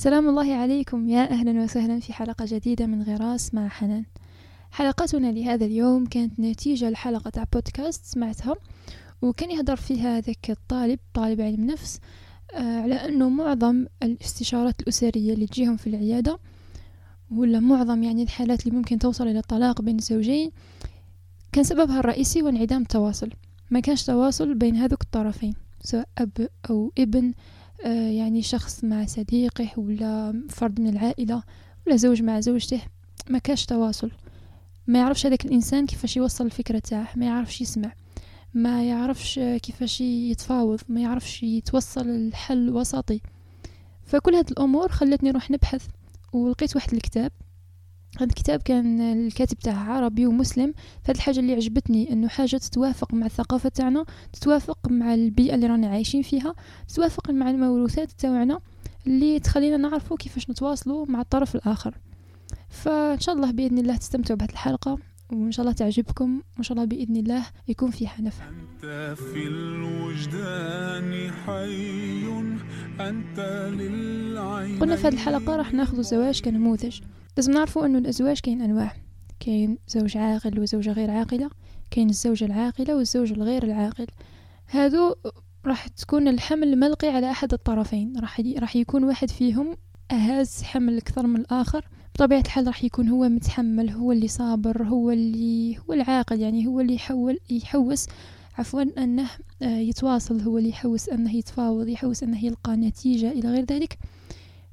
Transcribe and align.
سلام 0.00 0.28
الله 0.28 0.54
عليكم 0.54 1.08
يا 1.08 1.30
أهلا 1.30 1.62
وسهلا 1.62 2.00
في 2.00 2.12
حلقة 2.12 2.44
جديدة 2.48 2.86
من 2.86 3.02
غراس 3.02 3.54
مع 3.54 3.68
حنان. 3.68 4.04
حلقتنا 4.70 5.32
لهذا 5.32 5.66
اليوم 5.66 6.06
كانت 6.06 6.40
نتيجة 6.40 6.90
لحلقة 6.90 7.30
تاع 7.30 7.44
بودكاست 7.52 8.04
سمعتها 8.04 8.54
وكان 9.22 9.50
يهدر 9.50 9.76
فيها 9.76 10.20
ذاك 10.20 10.50
الطالب 10.50 10.98
طالب 11.14 11.40
علم 11.40 11.66
نفس 11.66 12.00
آه 12.54 12.80
على 12.80 12.94
أنه 12.94 13.28
معظم 13.28 13.86
الاستشارات 14.02 14.80
الأسرية 14.80 15.34
اللي 15.34 15.46
تجيهم 15.46 15.76
في 15.76 15.86
العيادة 15.86 16.38
ولا 17.30 17.60
معظم 17.60 18.02
يعني 18.02 18.22
الحالات 18.22 18.66
اللي 18.66 18.76
ممكن 18.76 18.98
توصل 18.98 19.28
إلى 19.28 19.38
الطلاق 19.38 19.82
بين 19.82 19.98
الزوجين 19.98 20.50
كان 21.52 21.64
سببها 21.64 22.00
الرئيسي 22.00 22.42
هو 22.42 22.48
انعدام 22.48 22.82
التواصل. 22.82 23.30
ما 23.70 23.80
كانش 23.80 24.02
تواصل 24.02 24.54
بين 24.54 24.76
هذوك 24.76 25.02
الطرفين 25.02 25.54
سواء 25.82 26.08
أب 26.18 26.48
أو 26.70 26.92
ابن 26.98 27.32
يعني 27.84 28.42
شخص 28.42 28.84
مع 28.84 29.06
صديقه 29.06 29.68
ولا 29.76 30.42
فرد 30.48 30.80
من 30.80 30.88
العائلة 30.88 31.42
ولا 31.86 31.96
زوج 31.96 32.22
مع 32.22 32.40
زوجته 32.40 32.80
ما 33.30 33.38
كاش 33.38 33.66
تواصل. 33.66 34.10
ما 34.86 34.98
يعرفش 34.98 35.26
هذاك 35.26 35.44
الإنسان 35.44 35.86
كيفاش 35.86 36.16
يوصل 36.16 36.46
الفكرة 36.46 36.78
تاعه 36.78 37.08
ما 37.16 37.26
يعرفش 37.26 37.60
يسمع. 37.60 37.92
ما 38.54 38.84
يعرفش 38.84 39.38
كيفاش 39.38 40.00
يتفاوض 40.00 40.80
ما 40.88 41.00
يعرفش 41.00 41.42
يتوصل 41.42 42.08
الحل 42.08 42.70
وسطي. 42.70 43.20
فكل 44.04 44.34
هذه 44.34 44.50
الأمور 44.50 44.88
خلتني 44.88 45.30
نروح 45.30 45.50
نبحث 45.50 45.86
ولقيت 46.32 46.76
واحد 46.76 46.94
الكتاب 46.94 47.32
هذا 48.18 48.28
الكتاب 48.28 48.62
كان 48.62 49.00
الكاتب 49.00 49.58
تاعه 49.58 49.92
عربي 49.92 50.26
ومسلم 50.26 50.74
فهاد 51.04 51.16
الحاجة 51.16 51.40
اللي 51.40 51.54
عجبتني 51.54 52.12
إنه 52.12 52.28
حاجة 52.28 52.56
تتوافق 52.56 53.14
مع 53.14 53.26
الثقافة 53.26 53.68
تاعنا 53.68 54.04
تتوافق 54.32 54.78
مع 54.90 55.14
البيئة 55.14 55.54
اللي 55.54 55.66
رانا 55.66 55.88
عايشين 55.88 56.22
فيها 56.22 56.54
تتوافق 56.88 57.30
مع 57.30 57.50
الموروثات 57.50 58.12
تاعنا 58.12 58.60
اللي 59.06 59.40
تخلينا 59.40 59.76
نعرفوا 59.76 60.16
كيفاش 60.16 60.50
نتواصلوا 60.50 61.06
مع 61.06 61.20
الطرف 61.20 61.54
الآخر. 61.54 61.94
فإن 62.68 63.20
شاء 63.20 63.34
الله 63.34 63.50
بإذن 63.50 63.78
الله 63.78 63.96
تستمتعوا 63.96 64.38
بهذه 64.38 64.50
الحلقة 64.50 64.98
وإن 65.32 65.52
شاء 65.52 65.64
الله 65.66 65.76
تعجبكم 65.76 66.42
وإن 66.56 66.62
شاء 66.62 66.78
الله 66.78 66.88
بإذن 66.88 67.16
الله 67.16 67.46
يكون 67.68 67.90
فيها 67.90 68.14
نفع 68.20 68.44
أنت 68.48 69.14
في 69.18 69.46
الوجدان 69.46 71.30
حي 71.46 72.28
أنت 73.00 73.40
للعين 73.72 74.78
قلنا 74.78 74.96
في 74.96 75.06
هذه 75.06 75.14
الحلقة 75.14 75.56
راح 75.56 75.72
ناخذ 75.72 75.98
الزواج 75.98 76.40
كنموذج. 76.40 77.00
لازم 77.38 77.52
نعرفوا 77.52 77.86
إنه 77.86 77.98
الأزواج 77.98 78.40
كاين 78.40 78.62
أنواع. 78.62 78.92
كاين 79.40 79.78
زوج 79.88 80.16
عاقل 80.16 80.60
وزوجة 80.60 80.92
غير 80.92 81.10
عاقلة 81.10 81.50
كاين 81.90 82.10
الزوجة 82.10 82.44
العاقلة 82.44 82.96
والزوج 82.96 83.32
الغير 83.32 83.62
العاقل. 83.62 84.06
هادو 84.70 85.14
راح 85.66 85.88
تكون 85.88 86.28
الحمل 86.28 86.76
ملقي 86.76 87.08
على 87.08 87.30
أحد 87.30 87.52
الطرفين. 87.52 88.18
راح 88.20 88.42
راح 88.58 88.76
يكون 88.76 89.04
واحد 89.04 89.30
فيهم 89.30 89.76
اهاز 90.10 90.62
حمل 90.62 90.96
أكثر 90.96 91.26
من 91.26 91.40
الآخر. 91.40 91.88
بطبيعة 92.14 92.40
الحال 92.40 92.66
راح 92.66 92.84
يكون 92.84 93.08
هو 93.08 93.28
متحمل 93.28 93.90
هو 93.90 94.12
اللي 94.12 94.28
صابر 94.28 94.82
هو 94.82 95.10
اللي 95.10 95.78
هو 95.78 95.92
العاقل 95.92 96.40
يعني 96.40 96.66
هو 96.66 96.80
اللي 96.80 96.94
يحول 96.94 97.38
يحوس. 97.50 98.06
عفوا 98.58 98.82
أنه 98.82 99.30
آه، 99.62 99.78
يتواصل 99.78 100.40
هو 100.40 100.58
اللي 100.58 100.68
يحوس 100.68 101.08
أنه 101.08 101.36
يتفاوض 101.36 101.88
يحوس 101.88 102.22
أنه 102.22 102.44
يلقى 102.44 102.76
نتيجة 102.76 103.32
إلى 103.32 103.48
غير 103.50 103.64
ذلك. 103.64 103.98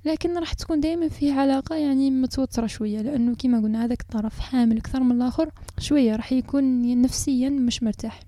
لكن 0.06 0.38
راح 0.38 0.54
تكون 0.54 0.80
دائما 0.80 1.10
في 1.10 1.32
علاقة 1.32 1.76
يعني 1.76 2.12
متوترة 2.12 2.68
شوية 2.68 3.02
لأنه 3.02 3.36
كما 3.36 3.60
قلنا 3.60 3.86
هذاك 3.86 4.02
الطرف 4.02 4.40
حامل 4.40 4.78
أكثر 4.78 5.04
من 5.04 5.16
الآخر 5.16 5.50
شوية 5.80 6.16
راح 6.16 6.32
يكون 6.32 7.02
نفسيا 7.02 7.50
مش 7.50 7.84
مرتاح. 7.84 8.20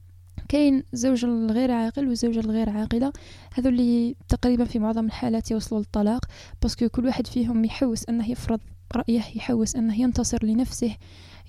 كاين 0.50 0.84
الزوج 0.94 1.26
الغير 1.26 1.72
عاقل 1.72 2.08
والزوجة 2.08 2.40
الغير 2.40 2.70
عاقلة 2.70 3.14
هذو 3.54 3.70
اللي 3.70 4.16
تقريبا 4.30 4.66
في 4.66 4.80
معظم 4.80 5.06
الحالات 5.06 5.52
يوصلوا 5.52 5.80
للطلاق 5.80 6.26
باسكو 6.62 6.90
كل 6.90 7.06
واحد 7.06 7.28
فيهم 7.28 7.66
يحوس 7.66 8.10
أنه 8.10 8.32
يفرض 8.32 8.60
رأيه 8.96 9.24
يحوس 9.36 9.76
أنه 9.76 10.02
ينتصر 10.02 10.46
لنفسه 10.46 10.96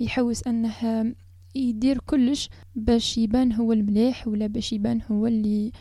يحوس 0.00 0.46
أنه 0.46 0.72
يدير 1.54 1.98
كلش 2.06 2.50
باش 2.74 3.18
يبان 3.18 3.52
هو 3.52 3.72
المليح 3.72 4.28
ولا 4.28 4.46
باش 4.46 4.72
يبان 4.72 5.00
هو 5.10 5.26
اللي 5.26 5.72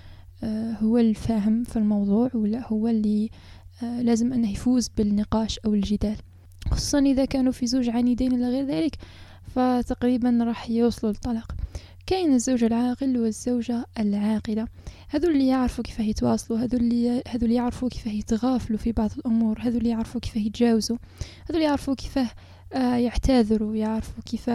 آه، 0.44 0.72
هو 0.72 0.98
الفاهم 0.98 1.64
في 1.64 1.78
الموضوع 1.78 2.30
ولا 2.34 2.68
هو 2.68 2.88
اللي 2.88 3.30
لازم 3.82 4.34
أنه 4.34 4.52
يفوز 4.52 4.90
بالنقاش 4.98 5.60
أو 5.66 5.74
الجدال. 5.74 6.16
خصوصا 6.72 7.00
إذا 7.00 7.26
كانوا 7.26 7.52
في 7.52 7.68
زوج 7.68 7.90
عنيدين 7.90 8.34
إلى 8.34 8.50
غير 8.50 8.66
ذلك 8.66 8.96
فتقريبا 9.56 10.40
راح 10.42 10.70
يوصلوا 10.70 11.12
للطلاق. 11.12 11.56
كاين 12.06 12.34
الزوج 12.34 12.64
العاقل 12.64 13.18
والزوجة 13.18 13.86
العاقلة. 14.00 14.68
هذو 15.10 15.30
اللي 15.30 15.48
يعرفوا 15.48 15.84
كيف 15.84 16.00
يتواصلوا 16.00 16.60
هذو 16.60 16.78
اللي 16.78 17.24
هذو 17.28 17.46
اللي 17.46 17.56
يعرفوا 17.56 17.90
كيف 17.90 18.08
يتغافلوا 18.08 18.80
في 18.80 18.92
بعض 18.92 19.10
الأمور 19.18 19.60
هذو 19.62 19.78
اللي 19.78 19.90
يعرفوا 19.90 20.22
كيف 20.22 20.36
يتجاوزوا 20.36 20.98
هذو 21.50 21.56
اللي 21.56 21.64
يعرفوا 21.64 21.96
كيف 21.96 22.20
آه، 22.74 22.96
يعتذروا 22.96 23.76
يعرفوا 23.76 24.24
كيف 24.24 24.50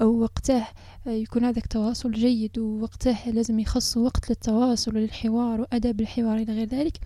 أو 0.00 0.20
وقته 0.20 0.66
آه، 1.06 1.10
يكون 1.10 1.44
هذاك 1.44 1.66
تواصل 1.66 2.12
جيد 2.12 2.58
ووقته 2.58 3.30
لازم 3.30 3.60
يخصوا 3.60 4.04
وقت 4.04 4.30
للتواصل 4.30 4.96
وللحوار 4.96 5.60
وأدب 5.60 6.00
الحوار 6.00 6.36
إلى 6.36 6.52
غير 6.52 6.68
ذلك. 6.68 6.98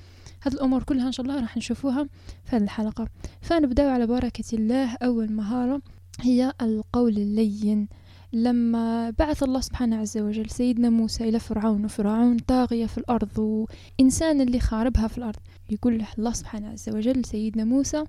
هذه 0.46 0.54
الأمور 0.54 0.82
كلها 0.82 1.06
إن 1.06 1.12
شاء 1.12 1.26
الله 1.26 1.40
راح 1.40 1.56
نشوفوها 1.56 2.08
في 2.44 2.56
هذه 2.56 2.62
الحلقة. 2.62 3.08
فنبدأ 3.40 3.90
على 3.90 4.06
بركة 4.06 4.44
الله. 4.52 4.96
أول 5.02 5.32
مهارة 5.32 5.82
هي 6.20 6.52
القول 6.62 7.16
اللين. 7.16 7.88
لما 8.32 9.10
بعث 9.10 9.42
الله 9.42 9.60
سبحانه 9.60 9.96
عز 9.96 10.18
وجل 10.18 10.50
سيدنا 10.50 10.90
موسى 10.90 11.28
إلى 11.28 11.38
فرعون 11.38 11.84
وفرعون 11.84 12.38
طاغية 12.38 12.86
في 12.86 12.98
الأرض 12.98 13.38
وإنسان 13.38 14.40
اللي 14.40 14.60
خاربها 14.60 15.08
في 15.08 15.18
الأرض 15.18 15.40
يقول 15.70 15.98
له 15.98 16.06
الله 16.18 16.32
سبحانه 16.32 16.68
عز 16.68 16.88
وجل 16.88 17.24
سيدنا 17.24 17.64
موسى 17.64 18.04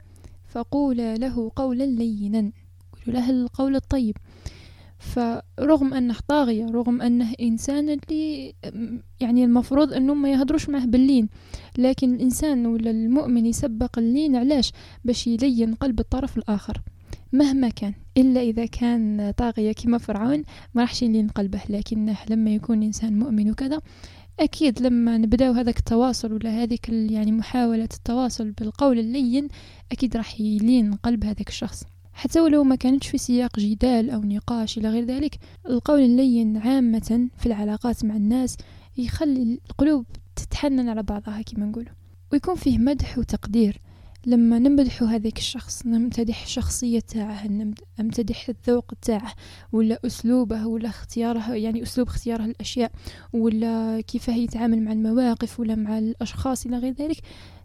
فقول 0.47 0.97
له 0.97 1.51
قولا 1.55 1.83
لينا. 1.83 2.51
قولوا 3.05 3.21
له 3.21 3.29
القول 3.29 3.75
الطيب. 3.75 4.17
فرغم 5.05 5.93
أنه 5.93 6.15
طاغية 6.27 6.65
رغم 6.65 7.01
أنه 7.01 7.33
إنسان 7.41 7.89
اللي 7.89 8.53
يعني 9.19 9.43
المفروض 9.43 9.93
أنه 9.93 10.13
ما 10.13 10.31
يهدروش 10.31 10.69
معه 10.69 10.85
باللين. 10.85 11.29
لكن 11.77 12.15
الإنسان 12.15 12.65
ولا 12.65 12.91
المؤمن 12.91 13.45
يسبق 13.45 13.99
اللين 13.99 14.35
علاش؟ 14.35 14.71
باش 15.05 15.27
يلين 15.27 15.73
قلب 15.75 15.99
الطرف 15.99 16.37
الآخر. 16.37 16.81
مهما 17.33 17.69
كان 17.69 17.93
إلا 18.17 18.41
إذا 18.41 18.65
كان 18.65 19.33
طاغية 19.37 19.71
كما 19.71 19.97
فرعون 19.97 20.43
ما 20.73 20.81
راحش 20.81 21.03
يلين 21.03 21.27
قلبه. 21.27 21.61
لكنه 21.69 22.17
لما 22.29 22.55
يكون 22.55 22.83
إنسان 22.83 23.19
مؤمن 23.19 23.51
وكذا 23.51 23.81
أكيد 24.39 24.81
لما 24.81 25.17
نبداو 25.17 25.53
هذاك 25.53 25.77
التواصل 25.77 26.33
ولا 26.33 26.49
هذيك 26.63 26.89
يعني 26.89 27.31
محاولة 27.31 27.89
التواصل 27.93 28.51
بالقول 28.51 28.99
اللين 28.99 29.47
أكيد 29.91 30.17
راح 30.17 30.41
يلين 30.41 30.93
قلب 30.93 31.25
هذاك 31.25 31.49
الشخص. 31.49 31.83
حتى 32.15 32.41
ولو 32.41 32.63
ما 32.63 32.75
كانتش 32.75 33.07
في 33.07 33.17
سياق 33.17 33.59
جدال 33.59 34.09
أو 34.09 34.21
نقاش 34.21 34.77
إلى 34.77 34.89
غير 34.89 35.03
ذلك 35.05 35.35
القول 35.69 35.99
اللين 35.99 36.57
عامة 36.57 37.29
في 37.37 37.45
العلاقات 37.45 38.05
مع 38.05 38.15
الناس 38.15 38.57
يخلي 38.97 39.59
القلوب 39.69 40.05
تتحنن 40.35 40.89
على 40.89 41.03
بعضها 41.03 41.41
كما 41.41 41.65
نقول 41.65 41.89
ويكون 42.31 42.55
فيه 42.55 42.77
مدح 42.77 43.17
وتقدير. 43.17 43.81
لما 44.25 44.59
نمدح 44.59 45.03
هذاك 45.03 45.37
الشخص 45.37 45.85
نمتدح 45.85 46.47
شخصية 46.47 46.99
تاعه 46.99 47.47
نمتدح 47.99 48.49
الذوق 48.49 48.93
تاعه 49.01 49.33
ولا 49.71 49.99
أسلوبه 50.05 50.67
ولا 50.67 50.89
اختياره 50.89 51.53
يعني 51.53 51.83
أسلوب 51.83 52.07
اختياره 52.07 52.45
الأشياء 52.45 52.91
ولا 53.33 54.01
كيف 54.01 54.27
يتعامل 54.27 54.81
مع 54.83 54.91
المواقف 54.91 55.59
ولا 55.59 55.75
مع 55.75 55.97
الأشخاص 55.97 56.65
إلى 56.65 56.77
غير 56.77 56.93
ذلك 56.93 57.17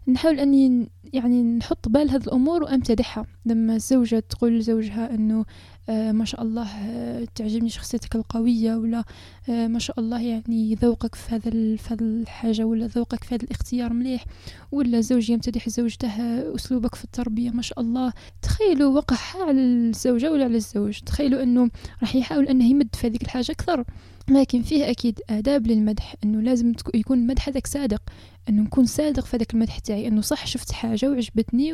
نحاول 0.07 0.39
أني 0.39 0.89
يعني 1.13 1.43
نحط 1.43 1.89
بال 1.89 2.09
هذه 2.09 2.23
الأمور 2.23 2.63
وأمتدحها. 2.63 3.25
لما 3.45 3.75
الزوجة 3.75 4.23
تقول 4.29 4.57
لزوجها 4.59 5.15
أنه 5.15 5.45
آه 5.89 6.11
ما 6.11 6.25
شاء 6.25 6.41
الله 6.41 6.67
آه 6.67 7.27
تعجبني 7.35 7.69
شخصيتك 7.69 8.15
القوية 8.15 8.75
ولا 8.75 9.03
آه 9.49 9.67
ما 9.67 9.79
شاء 9.79 9.99
الله 9.99 10.21
يعني 10.21 10.75
ذوقك 10.75 11.15
في 11.15 11.35
هذا 11.35 11.49
في 11.75 11.93
هذا 11.93 12.05
الحاجة 12.05 12.63
ولا 12.63 12.85
ذوقك 12.85 13.23
في 13.23 13.35
هذا 13.35 13.43
الاختيار 13.43 13.93
مليح 13.93 14.25
ولا 14.71 15.01
زوج 15.01 15.29
يمتدح 15.29 15.69
زوجته 15.69 16.09
أسلوبك 16.55 16.95
في 16.95 17.03
التربية 17.03 17.49
ما 17.49 17.61
شاء 17.61 17.79
الله. 17.79 18.13
تخيلوا 18.41 18.95
وقعها 18.95 19.43
على 19.47 19.61
الزوجة 19.61 20.31
ولا 20.31 20.43
على 20.43 20.55
الزوج؟ 20.55 20.99
تخيلوا 20.99 21.43
أنه 21.43 21.69
راح 22.01 22.15
يحاول 22.15 22.47
أنه 22.47 22.65
يمد 22.65 22.95
في 22.95 23.07
هذيك 23.07 23.21
الحاجة 23.23 23.51
أكثر. 23.51 23.83
لكن 24.29 24.61
فيه 24.61 24.89
أكيد 24.89 25.19
آداب 25.29 25.67
للمدح 25.67 26.15
أنه 26.23 26.41
لازم 26.41 26.73
يكون 26.93 27.19
المدح 27.19 27.49
هذاك 27.49 27.67
صادق. 27.67 28.01
أنه 28.49 28.61
نكون 28.61 28.85
صادق 28.85 29.25
في 29.25 29.37
هذاك 29.37 29.53
المدح 29.53 29.79
تاعي 29.79 30.07
أنه 30.07 30.21
صح 30.21 30.47
شفت 30.47 30.71
حاجة 30.71 31.09
وعجبتني 31.09 31.73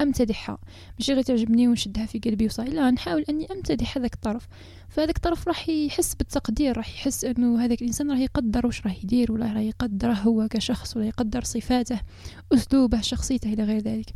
وأمتدحها. 0.00 0.58
مش 0.98 1.10
غير 1.10 1.22
تعجبني 1.22 1.68
ونشدها 1.68 2.06
في 2.06 2.18
قلبي 2.18 2.46
وصاي 2.46 2.68
لا 2.68 2.90
نحاول 2.90 3.24
أني 3.28 3.46
أمتدح 3.52 3.96
هذاك 3.96 4.14
الطرف. 4.14 4.46
فهذاك 4.88 5.16
الطرف 5.16 5.48
راح 5.48 5.68
يحس 5.68 6.14
بالتقدير 6.14 6.76
راح 6.76 6.88
يحس 6.88 7.24
أنه 7.24 7.64
هذاك 7.64 7.82
الإنسان 7.82 8.10
راح 8.10 8.18
يقدر 8.18 8.66
وش 8.66 8.86
راح 8.86 9.04
يدير 9.04 9.32
ولا 9.32 9.46
راح 9.46 9.62
يقدره 9.62 10.12
هو 10.12 10.48
كشخص 10.48 10.96
ولا 10.96 11.06
يقدر 11.06 11.44
صفاته 11.44 12.00
أسلوبه 12.52 13.00
شخصيته 13.00 13.52
إلى 13.52 13.64
غير 13.64 13.80
ذلك. 13.80 14.12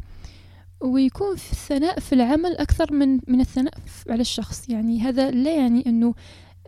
ويكون 0.81 1.37
في 1.37 1.52
الثناء 1.52 2.00
في 2.00 2.12
العمل 2.12 2.56
أكثر 2.56 2.93
من 2.93 3.20
من 3.28 3.40
الثناء 3.40 3.75
على 4.08 4.20
الشخص. 4.20 4.69
يعني 4.69 5.00
هذا 5.00 5.31
لا 5.31 5.56
يعني 5.56 5.87
أنه 5.87 6.14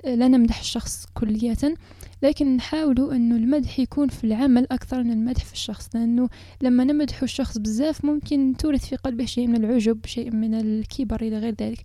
لا 0.04 0.28
نمدح 0.28 0.60
الشخص 0.60 1.06
كلية. 1.14 1.74
لكن 2.24 2.56
نحاولوا 2.56 3.14
أنه 3.14 3.36
المدح 3.36 3.78
يكون 3.78 4.08
في 4.08 4.24
العمل 4.24 4.66
أكثر 4.70 5.02
من 5.02 5.10
المدح 5.10 5.44
في 5.44 5.52
الشخص 5.52 5.88
لأنه 5.94 6.28
لما 6.62 6.84
نمدح 6.84 7.22
الشخص 7.22 7.58
بزاف 7.58 8.04
ممكن 8.04 8.54
تورث 8.58 8.86
في 8.86 8.96
قلبه 8.96 9.24
شيء 9.24 9.46
من 9.46 9.64
العجب 9.64 10.06
شيء 10.06 10.30
من 10.30 10.54
الكبر 10.54 11.22
إلى 11.22 11.38
غير 11.38 11.54
ذلك. 11.60 11.82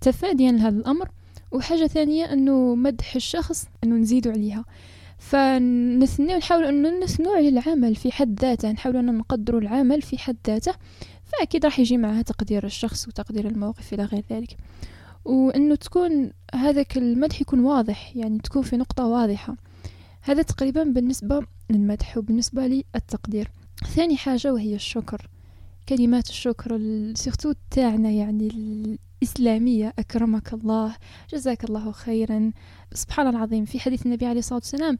تفاديا 0.00 0.52
لهذا 0.52 0.76
الأمر. 0.76 1.08
وحاجة 1.52 1.86
ثانية 1.86 2.32
أنه 2.32 2.74
مدح 2.74 3.14
الشخص 3.14 3.66
أنه 3.84 3.96
نزيدوا 3.96 4.32
عليها. 4.32 4.64
فنثني 5.18 6.34
ونحاول 6.34 6.64
أنه 6.64 7.04
نثنوا 7.04 7.36
على 7.36 7.48
العمل 7.48 7.94
في 7.94 8.12
حد 8.12 8.40
ذاته 8.40 8.72
نحاول 8.72 8.96
أن 8.96 9.18
نقدروا 9.18 9.60
العمل 9.60 10.02
في 10.02 10.18
حد 10.18 10.36
ذاته. 10.46 10.74
فأكيد 11.24 11.64
راح 11.64 11.78
يجي 11.78 11.96
معها 11.96 12.22
تقدير 12.22 12.66
الشخص 12.66 13.08
وتقدير 13.08 13.46
الموقف 13.46 13.94
إلى 13.94 14.04
غير 14.04 14.24
ذلك. 14.30 14.56
وأنه 15.24 15.74
تكون 15.74 16.30
هذاك 16.54 16.96
المدح 16.96 17.40
يكون 17.40 17.60
واضح 17.60 18.16
يعني 18.16 18.38
تكون 18.38 18.62
في 18.62 18.76
نقطة 18.76 19.06
واضحة. 19.06 19.56
هذا 20.22 20.42
تقريبا 20.42 20.84
بالنسبة 20.84 21.46
للمدح 21.70 22.18
وبالنسبة 22.18 22.66
للتقدير. 22.66 23.50
ثاني 23.94 24.16
حاجة 24.16 24.52
وهي 24.52 24.74
الشكر. 24.74 25.28
كلمات 25.88 26.28
الشكر 26.28 26.80
سيرتو 27.14 27.52
تاعنا 27.70 28.10
يعني 28.10 28.48
الإسلامية 29.22 29.92
أكرمك 29.98 30.54
الله 30.54 30.96
جزاك 31.32 31.64
الله 31.64 31.92
خيرا. 31.92 32.52
سبحان 32.94 33.26
العظيم 33.26 33.64
في 33.64 33.80
حديث 33.80 34.06
النبي 34.06 34.26
عليه 34.26 34.38
الصلاة 34.38 34.58
والسلام 34.58 34.98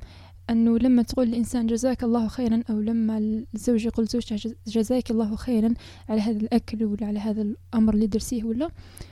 أنه 0.51 0.79
لما 0.79 1.03
تقول 1.03 1.29
الإنسان 1.29 1.67
جزاك 1.67 2.05
الله 2.05 2.29
خيرا 2.29 2.63
أو 2.71 2.81
لما 2.81 3.45
الزوج 3.55 3.85
يقول 3.85 4.07
زوجته 4.07 4.55
جزاك 4.67 5.11
الله 5.11 5.37
خيرا 5.37 5.75
على 6.09 6.21
هذا 6.21 6.37
الأكل 6.37 6.85
ولا 6.85 7.07
على 7.07 7.19
هذا 7.19 7.43
الأمر 7.43 7.95
اللي 7.95 8.07
درسيه 8.07 8.45
ولا 8.45 8.71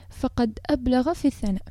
فقد 0.09 0.59
أبلغ 0.69 1.13
في 1.13 1.27
الثناء. 1.27 1.61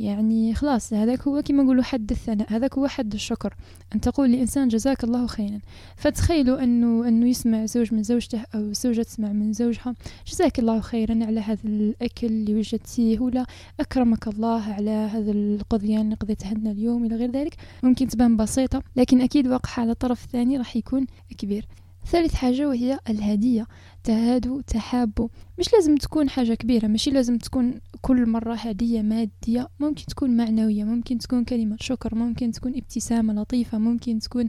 يعني 0.00 0.54
خلاص 0.54 0.92
هذاك 0.92 1.28
هو 1.28 1.42
كما 1.42 1.62
نقولوا 1.62 1.82
حد 1.82 2.10
الثناء 2.10 2.52
هذاك 2.52 2.78
هو 2.78 2.86
حد 2.86 3.14
الشكر. 3.14 3.54
أن 3.94 4.00
تقول 4.00 4.32
لإنسان 4.32 4.68
جزاك 4.68 5.04
الله 5.04 5.26
خيرا. 5.26 5.60
فتخيلوا 5.96 6.62
أنه 6.62 7.08
أنه 7.08 7.28
يسمع 7.28 7.64
زوج 7.66 7.94
من 7.94 8.02
زوجته 8.02 8.40
أو 8.54 8.72
زوجة 8.72 9.02
تسمع 9.02 9.32
من 9.32 9.52
زوجها 9.52 9.94
جزاك 10.26 10.58
الله 10.58 10.80
خيرا 10.80 11.24
على 11.24 11.40
هذا 11.40 11.60
الأكل 11.64 12.26
اللي 12.26 12.54
وجدتيه 12.54 13.20
ولا 13.20 13.46
أكرمك 13.80 14.28
الله 14.28 14.62
على 14.72 14.90
هذا 14.90 15.32
القضيان 15.32 16.00
اللي 16.00 16.14
قضيتها 16.14 16.54
لنا 16.54 16.70
اليوم 16.70 17.04
إلى 17.04 17.16
غير 17.16 17.30
ذلك. 17.30 17.56
ممكن 17.82 18.08
تبان 18.08 18.36
بسيطة 18.36 18.82
لكن 18.96 19.20
أكيد 19.20 19.46
وقعها 19.48 19.80
على 19.80 19.92
الطرف 19.92 20.24
الثاني 20.24 20.58
راح 20.58 20.76
يكون 20.76 21.06
كبير. 21.38 21.66
ثالث 22.06 22.34
حاجة 22.34 22.68
وهي 22.68 22.98
الهدية. 23.08 23.66
تهادوا 24.04 24.62
تحابوا 24.62 25.28
مش 25.58 25.72
لازم 25.72 25.96
تكون 25.96 26.28
حاجة 26.30 26.54
كبيرة 26.54 26.86
ماشي؟ 26.86 27.10
لازم 27.10 27.38
تكون 27.38 27.80
كل 28.00 28.26
مرة 28.28 28.54
هدية 28.54 29.02
مادية. 29.02 29.68
ممكن 29.80 30.04
تكون 30.04 30.36
معنوية 30.36 30.84
ممكن 30.84 31.18
تكون 31.18 31.44
كلمة 31.44 31.76
شكر 31.80 32.14
ممكن 32.14 32.50
تكون 32.52 32.72
ابتسامة 32.76 33.34
لطيفة 33.34 33.78
ممكن 33.78 34.18
تكون 34.18 34.48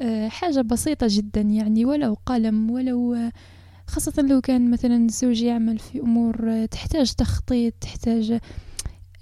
آه، 0.00 0.28
حاجة 0.28 0.60
بسيطة 0.60 1.06
جدا 1.10 1.40
يعني 1.40 1.84
ولو 1.84 2.16
قلم 2.26 2.70
ولو 2.70 3.14
آه، 3.14 3.32
خاصة 3.86 4.22
لو 4.22 4.40
كان 4.40 4.70
مثلا 4.70 4.96
الزوج 4.96 5.42
يعمل 5.42 5.78
في 5.78 6.00
أمور 6.00 6.50
آه، 6.50 6.66
تحتاج 6.66 7.12
تخطيط 7.12 7.74
تحتاج 7.80 8.38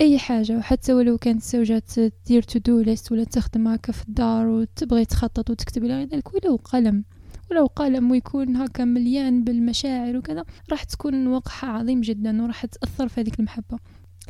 أي 0.00 0.19
حاجة. 0.19 0.58
وحتى 0.58 0.93
ولو 0.93 1.19
كانت 1.19 1.43
الزوجة 1.43 1.78
تدير 1.78 2.43
تو 2.43 2.81
ليست 2.81 3.12
ولا 3.12 3.25
تخدم 3.25 3.69
هكا 3.69 3.93
في 3.93 4.08
الدار 4.08 4.46
وتبغي 4.46 5.05
تخطط 5.05 5.50
وتكتب 5.50 5.84
إلى 5.84 6.05
ذلك 6.12 6.34
ولو 6.34 6.56
قلم. 6.56 7.05
ولو 7.50 7.67
قلم 7.67 8.11
ويكون 8.11 8.56
هكا 8.56 8.85
مليان 8.85 9.44
بالمشاعر 9.44 10.17
وكذا 10.17 10.44
راح 10.70 10.85
تكون 10.85 11.26
وقعها 11.26 11.67
عظيم 11.70 12.00
جدا 12.00 12.43
وراح 12.43 12.67
تأثر 12.67 13.08
في 13.08 13.20
هذيك 13.20 13.41
المحبة. 13.41 13.79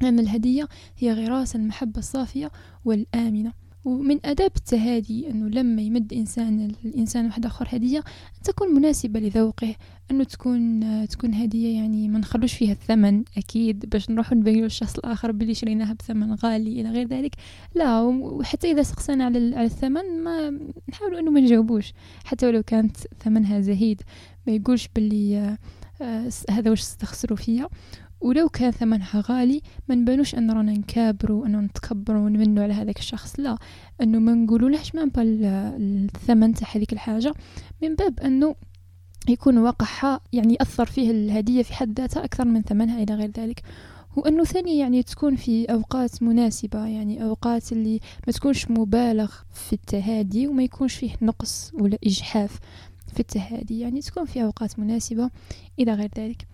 لأن 0.02 0.18
الهدية 0.18 0.68
هي 0.98 1.12
غراس 1.12 1.56
المحبة 1.56 1.98
الصافية 1.98 2.50
والآمنة. 2.84 3.52
ومن 3.84 4.18
آداب 4.24 4.50
التهادي 4.56 5.30
أنه 5.30 5.48
لما 5.48 5.82
يمد 5.82 6.12
إنسان 6.12 6.72
الإنسان 6.84 7.26
واحد 7.26 7.46
آخر 7.46 7.66
هدية 7.70 7.98
أن 7.98 8.42
تكون 8.44 8.74
مناسبة 8.74 9.20
لذوقه 9.20 9.74
أنه 10.10 10.24
تكون 10.24 10.80
تكون 11.08 11.34
هدية 11.34 11.76
يعني 11.76 12.08
ما 12.08 12.18
نخلوش 12.18 12.54
فيها 12.54 12.72
الثمن 12.72 13.24
أكيد 13.36 13.86
باش 13.90 14.10
نروح 14.10 14.32
نبين 14.32 14.62
للشخص 14.64 14.98
الآخر 14.98 15.32
بلي 15.32 15.54
شريناها 15.54 15.92
بثمن 15.92 16.34
غالي 16.34 16.80
إلى 16.80 16.90
غير 16.90 17.06
ذلك. 17.06 17.36
لا 17.74 18.00
وحتى 18.02 18.70
إذا 18.70 18.82
سقسنا 18.82 19.24
على 19.24 19.56
على 19.56 19.66
الثمن 19.66 20.24
ما 20.24 20.58
نحاول 20.88 21.16
أنه 21.16 21.30
ما 21.30 21.40
نجاوبوش. 21.40 21.92
حتى 22.24 22.46
ولو 22.46 22.62
كانت 22.62 22.96
ثمنها 23.24 23.60
زهيد 23.60 24.02
ما 24.46 24.52
يقولش 24.52 24.88
بلي 24.96 25.56
آه 26.00 26.30
هذا 26.50 26.70
واش 26.70 26.80
استخسروا 26.80 27.36
فيا. 27.36 27.68
ولو 28.20 28.48
كان 28.48 28.70
ثمنها 28.70 29.22
غالي 29.26 29.62
ما 29.88 29.94
نبانوش 29.94 30.34
أن 30.34 30.50
رانا 30.50 30.72
نكابروا 30.72 31.46
انه 31.46 31.60
نتكبروا 31.60 32.20
ونمنوا 32.20 32.62
على 32.62 32.72
هذاك 32.72 32.98
الشخص. 32.98 33.40
لا 33.40 33.58
انه 34.02 34.18
ما 34.18 34.34
نقولوا 34.34 34.70
لهش 34.70 34.94
ما 34.94 35.10
الثمن 35.16 36.54
تاع 36.54 36.68
هذيك 36.74 36.92
الحاجة. 36.92 37.34
من 37.82 37.94
باب 37.94 38.20
انه 38.20 38.54
يكون 39.28 39.58
وقعها 39.58 40.20
يعني 40.32 40.54
يأثر 40.54 40.86
فيه 40.86 41.10
الهدية 41.10 41.62
في 41.62 41.74
حد 41.74 42.00
ذاتها 42.00 42.24
أكثر 42.24 42.44
من 42.44 42.62
ثمنها 42.62 43.02
إلى 43.02 43.14
غير 43.14 43.30
ذلك. 43.30 43.62
وأنه 44.16 44.44
ثاني 44.44 44.78
يعني 44.78 45.02
تكون 45.02 45.36
في 45.36 45.64
أوقات 45.64 46.22
مناسبة 46.22 46.86
يعني 46.86 47.24
أوقات 47.24 47.72
اللي 47.72 48.00
ما 48.26 48.32
تكونش 48.32 48.70
مبالغ 48.70 49.32
في 49.52 49.72
التهادي 49.72 50.46
وما 50.46 50.62
يكونش 50.62 50.94
فيه 50.94 51.10
نقص 51.22 51.72
ولا 51.74 51.98
إجحاف 52.04 52.58
في 53.12 53.20
التهادي. 53.20 53.80
يعني 53.80 54.00
تكون 54.00 54.24
في 54.24 54.42
أوقات 54.42 54.78
مناسبة 54.78 55.30
إلى 55.78 55.94
غير 55.94 56.10
ذلك. 56.18 56.49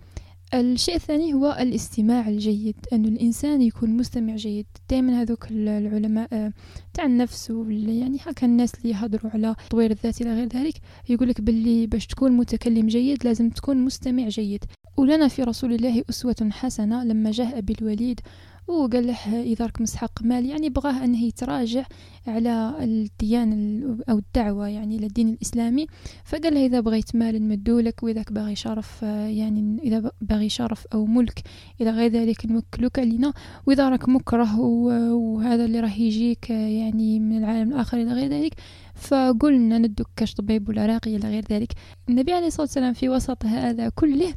الشيء 0.53 0.95
الثاني 0.95 1.33
هو 1.33 1.57
الاستماع 1.59 2.27
الجيد 2.27 2.75
أن 2.93 3.05
الإنسان 3.05 3.61
يكون 3.61 3.89
مستمع 3.89 4.35
جيد. 4.35 4.65
دائما 4.89 5.21
هذوك 5.21 5.51
العلماء 5.51 6.27
آه، 6.33 6.53
تاع 6.93 7.05
النفس 7.05 7.49
يعني 7.49 8.17
هكا 8.21 8.45
الناس 8.47 8.75
اللي 8.75 8.89
يهضروا 8.89 9.31
على 9.31 9.55
تطوير 9.69 9.91
الذات 9.91 10.21
إلى 10.21 10.33
غير 10.33 10.47
ذلك 10.47 10.73
يقولك 11.09 11.41
باللي 11.41 11.87
باش 11.87 12.07
تكون 12.07 12.31
متكلم 12.31 12.87
جيد 12.87 13.25
لازم 13.25 13.49
تكون 13.49 13.77
مستمع 13.77 14.27
جيد. 14.27 14.63
ولنا 14.97 15.27
في 15.27 15.43
رسول 15.43 15.73
الله 15.73 16.03
أسوة 16.09 16.49
حسنة 16.51 17.03
لما 17.03 17.31
جاء 17.31 17.57
أبي 17.57 17.75
الوليد 17.81 18.19
وقال 18.67 19.07
له 19.07 19.41
إذا 19.41 19.65
راك 19.65 19.81
مسحق 19.81 20.21
مال 20.21 20.45
يعني 20.45 20.69
بغاه 20.69 21.03
أنه 21.03 21.23
يتراجع 21.23 21.85
على 22.27 22.75
الديانة 22.79 23.97
أو 24.09 24.17
الدعوة 24.17 24.67
يعني 24.67 24.97
للدين 24.97 25.29
الإسلامي. 25.29 25.87
فقال 26.23 26.53
له 26.53 26.65
إذا 26.65 26.79
بغيت 26.79 27.15
مال 27.15 27.47
نمدولك 27.47 28.03
وإذا 28.03 28.23
باغي 28.31 28.55
شرف 28.55 29.01
يعني 29.01 29.79
إذا 29.83 30.11
باغي 30.21 30.49
شرف 30.49 30.87
أو 30.93 31.05
ملك 31.05 31.43
إلى 31.81 31.89
غير 31.89 32.11
ذلك 32.11 32.45
نوكلوك 32.45 32.99
علينا. 32.99 33.33
وإذا 33.65 33.89
راك 33.89 34.09
مكره 34.09 34.59
وهذا 34.59 35.65
اللي 35.65 35.79
راه 35.79 35.93
يجيك 35.93 36.49
يعني 36.49 37.19
من 37.19 37.37
العالم 37.37 37.73
الآخر 37.73 37.97
إلى 38.01 38.13
غير 38.13 38.31
ذلك. 38.31 38.53
فقلنا 38.95 39.77
ندك 39.77 40.07
كاش 40.15 40.33
طبيب 40.33 40.69
ولا 40.69 40.85
راقي 40.85 41.15
إلى 41.15 41.29
غير 41.29 41.45
ذلك. 41.51 41.73
النبي 42.09 42.33
عليه 42.33 42.47
الصلاة 42.47 42.61
والسلام 42.61 42.93
في 42.93 43.09
وسط 43.09 43.45
هذا 43.45 43.89
كله 43.89 44.33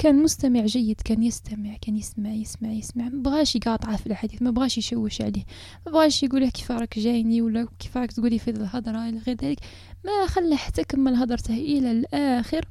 كان 0.00 0.22
مستمع 0.22 0.66
جيد 0.66 1.00
كان 1.04 1.22
يستمع 1.22 1.76
كان 1.80 1.96
يسمع 1.96 2.30
يسمع 2.30 2.72
يسمع. 2.72 3.08
ما 3.08 3.22
بغاش 3.22 3.56
يقاطعه 3.56 3.96
في 3.96 4.06
الحديث 4.06 4.42
ما 4.42 4.50
بغاش 4.50 4.78
يشوش 4.78 5.22
عليه. 5.22 5.44
ما 5.86 5.92
بغاش 5.92 6.22
يقول 6.22 6.40
له 6.40 6.50
كيف 6.50 6.72
راك 6.72 6.98
جايني؟ 6.98 7.42
ولا 7.42 7.66
كيف 7.78 7.96
راك 7.96 8.12
تقولي 8.12 8.38
في 8.38 8.50
الهضرة؟ 8.50 9.08
إلى 9.08 9.18
غير 9.18 9.36
ذلك. 9.42 9.58
ما 10.04 10.26
خلى 10.26 10.56
حتى 10.56 10.84
كمل 10.84 11.14
هضرته 11.14 11.54
إلى 11.54 11.90
الآخر. 11.90 12.64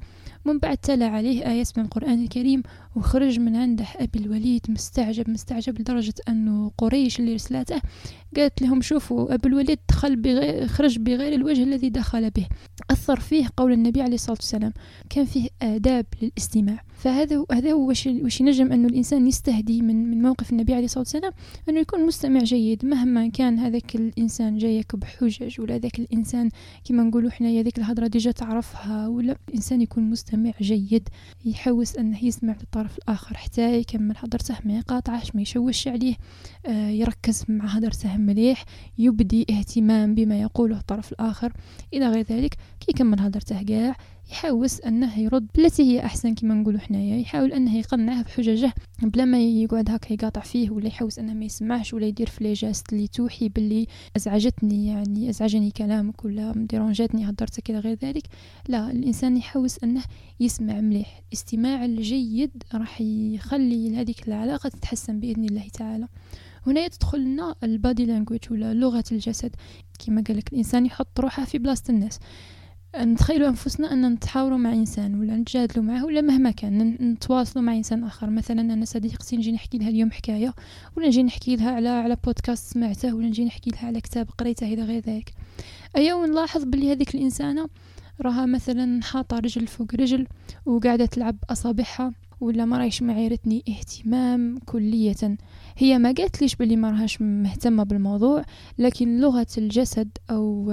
من 0.44 0.58
بعد 0.58 0.76
تلا 0.76 1.06
عليه 1.06 1.46
آيات 1.46 1.78
من 1.78 1.84
القرآن 1.84 2.22
الكريم 2.22 2.62
وخرج 2.96 3.40
من 3.40 3.56
عنده 3.56 3.86
أبي 3.96 4.18
الوليد 4.18 4.66
مستعجب 4.68 5.30
مستعجب 5.30 5.80
لدرجة 5.80 6.14
أنه 6.28 6.70
قريش 6.78 7.20
اللي 7.20 7.34
رسلاته 7.34 7.80
قالت 8.36 8.62
لهم 8.62 8.80
شوفوا 8.80 9.34
أبو 9.34 9.48
الوليد 9.48 9.78
دخل 9.88 10.16
بغير 10.16 10.66
خرج 10.66 10.98
بغير 10.98 11.32
الوجه 11.32 11.62
الذي 11.62 11.88
دخل 11.90 12.30
به. 12.30 12.46
أثر 12.90 13.20
فيه 13.20 13.46
قول 13.56 13.72
النبي 13.72 14.02
عليه 14.02 14.14
الصلاة 14.14 14.36
والسلام 14.36 14.72
كان 15.10 15.24
فيه 15.24 15.48
آداب 15.62 16.06
للاستماع. 16.22 16.82
فهذا 17.00 17.44
هذا 17.52 17.72
هو 17.72 17.88
وش 17.88 18.40
ينجم 18.40 18.72
أنه 18.72 18.88
الإنسان 18.88 19.26
يستهدي 19.26 19.82
من 19.82 20.10
من 20.10 20.22
موقف 20.22 20.52
النبي 20.52 20.74
عليه 20.74 20.84
الصلاة 20.84 21.00
والسلام 21.00 21.32
أنه 21.68 21.80
يكون 21.80 22.06
مستمع 22.06 22.40
جيد 22.40 22.84
مهما 22.84 23.28
كان 23.28 23.58
هذاك 23.58 23.94
الإنسان 23.94 24.58
جايك 24.58 24.96
بحجج 24.96 25.60
ولا 25.60 25.78
ذاك 25.78 25.98
الإنسان 25.98 26.48
كما 26.84 27.02
نقولوا 27.02 27.30
حنايا 27.30 27.62
ذيك 27.62 27.78
الهضرة 27.78 28.06
ديجا 28.06 28.30
تعرفها 28.30 29.08
ولا 29.08 29.36
الإنسان 29.48 29.80
يكون 29.80 30.10
مستمع 30.10 30.52
جيد 30.60 31.08
يحوس 31.44 31.96
أنه 31.96 32.24
يسمع 32.24 32.52
للطرف 32.80 32.98
الآخر 32.98 33.36
حتى 33.36 33.78
يكمل 33.78 34.14
هضرته 34.18 34.56
ما 34.64 34.78
يقاطعش 34.78 35.34
ما 35.34 35.42
يشوش 35.42 35.88
عليه 35.88 36.14
آه 36.66 36.88
يركز 36.88 37.44
مع 37.48 37.64
هضرته 37.66 38.16
مليح 38.16 38.64
يبدي 38.98 39.46
اهتمام 39.50 40.14
بما 40.14 40.40
يقوله 40.40 40.76
الطرف 40.78 41.12
الآخر. 41.12 41.52
إلى 41.94 42.08
غير 42.08 42.24
ذلك 42.30 42.54
كي 42.54 42.86
يكمل 42.88 43.20
هضرته 43.20 43.62
كاع 43.62 43.96
يحاوس 44.30 44.80
أنه 44.80 45.18
يرد 45.18 45.46
بالتي 45.54 45.82
هي 45.82 46.04
أحسن 46.04 46.34
كما 46.34 46.54
نقولوا 46.54 46.80
حنايا. 46.80 47.16
يحاول 47.16 47.52
أنه 47.52 47.76
يقنعه 47.76 48.22
بحججه 48.22 48.72
بلا 49.02 49.24
ما 49.24 49.40
يقعد 49.40 49.90
هكا 49.90 50.12
يقاطع 50.12 50.40
فيه 50.40 50.70
ولا 50.70 50.86
يحوس 50.86 51.18
أنه 51.18 51.34
ما 51.34 51.44
يسمعش 51.44 51.94
ولا 51.94 52.06
يدير 52.06 52.26
في 52.26 52.44
les 52.44 52.60
gestes 52.60 52.92
اللي 52.92 53.06
توحي 53.06 53.48
باللي 53.48 53.86
أزعجتني 54.16 54.86
يعني 54.86 55.30
أزعجني 55.30 55.70
كلامك 55.70 56.24
ولا 56.24 56.52
مديرونجاتني 56.56 57.28
هضرتك 57.28 57.70
إلى 57.70 57.78
غير 57.78 57.98
ذلك. 58.02 58.22
لا 58.68 58.90
الإنسان 58.90 59.36
يحوس 59.36 59.84
أنه 59.84 60.02
يسمع 60.40 60.80
مليح. 60.80 61.22
الاستماع 61.28 61.84
الجيد 61.84 62.62
راح 62.74 63.00
يخلي 63.00 63.96
هذيك 63.96 64.28
العلاقة 64.28 64.68
تتحسن 64.68 65.20
بإذن 65.20 65.44
الله 65.44 65.68
تعالى. 65.68 66.08
هنا 66.66 66.88
تدخل 66.88 67.20
لنا 67.20 67.54
البادي 67.62 68.06
لانجويج 68.06 68.40
ولا 68.50 68.74
لغة 68.74 69.04
الجسد. 69.12 69.54
كما 70.06 70.24
قال 70.28 70.36
لك 70.36 70.52
الإنسان 70.52 70.86
يحط 70.86 71.20
روحه 71.20 71.44
في 71.44 71.58
بلاصة 71.58 71.84
الناس. 71.90 72.18
نتخيلوا 72.96 73.48
أنفسنا 73.48 73.92
أن 73.92 74.12
نتحاوروا 74.12 74.58
مع 74.58 74.72
إنسان 74.72 75.20
ولا 75.20 75.36
نتجادلوا 75.36 75.84
معه 75.84 76.04
ولا 76.04 76.20
مهما 76.20 76.50
كان 76.50 76.88
نتواصلوا 77.00 77.64
مع 77.64 77.76
إنسان 77.76 78.04
آخر. 78.04 78.30
مثلا 78.30 78.60
أنا 78.60 78.84
صديقتي 78.84 79.36
نجي 79.36 79.52
نحكي 79.52 79.78
لها 79.78 79.88
اليوم 79.88 80.10
حكاية 80.10 80.54
ولا 80.96 81.06
نجي 81.06 81.22
نحكي 81.22 81.56
لها 81.56 81.70
على 81.70 81.88
على 81.88 82.16
بودكاست 82.24 82.72
سمعته 82.72 83.14
ولا 83.14 83.26
نجي 83.26 83.44
نحكي 83.44 83.70
لها 83.70 83.86
على 83.86 84.00
كتاب 84.00 84.28
قريته 84.38 84.74
إلى 84.74 84.82
غير 84.82 85.02
ذلك. 85.02 85.32
ايا 85.96 86.14
ونلاحظ 86.14 86.64
بلي 86.64 86.92
هذيك 86.92 87.14
الإنسانة 87.14 87.68
راها 88.20 88.46
مثلا 88.46 89.02
حاطة 89.02 89.38
رجل 89.38 89.66
فوق 89.66 89.94
رجل 89.94 90.26
وقاعدة 90.66 91.06
تلعب 91.06 91.36
أصابعها 91.50 92.12
ولا 92.40 92.64
ما 92.64 92.78
رايش 92.78 93.02
معيرتني 93.02 93.64
اهتمام 93.68 94.58
كلية. 94.66 95.36
هي 95.76 95.98
ما 95.98 96.12
قالت 96.12 96.42
ليش 96.42 96.56
بلي 96.56 96.76
ما 96.76 96.90
راهاش 96.90 97.22
مهتمة 97.22 97.82
بالموضوع 97.82 98.44
لكن 98.78 99.20
لغة 99.20 99.46
الجسد 99.58 100.08
أو 100.30 100.70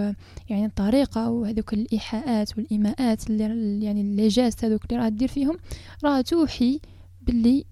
يعني 0.49 0.65
الطريقة 0.65 1.29
وهذوك 1.29 1.73
الإيحاءات 1.73 2.57
والإيماءات 2.57 3.29
اللي 3.29 3.43
يعني 3.85 4.01
ال 4.01 4.11
gestes 4.11 4.65
هذوك 4.65 4.85
اللي 4.85 5.01
راها 5.01 5.09
تدير 5.09 5.27
فيهم 5.27 5.57
راها 6.03 6.21
توحي 6.21 6.79
بلي 7.21 7.65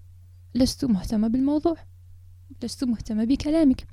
لست 0.54 0.84
مهتمة 0.84 1.28
بالموضوع 1.28 1.76
لست 2.62 2.84
مهتمة 2.84 3.24
بكلامك. 3.24 3.86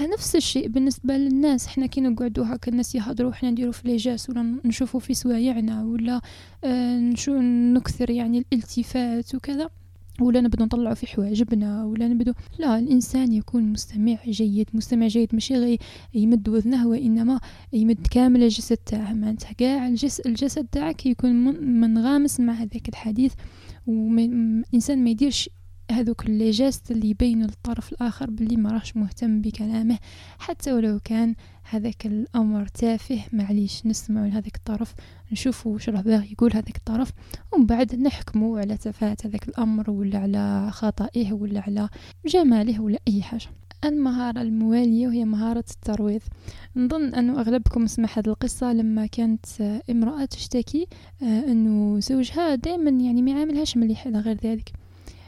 نفس 0.00 0.36
الشيء 0.36 0.68
بالنسبة 0.68 1.16
للناس 1.16 1.66
إحنا 1.66 1.86
كي 1.86 2.00
نقعدوا 2.00 2.44
هكا 2.46 2.70
الناس 2.72 2.94
يهضروا 2.94 3.30
إحنا 3.30 3.50
نديروا 3.50 3.72
في 3.72 3.88
ليجاس 3.88 4.30
ولا 4.30 4.60
نشوفوا 4.64 5.00
في 5.00 5.14
سوايعنا 5.14 5.84
ولا 5.84 6.20
آه 6.64 6.98
نشو 6.98 7.40
نكثر 7.74 8.10
يعني 8.10 8.38
الالتفات 8.38 9.34
وكذا. 9.34 9.70
ولا 10.20 10.40
نبدو 10.40 10.64
نطلعوا 10.64 10.94
في 10.94 11.06
حواجبنا 11.06 11.84
ولا 11.84 12.08
نبدو 12.08 12.32
لا 12.58 12.78
الإنسان 12.78 13.32
يكون 13.32 13.62
مستمع 13.62 14.16
جيد 14.26 14.68
مستمع 14.74 15.06
جيد 15.06 15.28
ماشي 15.32 15.54
غير 15.54 15.78
يمد 16.14 16.48
وذنه 16.48 16.88
وإنما 16.88 17.40
يمد 17.72 18.06
كامل 18.10 18.42
الجسد 18.42 18.76
تاعه. 18.76 19.12
معناتها 19.12 19.52
كاع 19.52 19.88
الجسد 19.88 20.26
الجسد 20.26 20.66
تاعك 20.72 21.06
يكون 21.06 21.32
منغامس 21.80 22.40
مع 22.40 22.52
هذاك 22.52 22.88
الحديث 22.88 23.32
والانسان 23.86 25.04
ما 25.04 25.10
يديرش 25.10 25.50
هذوك 25.90 26.26
اللي 26.26 26.50
جاست 26.50 26.90
اللي 26.90 27.10
يبينوا 27.10 27.46
للطرف 27.46 27.92
الآخر 27.92 28.30
باللي 28.30 28.56
ما 28.56 28.72
راهش 28.72 28.96
مهتم 28.96 29.40
بكلامه. 29.40 29.98
حتى 30.38 30.72
ولو 30.72 31.00
كان 31.04 31.34
هذاك 31.70 32.06
الأمر 32.06 32.66
تافه 32.66 33.20
معليش 33.32 33.86
نسمع 33.86 34.26
لهذاك 34.26 34.56
الطرف 34.56 34.94
نشوفوا 35.32 35.74
وش 35.74 35.88
راه 35.88 36.00
باغي 36.00 36.32
يقول 36.32 36.50
هذاك 36.52 36.76
الطرف 36.76 37.12
ومن 37.52 37.66
بعد 37.66 37.94
نحكموا 37.94 38.60
على 38.60 38.76
تفاهة 38.76 39.16
هذاك 39.24 39.48
الأمر 39.48 39.90
ولا 39.90 40.18
على 40.18 40.70
خطئه 40.72 41.32
ولا 41.32 41.60
على 41.60 41.88
جماله 42.26 42.80
ولا 42.80 42.98
أي 43.08 43.22
حاجة. 43.22 43.46
المهارة 43.84 44.42
الموالية 44.42 45.06
وهي 45.06 45.24
مهارة 45.24 45.64
الترويض. 45.70 46.20
نظن 46.76 47.14
أنه 47.14 47.40
أغلبكم 47.40 47.86
سمع 47.86 48.08
هذه 48.16 48.26
القصة 48.26 48.72
لما 48.72 49.06
كانت 49.06 49.46
امرأة 49.90 50.24
تشتكي 50.24 50.86
آه، 51.22 51.44
أنه 51.44 52.00
زوجها 52.00 52.54
دائما 52.54 52.90
يعني 52.90 53.22
ما 53.22 53.30
يعاملهاش 53.30 53.76
مليح 53.76 54.06
إلى 54.06 54.18
غير 54.18 54.36
ذلك. 54.44 54.72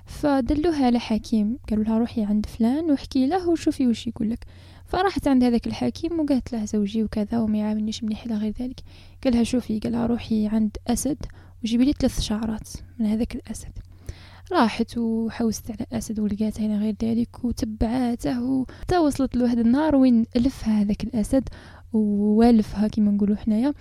فدلوها 0.09 0.87
على 0.87 0.99
حكيم. 0.99 1.59
قالوا 1.71 1.85
لها 1.85 1.99
روحي 1.99 2.25
عند 2.25 2.47
فلان 2.47 2.91
واحكي 2.91 3.27
له 3.27 3.49
وشوفي 3.49 3.87
وش 3.87 4.07
يقول 4.07 4.31
لك. 4.31 4.45
فراحت 4.87 5.29
عند 5.29 5.45
هذاك 5.45 5.67
الحكيم 5.67 6.21
وقالت 6.21 6.53
له 6.53 6.65
زوجي 6.65 7.03
وكذا 7.03 7.39
وما 7.39 7.59
يعاملنيش 7.59 8.05
مليح 8.05 8.25
إلى 8.25 8.35
غير 8.35 8.55
ذلك. 8.61 8.81
قالها 9.25 9.43
شوفي 9.43 9.79
قالها 9.79 10.07
روحي 10.07 10.47
عند 10.47 10.77
أسد 10.87 11.17
وجيبي 11.65 11.85
لي 11.85 11.93
ثلاث 11.93 12.21
شعرات 12.21 12.69
من 12.99 13.07
هذاك 13.07 13.35
الأسد. 13.35 13.73
راحت 14.53 14.99
وحوست 14.99 15.71
على 15.71 15.87
اسد 15.93 16.21
ولقاتها 16.21 16.67
إلى 16.67 16.79
غير 16.79 16.97
ذلك 17.03 17.45
وتبعاته 17.45 18.67
حتى 18.81 18.99
وصلت 18.99 19.37
لواحد 19.37 19.59
النهار 19.59 19.97
وين 19.97 20.25
ألفها 20.37 20.83
هذاك 20.83 21.05
الأسد 21.05 21.49
ووالفها 21.93 22.89
كما 22.89 23.11
نقولوا 23.11 23.37
حنايا. 23.37 23.75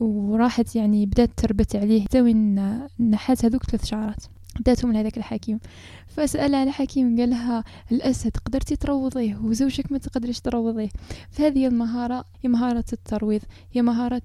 وراحت 0.00 0.76
يعني 0.76 1.06
بدات 1.06 1.30
تربت 1.36 1.76
عليه 1.76 2.04
حتى 2.04 2.20
وين 2.20 2.54
نحات 3.00 3.44
هذوك 3.44 3.64
ثلاث 3.64 3.84
شعرات. 3.84 4.24
داتهم 4.60 4.92
لهذاك 4.92 5.16
الحكيم. 5.18 5.60
فسألها 6.06 6.62
الحكيم 6.62 7.20
قال 7.20 7.30
لها 7.30 7.64
الأسد 7.92 8.36
قدرتي 8.36 8.76
تروضيه 8.76 9.36
وزوجك 9.44 9.92
ما 9.92 9.98
تقدرش 9.98 10.40
تروضيه. 10.40 10.88
فهذه 11.30 11.66
المهارة 11.66 12.24
هي 12.42 12.48
مهارة 12.48 12.84
الترويض 12.92 13.42
هي 13.72 13.82
مهارة 13.82 14.22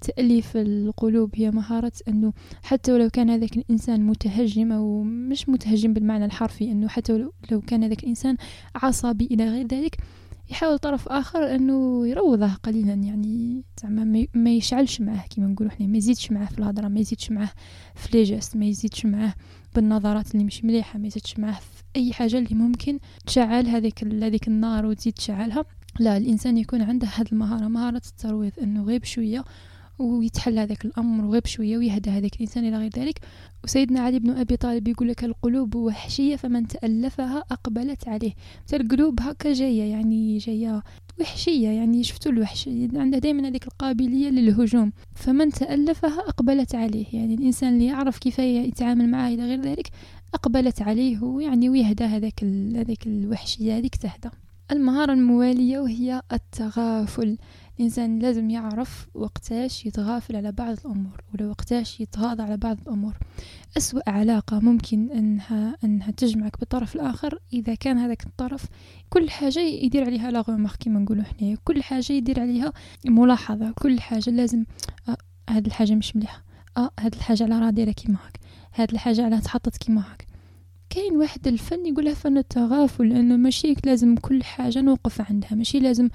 تأليف 0.00 0.56
القلوب 0.56 1.30
هي 1.34 1.50
مهارة 1.50 1.92
أنه 2.08 2.32
حتى 2.62 2.92
ولو 2.92 3.10
كان 3.10 3.30
هذاك 3.30 3.56
الإنسان 3.56 4.06
متهجم 4.06 4.72
أو 4.72 5.02
مش 5.02 5.48
متهجم 5.48 5.92
بالمعنى 5.92 6.24
الحرفي 6.24 6.72
أنه 6.72 6.88
حتى 6.88 7.26
لو 7.50 7.60
كان 7.60 7.84
هذاك 7.84 8.02
الإنسان 8.02 8.36
عصبي 8.74 9.24
إلى 9.24 9.48
غير 9.48 9.66
ذلك 9.66 9.96
يحاول 10.50 10.78
طرف 10.78 11.08
آخر 11.08 11.54
أنه 11.54 12.06
يروضه 12.06 12.54
قليلا. 12.54 12.94
يعني 12.94 13.62
زعما 13.82 14.26
ما 14.34 14.50
يشعلش 14.50 15.00
معاه 15.00 15.26
كيما 15.26 15.46
نقولوا 15.46 15.72
إحنا 15.72 15.86
ما 15.86 15.96
يزيدش 15.96 16.32
معاه 16.32 16.46
في 16.46 16.58
الهضرة 16.58 16.88
ما 16.88 17.00
يزيدش 17.00 17.30
معاه 17.30 17.50
في 17.94 18.08
لي 18.18 18.22
جيست 18.22 18.56
ما 18.56 18.66
يزيدش 18.66 19.06
معاه 19.06 19.34
بالنظرات 19.74 20.34
اللي 20.34 20.44
مش 20.44 20.64
مليحة 20.64 20.98
ما 20.98 21.06
يزيدش 21.06 21.38
معاه 21.38 21.60
في 21.60 21.82
أي 21.96 22.12
حاجة 22.12 22.38
اللي 22.38 22.54
ممكن 22.54 22.98
تشعل 23.26 23.66
هذيك 23.66 24.04
هذيك 24.04 24.48
النار 24.48 24.86
وتزيد 24.86 25.12
تشعلها. 25.12 25.64
لا 26.00 26.16
الإنسان 26.16 26.58
يكون 26.58 26.82
عنده 26.82 27.06
هذه 27.06 27.26
المهارة 27.32 27.68
مهارة 27.68 28.02
الترويض 28.06 28.52
إنه 28.62 28.84
غير 28.84 29.00
بشويه 29.00 29.44
ويتحل 29.98 30.58
هذاك 30.58 30.84
الأمر 30.84 31.24
وغير 31.24 31.40
بشوية 31.40 31.78
ويهدى 31.78 32.10
هذاك 32.10 32.34
الإنسان 32.34 32.64
إلى 32.68 32.76
غير 32.76 32.90
ذلك. 32.96 33.20
وسيدنا 33.64 34.00
علي 34.00 34.18
بن 34.18 34.30
أبي 34.30 34.56
طالب 34.56 34.88
يقول 34.88 35.08
لك 35.08 35.24
القلوب 35.24 35.74
وحشية 35.74 36.36
فمن 36.36 36.68
تألفها 36.68 37.44
أقبلت 37.50 38.08
عليه. 38.08 38.32
القلوب 38.72 39.20
هكا 39.20 39.52
جاية 39.52 39.82
يعني 39.82 40.38
جاية 40.38 40.82
وحشية 41.20 41.68
يعني 41.68 42.04
شفتوا 42.04 42.32
الوحش 42.32 42.68
عنده 42.94 43.18
دائما 43.18 43.48
هذيك 43.48 43.66
القابلية 43.66 44.30
للهجوم. 44.30 44.92
فمن 45.14 45.50
تألفها 45.50 46.20
أقبلت 46.28 46.74
عليه. 46.74 47.06
يعني 47.12 47.34
الإنسان 47.34 47.72
اللي 47.74 47.86
يعرف 47.86 48.18
كيف 48.18 48.38
يتعامل 48.38 49.08
معه 49.08 49.28
إلى 49.28 49.44
غير 49.46 49.60
ذلك 49.60 49.88
أقبلت 50.34 50.82
عليه 50.82 51.22
ويعني 51.22 51.68
ويهدى 51.68 52.04
هذاك 52.04 52.42
الوحشية 53.06 53.78
هذيك 53.78 53.96
تهدى. 53.96 54.30
المهارة 54.72 55.12
الموالية 55.12 55.78
وهي 55.78 56.22
التغافل. 56.32 57.38
الإنسان 57.78 58.18
لازم 58.18 58.50
يعرف 58.50 59.08
وقتاش 59.14 59.86
يتغافل 59.86 60.36
على 60.36 60.52
بعض 60.52 60.76
الأمور 60.78 61.20
ولا 61.34 61.46
وقتاش 61.46 62.00
يتغاضى 62.00 62.42
على 62.42 62.56
بعض 62.56 62.80
الأمور. 62.80 63.18
أسوأ 63.76 64.10
علاقة 64.10 64.60
ممكن 64.60 65.10
أنها, 65.10 65.76
أنها 65.84 66.10
تجمعك 66.10 66.60
بالطرف 66.60 66.94
الآخر. 66.94 67.38
إذا 67.52 67.74
كان 67.74 67.98
هذاك 67.98 68.26
الطرف 68.26 68.64
كل 69.10 69.30
حاجة 69.30 69.60
يدير 69.60 70.04
عليها 70.04 70.30
لا 70.30 70.40
غومارك 70.40 70.76
كيما 70.76 71.00
نقولوا 71.00 71.24
حنا 71.24 71.56
كل 71.64 71.82
حاجة 71.82 72.12
يدير 72.12 72.40
عليها 72.40 72.72
ملاحظة. 73.06 73.72
كل 73.82 74.00
حاجة 74.00 74.30
لازم 74.30 74.64
آه 75.08 75.16
هاد 75.50 75.66
الحاجة 75.66 75.94
مش 75.94 76.16
مليحة. 76.16 76.44
آه 76.76 76.90
هاد 77.00 77.14
الحاجة 77.14 77.44
على 77.44 77.58
راه 77.58 77.70
دايرة 77.70 77.92
كيما 77.92 78.18
هاك. 78.26 78.40
هاد 78.74 78.90
الحاجة 78.90 79.24
على 79.24 79.40
تحطت 79.40 79.76
كيما 79.76 80.00
هاك. 80.00 80.31
كاين 80.94 81.16
واحد 81.16 81.48
الفن 81.48 81.86
يقولها 81.86 82.14
فن 82.14 82.38
التغافل 82.38 83.08
لأنه 83.08 83.36
ماشي 83.36 83.74
لازم 83.84 84.16
كل 84.16 84.44
حاجة 84.44 84.80
نوقف 84.80 85.20
عندها 85.20 85.54
ماشي 85.54 85.80
لازم 85.80 86.08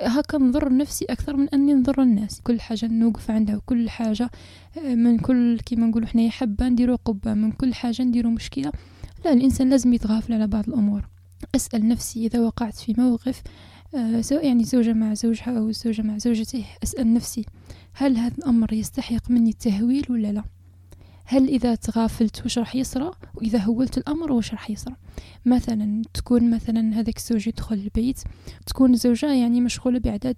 هكا 0.00 0.38
نضر 0.38 0.76
نفسي 0.76 1.04
أكثر 1.04 1.36
من 1.36 1.48
أني 1.48 1.74
نضر 1.74 2.02
الناس. 2.02 2.40
كل 2.40 2.60
حاجة 2.60 2.86
نوقف 2.86 3.30
عندها 3.30 3.56
وكل 3.56 3.90
حاجة 3.90 4.30
آه، 4.78 4.94
من 4.94 5.18
كل 5.18 5.60
كيما 5.60 5.86
نقولوا 5.86 6.08
حنايا 6.08 6.30
حبة 6.30 6.68
نديرو 6.68 6.96
قبة 7.04 7.34
من 7.34 7.52
كل 7.52 7.74
حاجة 7.74 8.02
نديرو 8.02 8.30
مشكلة. 8.30 8.72
لا 9.24 9.32
الإنسان 9.32 9.70
لازم 9.70 9.92
يتغافل 9.92 10.32
على 10.32 10.46
بعض 10.46 10.68
الأمور. 10.68 11.08
أسأل 11.54 11.88
نفسي 11.88 12.26
إذا 12.26 12.40
وقعت 12.40 12.74
في 12.74 12.94
موقف 12.98 13.42
آه، 13.94 14.20
سواء 14.20 14.46
يعني 14.46 14.64
زوجة 14.64 14.92
مع 14.92 15.14
زوجها 15.14 15.58
أو 15.58 15.70
زوجة 15.70 16.02
مع 16.02 16.18
زوجته 16.18 16.64
أسأل 16.82 17.14
نفسي 17.14 17.44
هل 17.92 18.16
هذا 18.16 18.34
الأمر 18.38 18.72
يستحق 18.72 19.30
مني 19.30 19.50
التهويل 19.50 20.06
ولا 20.10 20.32
لا؟ 20.32 20.44
هل 21.24 21.48
إذا 21.48 21.74
تغافلت 21.74 22.46
وش 22.46 22.58
راح 22.58 22.76
يصرى 22.76 23.10
وإذا 23.34 23.58
هولت 23.58 23.98
الأمر 23.98 24.32
وش 24.32 24.52
راح 24.52 24.70
يصرى 24.70 24.96
مثلا 25.44 26.02
تكون 26.14 26.50
مثلا 26.50 26.94
هذاك 27.00 27.16
الزوج 27.16 27.48
يدخل 27.48 27.76
البيت 27.76 28.20
تكون 28.66 28.94
الزوجة 28.94 29.32
يعني 29.32 29.60
مشغولة 29.60 29.98
بإعداد 29.98 30.34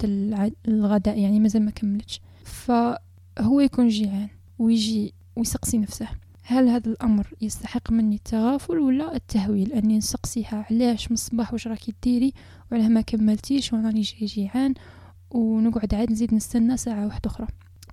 الغداء 0.69 1.19
يعني 1.19 1.41
مازال 1.41 1.65
ما 1.65 1.71
كملتش. 1.71 2.21
فهو 2.45 3.61
يكون 3.61 3.89
جيعان 3.89 4.29
ويجي 4.59 5.15
ويسقسي 5.37 5.79
نفسه. 5.79 6.09
هل 6.43 6.69
هذا 6.69 6.91
الأمر 6.91 7.27
يستحق 7.41 7.93
مني 7.93 8.17
التغافل 8.17 8.79
ولا 8.79 9.17
التهويل؟ 9.17 9.73
أني 9.73 9.99
نسقسيها 9.99 10.67
علاش؟ 10.71 11.11
من 11.11 11.15
الصباح 11.15 11.53
واش 11.53 11.69
راكي 11.69 11.95
ديري؟ 12.03 12.33
وعلاه 12.73 12.89
ما 12.89 13.01
كملتيش 13.01 13.75
جاي 13.75 14.27
جيعان 14.27 14.75
ونقعد 15.31 15.95
عاد 15.95 16.13
نزيد 16.13 16.35
نستنى 16.35 16.77
ساعة 16.77 17.07
واحدة 17.07 17.31
أخرى. 17.31 17.47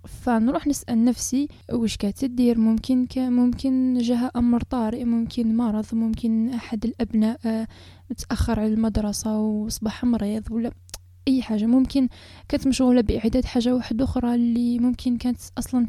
فنروح 0.08 0.68
نسأل 0.68 1.06
نفسي 1.06 1.48
وش 1.74 1.98
كاتدير 1.98 2.60
ممكن 2.60 3.08
ممكن 3.18 3.98
جاها 4.02 4.32
أمر 4.36 4.62
طارئ 4.62 5.04
ممكن 5.04 5.58
مرض 5.58 5.86
ممكن 5.94 6.50
أحد 6.50 6.86
الأبناء 6.86 7.40
آه، 7.46 7.68
متأخر 8.12 8.60
على 8.60 8.74
المدرسة 8.74 9.40
وصبح 9.40 10.04
مريض 10.04 10.52
ولا 10.52 10.72
أي 11.28 11.42
حاجة. 11.42 11.66
ممكن 11.66 12.08
كانت 12.50 12.68
مشغوله 12.68 13.02
باعداد 13.02 13.46
حاجة 13.46 13.76
واحدة 13.76 14.04
أخرى 14.04 14.36
اللي 14.36 14.80
ممكن 14.80 15.18
كانت 15.18 15.40
أصلا 15.58 15.86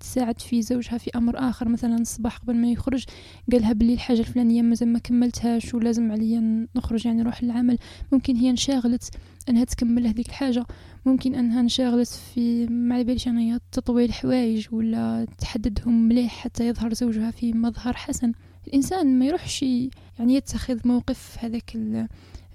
تساعد 0.00 0.40
في 0.40 0.62
زوجها 0.62 0.98
في 0.98 1.10
أمر 1.14 1.38
آخر. 1.38 1.68
مثلا 1.68 1.96
الصباح 1.96 2.36
قبل 2.36 2.56
ما 2.56 2.70
يخرج 2.70 3.04
قالها 3.52 3.72
بلي 3.72 3.94
الحاجة 3.94 4.20
الفلانية 4.20 4.62
مازال 4.62 4.88
ما 4.88 4.98
كملتهاش 4.98 5.74
ولازم 5.74 6.12
عليا 6.12 6.66
نخرج 6.76 7.06
يعني 7.06 7.22
نروح 7.22 7.44
للعمل. 7.44 7.78
ممكن 8.12 8.36
هي 8.36 8.50
انشغلت 8.50 9.10
أنها 9.48 9.64
تكمل 9.64 10.06
هذيك 10.06 10.28
الحاجة. 10.28 10.66
ممكن 11.06 11.34
أنها 11.34 11.60
انشغلت 11.60 12.08
في 12.08 12.66
ما 12.66 13.02
باليش 13.02 13.28
انها 13.28 13.60
تطوي 13.72 14.04
الحوايج 14.04 14.66
ولا 14.72 15.26
تحددهم 15.38 16.08
مليح 16.08 16.36
حتى 16.36 16.68
يظهر 16.68 16.94
زوجها 16.94 17.30
في 17.30 17.52
مظهر 17.52 17.96
حسن. 17.96 18.32
الإنسان 18.66 19.18
ما 19.18 19.26
يروحش 19.26 19.62
يعني 19.62 20.34
يتخذ 20.34 20.78
موقف 20.84 21.36
هذاك 21.40 21.76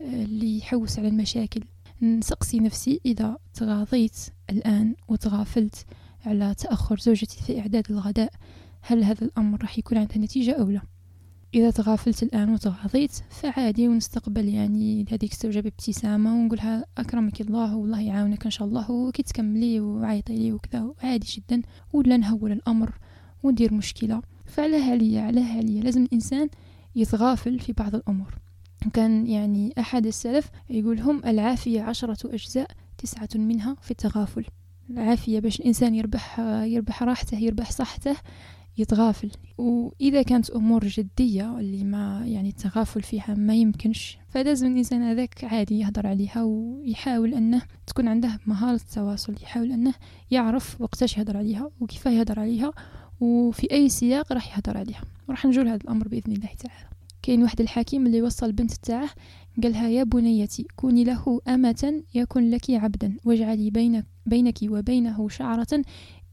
اللي 0.02 0.58
يحوس 0.58 1.00
على 1.00 1.08
المشاكل. 1.08 1.62
نسقسي 2.02 2.60
نفسي 2.60 3.02
إذا 3.06 3.38
تغاضيت 3.54 4.18
الآن 4.50 4.96
وتغافلت 5.08 5.86
على 6.26 6.56
تأخر 6.56 7.00
زوجتي 7.00 7.44
في 7.44 7.60
إعداد 7.60 7.92
الغداء 7.92 8.34
هل 8.82 9.04
هذا 9.04 9.26
الأمر 9.26 9.62
راح 9.62 9.78
يكون 9.78 9.98
عنده 9.98 10.18
نتيجة 10.18 10.52
أو 10.52 10.70
لا؟ 10.70 10.82
إذا 11.54 11.72
تغافلت 11.72 12.24
الآن 12.24 12.54
وتغاضيت 12.54 13.12
فعادي 13.30 13.88
ونستقبل 13.88 14.50
يعني 14.50 15.06
هذيك 15.12 15.32
الزوجة 15.34 15.60
بابتسامة 15.60 16.36
ونقولها 16.36 16.86
أكرمك 16.98 17.42
الله 17.42 17.76
والله 17.76 18.02
يعاونك 18.02 18.46
إن 18.46 18.52
شاء 18.52 18.68
الله 18.68 18.92
وكي 18.92 19.24
تكملي 19.24 19.80
وعيطي 19.80 20.36
لي 20.36 20.54
وكذا 20.54 20.94
عادي 21.04 21.28
جدا 21.28 21.62
ولا 21.94 22.18
نهول 22.18 22.52
الأمر 22.52 22.92
وندير 23.44 23.74
مشكلة. 23.74 24.22
فعلاه 24.46 24.92
عليا 24.92 25.22
علاه 25.22 25.58
عليا 25.58 25.84
لازم 25.84 26.04
الإنسان 26.04 26.50
يتغافل 26.96 27.60
في 27.60 27.74
بعض 27.74 27.96
الأمور. 27.96 28.36
كان 28.94 29.28
يعني 29.28 29.74
أحد 29.80 30.06
السلف 30.06 30.50
يقول 30.70 31.00
هم 31.00 31.22
العافية 31.26 31.82
عشرة 31.82 32.34
أجزاء 32.34 32.68
تسعة 32.98 33.30
منها 33.36 33.76
في 33.82 33.92
التغافل. 33.92 34.46
العافية 34.90 35.40
باش 35.40 35.60
الإنسان 35.60 35.96
يربح 35.96 36.40
يربح 36.40 37.04
راحته 37.04 37.38
يربح 37.38 37.72
صحته 37.72 38.16
يتغافل. 38.78 39.32
وإذا 39.58 40.22
كانت 40.22 40.50
أمور 40.50 40.86
جدية 40.88 41.60
اللي 41.60 41.84
ما 41.84 42.24
يعني 42.26 42.50
التغافل 42.50 43.02
فيها 43.02 43.36
ما 43.38 43.56
يمكنش 43.56 44.18
فلازم 44.30 44.72
الإنسان 44.72 45.02
هذاك 45.02 45.44
عادي 45.44 45.80
يهدر 45.80 46.08
عليها 46.08 46.44
ويحاول 46.44 47.34
أنه 47.34 47.62
تكون 47.88 48.08
عنده 48.08 48.40
مهارة 48.46 48.76
التواصل 48.76 49.36
يحاول 49.44 49.72
أنه 49.72 49.94
يعرف 50.32 50.82
وقتاش 50.82 51.18
يهدر 51.18 51.38
عليها 51.38 51.72
وكيف 51.80 52.06
يهدر 52.06 52.40
عليها 52.40 52.72
وفي 53.20 53.72
أي 53.72 53.90
سياق 53.90 54.34
راح 54.34 54.58
يهدر 54.58 54.78
عليها. 54.78 55.02
وراح 55.28 55.46
نجول 55.46 55.68
هذا 55.68 55.82
الأمر 55.84 56.08
بإذن 56.08 56.32
الله 56.34 56.50
تعالى. 56.60 56.91
كاين 57.22 57.44
واحد 57.44 57.62
الحكيم 57.62 58.08
اللي 58.08 58.22
وصل 58.22 58.46
البنت 58.46 58.72
تاعه 58.72 59.10
قالها 59.64 59.90
يا 59.90 60.04
بنيتي 60.04 60.68
كوني 60.76 61.04
له 61.04 61.42
أمة 61.48 62.04
يكن 62.16 62.50
لك 62.50 62.70
عبدا 62.70 63.18
واجعلي 63.26 63.70
بينك, 63.70 64.06
بينك 64.26 64.58
وبينه 64.64 65.30
شعرة 65.30 65.82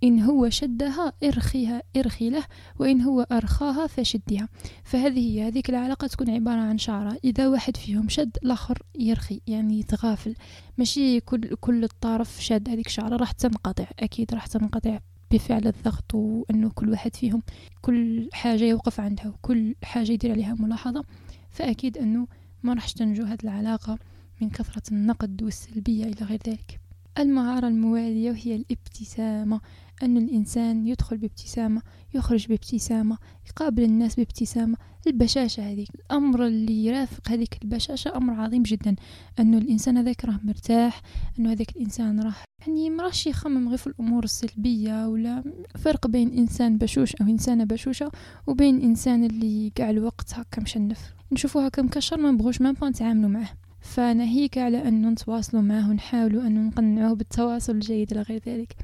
إن 0.05 0.21
هو 0.21 0.49
شدها 0.49 1.13
ارخيها 1.25 1.83
ارخي 1.97 2.31
له 2.31 2.45
وإن 2.79 3.01
هو 3.01 3.21
أرخاها 3.33 3.87
فشدها 3.87 4.49
فهذه 4.85 5.19
هي 5.19 5.49
هذيك 5.49 5.71
العلاقة 5.71 6.07
تكون 6.07 6.31
عبارة 6.31 6.61
عن 6.61 6.79
شعرة. 6.79 7.19
إذا 7.25 7.49
واحد 7.49 7.77
فيهم 7.77 8.09
شد 8.09 8.37
الآخر 8.45 8.83
يرخي 8.99 9.41
يعني 9.47 9.81
يتغافل. 9.81 10.35
ماشي 10.79 11.21
كل 11.21 11.55
كل 11.55 11.85
الطرف 11.85 12.43
شاد 12.45 12.69
هذيك 12.69 12.87
الشعرة 12.87 13.17
راح 13.17 13.33
تنقطع 13.33 13.87
أكيد 13.99 14.35
راح 14.35 14.47
تنقطع. 14.47 14.99
بفعل 15.31 15.67
الضغط 15.67 16.15
وأنه 16.15 16.71
كل 16.75 16.91
واحد 16.91 17.17
فيهم 17.17 17.43
كل 17.81 18.29
حاجة 18.33 18.65
يوقف 18.65 19.01
عندها 19.01 19.29
وكل 19.29 19.75
حاجة 19.83 20.13
يدير 20.13 20.33
عليها 20.33 20.55
ملاحظة 20.55 21.05
فأكيد 21.51 21.99
أنه 21.99 22.27
ما 22.63 22.75
راحش 22.75 22.93
تنجو 22.93 23.25
هذه 23.25 23.39
العلاقة 23.45 23.99
من 24.41 24.51
كثرة 24.51 24.83
النقد 24.93 25.43
والسلبية 25.43 26.05
إلى 26.05 26.27
غير 26.27 26.41
ذلك. 26.49 26.81
المهارة 27.19 27.69
الموالية 27.69 28.31
وهي 28.31 28.57
الابتسامة 28.57 29.61
أن 30.03 30.17
الإنسان 30.17 30.87
يدخل 30.87 31.17
بابتسامة 31.17 31.83
يخرج 32.15 32.47
بابتسامة 32.47 33.19
يقابل 33.47 33.83
الناس 33.83 34.17
بابتسامة 34.17 34.77
البشاشة 35.07 35.73
هذيك 35.73 35.89
الأمر 35.95 36.47
اللي 36.47 36.85
يرافق 36.85 37.29
هذيك 37.29 37.59
البشاشة 37.63 38.17
أمر 38.17 38.41
عظيم 38.41 38.63
جدا 38.63 38.97
أنه 39.39 39.59
الإنسان 39.59 39.97
هذاك 39.97 40.25
راه 40.25 40.41
مرتاح 40.45 41.03
أنه 41.39 41.53
هذاك 41.53 41.77
الإنسان 41.77 42.21
راه 42.21 42.35
يعني 42.67 42.91
مراش 42.91 43.27
يخمم 43.27 43.69
غير 43.69 43.79
في 43.79 43.87
الأمور 43.87 44.25
السلبية 44.25 45.09
ولا 45.09 45.45
فرق 45.79 46.07
بين 46.07 46.39
إنسان 46.39 46.79
بشوش 46.79 47.15
أو 47.17 47.27
إنسانة 47.27 47.65
بشوشة 47.65 48.11
وبين 48.47 48.83
إنسان 48.83 49.25
اللي 49.25 49.73
قاع 49.79 49.91
الوقت 49.91 50.35
هكا 50.35 50.63
مشنف. 50.63 51.13
نشوفوه 51.33 51.67
هكا 51.67 51.83
مكشر 51.83 52.17
ما 52.17 52.31
نبغوش 52.31 52.61
ما 52.61 52.75
نتعاملوا 52.83 53.31
معه 53.31 53.49
فناهيك 53.81 54.59
على 54.59 54.89
أن 54.89 55.09
نتواصلوا 55.11 55.63
معه 55.63 55.91
ونحاولوا 55.91 56.47
أن 56.47 56.67
نقنعوه 56.67 57.15
بالتواصل 57.15 57.73
الجيد 57.73 58.13
إلى 58.13 58.23
غير 58.23 58.43
ذلك. 58.47 58.77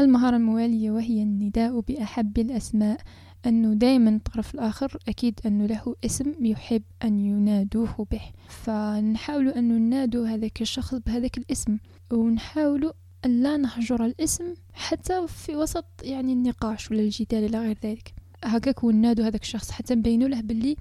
المهارة 0.00 0.36
الموالية 0.36 0.90
وهي 0.90 1.22
النداء 1.22 1.80
بأحب 1.80 2.38
الأسماء 2.38 3.00
أنه 3.46 3.74
دائما 3.74 4.10
الطرف 4.10 4.54
الآخر 4.54 4.98
أكيد 5.08 5.40
أنه 5.46 5.66
له 5.66 5.94
اسم 6.04 6.34
يحب 6.40 6.82
أن 7.04 7.18
ينادوه 7.18 8.06
به. 8.10 8.22
فنحاول 8.48 9.48
أن 9.48 9.68
ننادو 9.68 10.24
هذاك 10.24 10.62
الشخص 10.62 10.94
بهذاك 10.94 11.38
الاسم 11.38 11.78
ونحاول 12.12 12.92
لا 13.26 13.56
نهجر 13.56 14.04
الاسم 14.04 14.54
حتى 14.72 15.26
في 15.28 15.56
وسط 15.56 15.84
يعني 16.02 16.32
النقاش 16.32 16.90
ولا 16.90 17.00
الجدال 17.00 17.44
إلى 17.44 17.58
غير 17.58 17.76
ذلك. 17.84 18.14
هكاك 18.44 18.84
ونادو 18.84 19.22
هذاك 19.22 19.42
الشخص 19.42 19.70
حتى 19.70 19.94
نبينو 19.94 20.26
له 20.26 20.40
باللي 20.40 20.76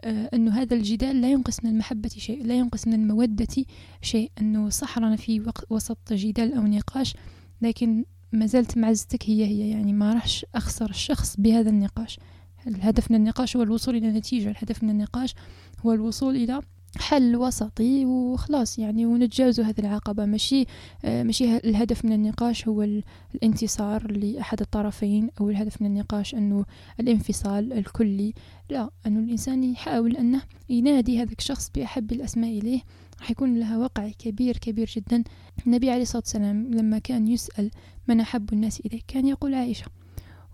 آه 0.00 0.30
أنه 0.34 0.52
هذا 0.52 0.76
الجدال 0.76 1.20
لا 1.20 1.30
ينقص 1.30 1.64
من 1.64 1.70
المحبة 1.70 2.08
شيء 2.08 2.44
لا 2.44 2.54
ينقص 2.54 2.86
من 2.86 2.94
المودة 2.94 3.64
شيء 4.02 4.30
أنه 4.40 4.68
صح 4.68 4.98
رانا 4.98 5.16
في 5.16 5.52
وسط 5.70 6.12
جدال 6.12 6.54
أو 6.54 6.62
نقاش 6.62 7.16
لكن 7.62 8.04
ما 8.32 8.46
زالت 8.46 8.78
معزتك 8.78 9.30
هي 9.30 9.46
هي 9.46 9.70
يعني 9.70 9.92
ما 9.92 10.14
راحش 10.14 10.46
أخسر 10.54 10.90
الشخص 10.90 11.36
بهذا 11.36 11.70
النقاش. 11.70 12.18
الهدف 12.66 13.10
من 13.10 13.16
النقاش 13.16 13.56
هو 13.56 13.62
الوصول 13.62 13.96
إلى 13.96 14.08
نتيجة 14.08 14.50
الهدف 14.50 14.82
من 14.82 14.90
النقاش 14.90 15.34
هو 15.86 15.92
الوصول 15.92 16.36
إلى 16.36 16.60
حل 16.98 17.36
وسطي 17.36 18.04
وخلاص 18.04 18.78
يعني 18.78 19.06
ونتجاوزوا 19.06 19.64
هذه 19.64 19.78
العقبة. 19.78 20.24
ماشي 20.24 20.64
آه 21.04 21.22
ماشي 21.22 21.56
الهدف 21.56 22.04
من 22.04 22.12
النقاش 22.12 22.68
هو 22.68 22.88
الانتصار 23.34 24.12
لأحد 24.12 24.60
الطرفين 24.60 25.30
أو 25.40 25.50
الهدف 25.50 25.82
من 25.82 25.86
النقاش 25.86 26.34
أنه 26.34 26.64
الانفصال 27.00 27.72
الكلي. 27.72 28.34
لا 28.70 28.90
أنه 29.06 29.20
الإنسان 29.20 29.64
يحاول 29.64 30.16
أنه 30.16 30.42
ينادي 30.68 31.22
هذا 31.22 31.32
الشخص 31.38 31.70
بأحب 31.74 32.12
الأسماء 32.12 32.58
إليه. 32.58 32.80
راح 33.20 33.30
يكون 33.30 33.58
لها 33.58 33.78
وقع 33.78 34.08
كبير 34.18 34.56
كبير 34.56 34.90
جدا. 34.96 35.24
النبي 35.66 35.90
عليه 35.90 36.02
الصلاة 36.02 36.22
والسلام 36.22 36.70
لما 36.74 36.98
كان 36.98 37.28
يسأل 37.28 37.70
من 38.08 38.20
أحب 38.20 38.52
الناس 38.52 38.80
إليه 38.80 39.00
كان 39.08 39.26
يقول 39.26 39.54
عائشة 39.54 39.86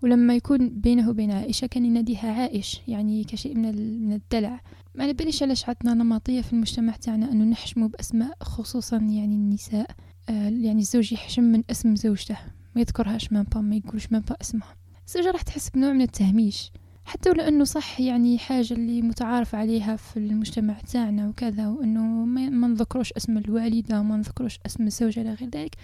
ولما 0.03 0.35
يكون 0.35 0.69
بينه 0.69 1.09
وبين 1.09 1.31
عائشة 1.31 1.67
كان 1.67 1.85
يناديها 1.85 2.31
عائش 2.33 2.81
يعني 2.87 3.23
كشيء 3.23 3.55
من 3.55 4.01
من 4.07 4.13
الدلع. 4.13 4.61
ما 4.95 5.07
نباليش 5.07 5.43
علاش 5.43 5.69
عندنا 5.69 6.03
نمطية 6.03 6.41
في 6.41 6.53
المجتمع 6.53 6.95
تاعنا 6.95 7.31
أنه 7.31 7.43
نحشموا 7.43 7.87
بأسماء 7.87 8.37
خصوصا 8.41 8.97
يعني 8.97 9.35
النساء. 9.35 9.91
آه 10.29 10.49
يعني 10.49 10.79
الزوج 10.79 11.13
يحشم 11.13 11.43
من 11.43 11.63
اسم 11.71 11.95
زوجته 11.95 12.37
ما 12.75 12.81
يذكرهاش 12.81 13.33
مامبا 13.33 13.61
ما 13.61 13.75
يقولش 13.75 14.07
مامبا 14.11 14.35
اسمها. 14.41 14.75
الزوجة 15.07 15.31
راح 15.31 15.41
تحس 15.41 15.69
بنوع 15.69 15.93
من 15.93 16.01
التهميش 16.01 16.71
حتى 17.05 17.29
ولو 17.29 17.43
أنه 17.43 17.63
صح 17.63 17.99
يعني 17.99 18.37
حاجة 18.37 18.73
اللي 18.73 19.01
متعارف 19.01 19.55
عليها 19.55 19.95
في 19.95 20.17
المجتمع 20.17 20.73
تاعنا 20.79 21.27
وكذا 21.27 21.67
وأنه 21.67 22.01
ما 22.25 22.67
نذكروش 22.67 23.13
اسم 23.13 23.37
الوالدة 23.37 24.01
ما 24.01 24.17
نذكروش 24.17 24.59
اسم 24.65 24.87
الزوجة 24.87 25.21
إلى 25.21 25.33
غير 25.33 25.49
ذلك. 25.49 25.75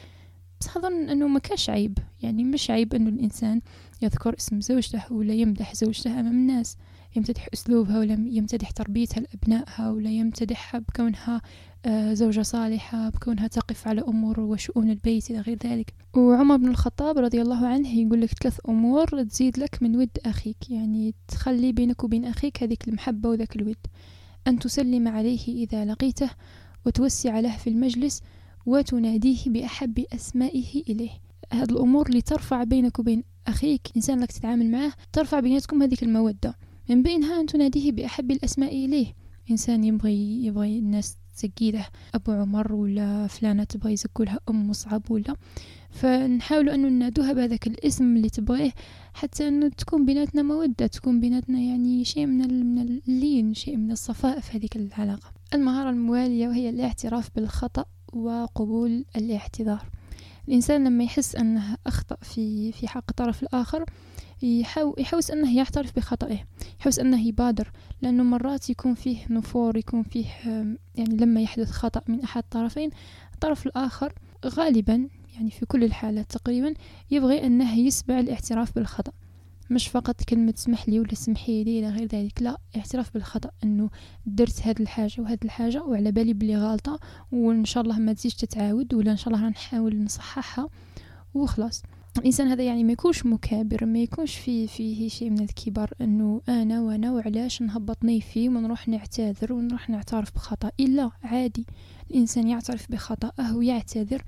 بس 0.61 0.77
أظن 0.77 1.09
أنه 1.09 1.27
ما 1.27 1.39
كاش 1.39 1.69
عيب 1.69 1.97
يعني 2.21 2.43
مش 2.43 2.71
عيب 2.71 2.93
أنه 2.93 3.09
الإنسان 3.09 3.61
يذكر 4.01 4.35
اسم 4.37 4.61
زوجته 4.61 5.13
ولا 5.13 5.33
يمدح 5.33 5.75
زوجته 5.75 6.19
أمام 6.19 6.33
الناس. 6.33 6.77
يمتدح 7.15 7.47
أسلوبها 7.53 7.99
ولا 7.99 8.13
يمتدح 8.13 8.71
تربيتها 8.71 9.21
لأبنائها 9.21 9.91
ولا 9.91 10.09
يمتدحها 10.09 10.79
بكونها 10.79 11.41
آه، 11.85 12.13
زوجة 12.13 12.41
صالحة 12.41 13.09
بكونها 13.09 13.47
تقف 13.47 13.87
على 13.87 14.01
أمور 14.01 14.39
وشؤون 14.39 14.89
البيت 14.89 15.31
إلى 15.31 15.39
غير 15.39 15.57
ذلك. 15.63 15.93
وعمر 16.15 16.57
بن 16.57 16.67
الخطاب 16.67 17.17
رضي 17.17 17.41
الله 17.41 17.67
عنه 17.67 17.89
يقول 17.99 18.21
لك 18.21 18.29
ثلاث 18.43 18.59
أمور 18.69 19.23
تزيد 19.23 19.59
لك 19.59 19.83
من 19.83 19.95
ود 19.95 20.17
أخيك 20.25 20.69
يعني 20.69 21.13
تخلي 21.27 21.71
بينك 21.71 22.03
وبين 22.03 22.25
أخيك 22.25 22.63
هذيك 22.63 22.87
المحبة 22.87 23.29
وذاك 23.29 23.55
الود. 23.55 23.77
أن 24.47 24.59
تسلم 24.59 25.07
عليه 25.07 25.47
إذا 25.47 25.85
لقيته 25.85 26.29
وتوسع 26.85 27.39
له 27.39 27.57
في 27.57 27.69
المجلس 27.69 28.21
وتناديه 28.65 29.39
بأحب 29.47 30.05
أسمائه 30.13 30.83
إليه. 30.89 31.11
هذه 31.53 31.71
الأمور 31.71 32.07
اللي 32.07 32.21
ترفع 32.21 32.63
بينك 32.63 32.99
وبين 32.99 33.23
أخيك 33.47 33.81
إنسان 33.95 34.19
لك 34.19 34.31
تتعامل 34.31 34.71
معه 34.71 34.93
ترفع 35.13 35.39
بيناتكم 35.39 35.83
هذيك 35.83 36.03
المودة. 36.03 36.57
من 36.89 37.03
بينها 37.03 37.41
أن 37.41 37.45
تناديه 37.45 37.91
بأحب 37.91 38.31
الأسماء 38.31 38.85
إليه. 38.85 39.13
إنسان 39.51 39.83
يبغي 39.83 40.45
يبغي 40.45 40.79
الناس 40.79 41.17
تسقي 41.35 41.83
أبو 42.15 42.31
عمر 42.31 42.73
ولا 42.73 43.27
فلانة 43.27 43.63
تبغي 43.63 43.93
يزكولها 43.93 44.39
أم 44.49 44.69
مصعب 44.69 45.11
ولا. 45.11 45.35
فنحاول 45.89 46.69
أنه 46.69 46.87
ننادوها 46.87 47.33
بهذاك 47.33 47.67
الاسم 47.67 48.15
اللي 48.15 48.29
تبغيه 48.29 48.71
حتى 49.13 49.47
أنه 49.47 49.67
تكون 49.67 50.05
بيناتنا 50.05 50.41
مودة 50.41 50.87
تكون 50.87 51.19
بيناتنا 51.19 51.59
يعني 51.59 52.05
شيء 52.05 52.25
من, 52.25 52.75
من 52.75 52.99
اللين 53.07 53.53
شيء 53.53 53.77
من 53.77 53.91
الصفاء 53.91 54.39
في 54.39 54.57
هذيك 54.57 54.75
العلاقة. 54.75 55.31
المهارة 55.53 55.89
الموالية 55.89 56.47
وهي 56.47 56.69
الاعتراف 56.69 57.29
بالخطأ 57.35 57.85
وقبول 58.13 59.05
الاعتذار. 59.15 59.89
الإنسان 60.47 60.83
لما 60.83 61.03
يحس 61.03 61.35
أنه 61.35 61.77
أخطأ 61.87 62.17
في 62.21 62.71
في 62.71 62.87
حق 62.87 63.03
الطرف 63.09 63.43
الآخر 63.43 63.85
يحوس 64.97 65.31
أنه 65.31 65.57
يعترف 65.57 65.95
بخطئه 65.95 66.39
يحوس 66.79 66.99
أنه 66.99 67.27
يبادر 67.27 67.71
لأنه 68.01 68.23
مرات 68.23 68.69
يكون 68.69 68.93
فيه 68.93 69.17
نفور 69.29 69.77
يكون 69.77 70.03
فيه 70.03 70.25
يعني 70.95 71.17
لما 71.17 71.41
يحدث 71.41 71.71
خطأ 71.71 72.01
من 72.07 72.21
أحد 72.21 72.43
الطرفين 72.43 72.89
الطرف 73.33 73.65
الآخر 73.65 74.13
غالبا 74.45 75.09
يعني 75.35 75.51
في 75.51 75.65
كل 75.65 75.83
الحالات 75.83 76.31
تقريبا 76.31 76.73
يبغي 77.11 77.45
أنه 77.45 77.77
يسبع 77.77 78.19
الاعتراف 78.19 78.75
بالخطأ. 78.75 79.11
مش 79.69 79.87
فقط 79.87 80.23
كلمة 80.23 80.53
سمح 80.55 80.89
لي 80.89 80.99
ولا 80.99 81.15
سمحي 81.15 81.63
لي 81.63 81.79
إلى 81.79 81.89
غير 81.89 82.07
ذلك 82.07 82.41
لا 82.41 82.57
اعتراف 82.75 83.13
بالخطأ 83.13 83.51
أنه 83.63 83.89
درت 84.25 84.67
هاد 84.67 84.81
الحاجة 84.81 85.21
وهاد 85.21 85.43
الحاجة 85.43 85.83
وعلى 85.83 86.11
بالي 86.11 86.33
بلي 86.33 86.57
غالطة 86.57 86.99
وإن 87.31 87.65
شاء 87.65 87.83
الله 87.83 87.99
ما 87.99 88.13
تزيش 88.13 88.35
تتعاود 88.35 88.93
ولا 88.93 89.11
إن 89.11 89.17
شاء 89.17 89.33
الله 89.33 89.49
نحاول 89.49 90.03
نصححها 90.03 90.69
وخلاص. 91.33 91.83
الإنسان 92.17 92.47
هذا 92.47 92.63
يعني 92.63 92.83
ما 92.83 92.91
يكونش 92.91 93.25
مكابر 93.25 93.85
ما 93.85 93.99
يكونش 93.99 94.35
فيه 94.35 94.67
فيه 94.67 95.09
شيء 95.09 95.29
من 95.29 95.41
الكبر 95.41 95.93
إنه 96.01 96.41
أنا 96.49 96.81
وأنا 96.81 97.11
وعلاش 97.11 97.61
نهبط 97.61 98.03
نيفي 98.03 98.49
ونروح 98.49 98.87
نعتذر 98.87 99.53
ونروح 99.53 99.89
نعترف 99.89 100.35
بخطأ. 100.35 100.71
إلا 100.79 101.11
عادي 101.23 101.65
الإنسان 102.11 102.47
يعترف 102.47 102.91
بخطأه 102.91 103.57
ويعتذر 103.57 104.23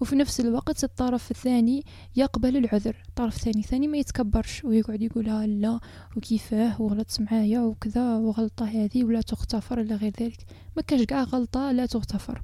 وفي 0.00 0.16
نفس 0.16 0.40
الوقت 0.40 0.84
الطرف 0.84 1.30
الثاني 1.30 1.84
يقبل 2.16 2.56
العذر. 2.56 2.96
الطرف 3.08 3.36
الثاني 3.36 3.62
ثاني 3.62 3.88
ما 3.88 3.98
يتكبرش 3.98 4.64
ويقعد 4.64 5.02
يقول 5.02 5.24
لا 5.60 5.80
وكيفاه 6.16 6.82
وغلطت 6.82 7.20
معايا 7.20 7.60
وكذا 7.60 8.16
وغلطة 8.16 8.66
هذه 8.66 9.04
ولا 9.04 9.20
تغتفر 9.20 9.80
إلى 9.80 9.94
غير 9.94 10.12
ذلك. 10.20 10.46
ما 10.76 10.82
كاش 10.82 11.02
كاع 11.02 11.22
غلطة 11.22 11.72
لا 11.72 11.86
تغتفر. 11.86 12.42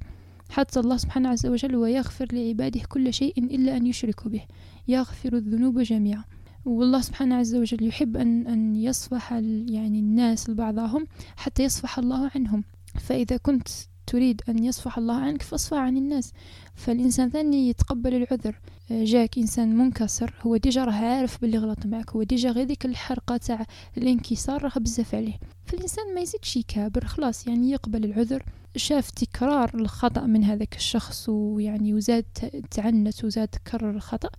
حتى 0.49 0.79
الله 0.79 0.97
سبحانه 0.97 1.29
عز 1.29 1.45
وجل 1.45 1.75
ويغفر 1.75 2.27
لعباده 2.33 2.81
كل 2.89 3.13
شيء 3.13 3.33
إلا 3.37 3.77
أن 3.77 3.85
يشركوا 3.85 4.31
به. 4.31 4.41
يغفر 4.87 5.33
الذنوب 5.33 5.79
جميعا. 5.79 6.23
والله 6.65 7.01
سبحانه 7.01 7.35
عز 7.35 7.55
وجل 7.55 7.87
يحب 7.87 8.17
أن, 8.17 8.47
أن 8.47 8.75
يصفح 8.75 9.33
يعني 9.33 9.99
الناس 9.99 10.49
لبعضهم 10.49 11.07
حتى 11.35 11.63
يصفح 11.63 11.99
الله 11.99 12.31
عنهم. 12.35 12.63
فإذا 12.99 13.37
كنت 13.37 13.67
تريد 14.11 14.41
أن 14.49 14.63
يصفح 14.63 14.97
الله 14.97 15.15
عنك 15.15 15.41
فاصفح 15.41 15.77
عن 15.77 15.97
الناس. 15.97 16.33
فالإنسان 16.75 17.29
ثاني 17.29 17.69
يتقبل 17.69 18.13
العذر. 18.13 18.59
جاك 18.91 19.37
إنسان 19.37 19.77
منكسر. 19.77 20.33
هو 20.41 20.57
déjà 20.57 20.83
راه 20.83 20.93
عارف 20.93 21.41
باللي 21.41 21.57
غلط 21.57 21.85
معك. 21.85 22.11
هو 22.11 22.23
déjà 22.23 22.51
غير 22.51 22.65
ديك 22.65 22.85
الحرقة 22.85 23.37
تاع 23.37 23.65
الانكسار 23.97 24.63
راه 24.63 24.79
بزاف 24.79 25.15
عليه. 25.15 25.39
فالإنسان 25.65 26.15
ما 26.15 26.21
يزيدش 26.21 26.57
يكابر 26.57 27.05
خلاص 27.05 27.47
يعني 27.47 27.71
يقبل 27.71 28.05
العذر. 28.05 28.43
شاف 28.75 29.11
تكرار 29.11 29.71
الخطأ 29.75 30.21
من 30.21 30.43
هذاك 30.43 30.75
الشخص 30.75 31.29
ويعني 31.29 31.93
وزاد 31.93 32.25
تعنت 32.71 33.25
وزاد 33.25 33.47
تكرر 33.47 33.89
الخطأ 33.89 34.29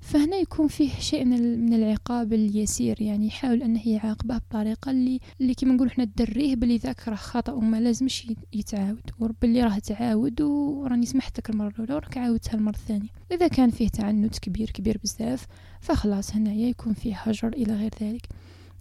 فهنا 0.00 0.36
يكون 0.36 0.68
فيه 0.68 0.90
شيء 0.98 1.24
من 1.24 1.72
العقاب 1.74 2.32
اليسير 2.32 3.02
يعني 3.02 3.26
يحاول 3.26 3.62
أنه 3.62 3.88
يعاقبه 3.88 4.38
بطريقة 4.38 4.90
اللي 4.90 5.20
اللي 5.40 5.54
كيما 5.54 5.74
نقول 5.74 5.90
حنا 5.90 6.04
دريه 6.04 6.56
بلي 6.56 6.76
ذاك 6.76 7.08
راه 7.08 7.16
خطأ 7.16 7.52
وما 7.52 7.80
لازمش 7.80 8.32
يتعاود 8.52 9.10
ورب 9.18 9.44
اللي 9.44 9.62
راه 9.62 9.78
تعاود 9.78 10.40
وراني 10.40 11.06
سمحتك 11.06 11.50
المرة 11.50 11.68
الأولى 11.68 11.94
وراك 11.94 12.18
عاودتها 12.18 12.54
المرة 12.54 12.74
الثانية. 12.74 13.08
إذا 13.32 13.48
كان 13.48 13.70
فيه 13.70 13.88
تعنت 13.88 14.38
كبير 14.38 14.70
كبير 14.70 14.98
بزاف 15.04 15.46
فخلاص 15.80 16.34
هنايا 16.34 16.68
يكون 16.68 16.94
فيه 16.94 17.16
هجر 17.16 17.48
إلى 17.48 17.74
غير 17.74 17.90
ذلك. 18.02 18.26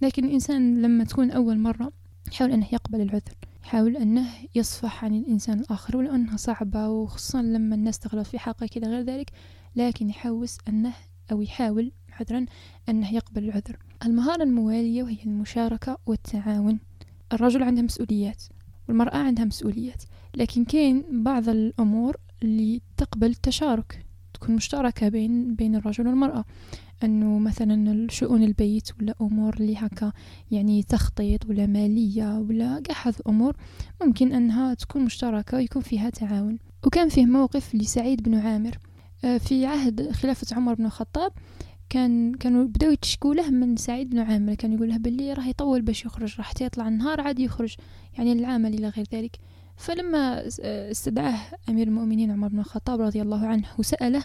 لكن 0.02 0.26
الإنسان 0.26 0.82
لما 0.82 1.04
تكون 1.04 1.32
أول 1.32 1.60
مرة 1.60 1.91
يحاول 2.32 2.52
أنه 2.52 2.67
يقبل 2.74 3.02
العذر. 3.02 3.34
يحاول 3.67 3.97
أنه 3.97 4.27
يصفح 4.56 5.06
عن 5.06 5.13
الإنسان 5.13 5.60
الآخر 5.60 5.97
ولو 5.97 6.15
أنها 6.15 6.38
صعبة 6.38 6.89
وخصوصا 6.89 7.41
لما 7.41 7.75
الناس 7.75 7.99
تغلط 7.99 8.27
في 8.27 8.39
حقه 8.39 8.67
كذا 8.67 8.88
غير 8.88 9.01
ذلك 9.01 9.32
لكن 9.75 10.10
يحوس 10.10 10.58
أنه 10.67 10.93
أو 11.32 11.41
يحاول 11.41 11.91
عذرا 12.12 12.45
أنه 12.89 13.13
يقبل 13.13 13.43
العذر. 13.43 13.77
المهارة 14.06 14.43
الموالية 14.43 15.03
وهي 15.03 15.23
المشاركة 15.25 15.97
والتعاون. 16.06 16.80
الرجل 17.34 17.63
عنده 17.63 17.82
مسؤوليات 17.82 18.43
والمرأة 18.88 19.17
عندها 19.17 19.45
مسؤوليات 19.45 20.03
لكن 20.36 20.65
كاين 20.65 21.23
بعض 21.23 21.49
الأمور 21.49 22.17
اللي 22.43 22.82
تقبل 22.97 23.27
التشارك 23.27 24.06
تكون 24.34 24.56
مشتركة 24.56 25.10
بين 25.10 25.56
بين 25.56 25.75
الرجل 25.75 26.08
والمرأة. 26.08 26.45
أنه 27.03 27.39
مثلا 27.39 28.07
شؤون 28.10 28.43
البيت 28.43 28.89
ولا 29.01 29.13
أمور 29.21 29.53
اللي 29.60 29.75
هكا 29.77 30.12
يعني 30.51 30.83
تخطيط 30.83 31.45
ولا 31.49 31.65
مالية 31.65 32.39
ولا 32.39 32.81
كاع 32.83 32.95
هذه 33.07 33.15
الأمور 33.19 33.55
ممكن 34.03 34.33
أنها 34.33 34.73
تكون 34.73 35.01
مشتركة 35.01 35.57
ويكون 35.57 35.81
فيها 35.81 36.10
تعاون. 36.10 36.57
وكان 36.86 37.10
فيه 37.10 37.25
موقف 37.25 37.75
لسعيد 37.75 38.23
بن 38.23 38.36
عامر. 38.36 38.77
آه، 39.23 39.38
في 39.38 39.65
عهد 39.65 40.12
خلافة 40.12 40.55
عمر 40.55 40.73
بن 40.73 40.86
الخطاب 40.86 41.31
كان 41.89 42.33
كانوا 42.33 42.63
بداو 42.63 42.91
يتشكوا 42.91 43.36
له 43.36 43.49
من 43.49 43.75
سعيد 43.75 44.10
بن 44.10 44.19
عامر. 44.19 44.53
كان 44.53 44.73
يقول 44.73 44.89
له 44.89 44.97
باللي 44.97 45.33
راه 45.33 45.47
يطول 45.47 45.81
باش 45.81 46.05
يخرج 46.05 46.38
راح 46.38 46.53
يطلع 46.62 46.88
النهار 46.88 47.21
عاد 47.21 47.39
يخرج. 47.39 47.75
يعني 48.17 48.31
العمل 48.31 48.73
إلى 48.73 48.89
غير 48.89 49.05
ذلك. 49.13 49.39
فلما 49.78 50.44
استدعاه 50.92 51.40
أمير 51.70 51.88
المؤمنين 51.88 52.32
عمر 52.32 52.48
بن 52.48 52.60
الخطاب 52.60 53.02
رضي 53.02 53.22
الله 53.22 53.48
عنه 53.48 53.66
وسأله 53.80 54.24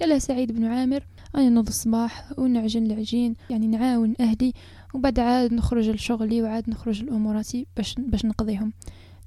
قال 0.00 0.22
سعيد 0.22 0.52
بن 0.52 0.64
عامر 0.64 1.06
أنا 1.34 1.48
نوض 1.48 1.68
الصباح 1.68 2.32
ونعجن 2.38 2.86
العجين 2.86 3.36
يعني 3.50 3.66
نعاون 3.66 4.14
أهلي 4.20 4.52
وبعد 4.94 5.20
عاد 5.20 5.54
نخرج 5.54 5.90
لشغلي 5.90 6.42
وعاد 6.42 6.70
نخرج 6.70 7.04
لأموراتي 7.04 7.66
باش, 7.76 7.94
باش 7.98 8.24
نقضيهم. 8.24 8.72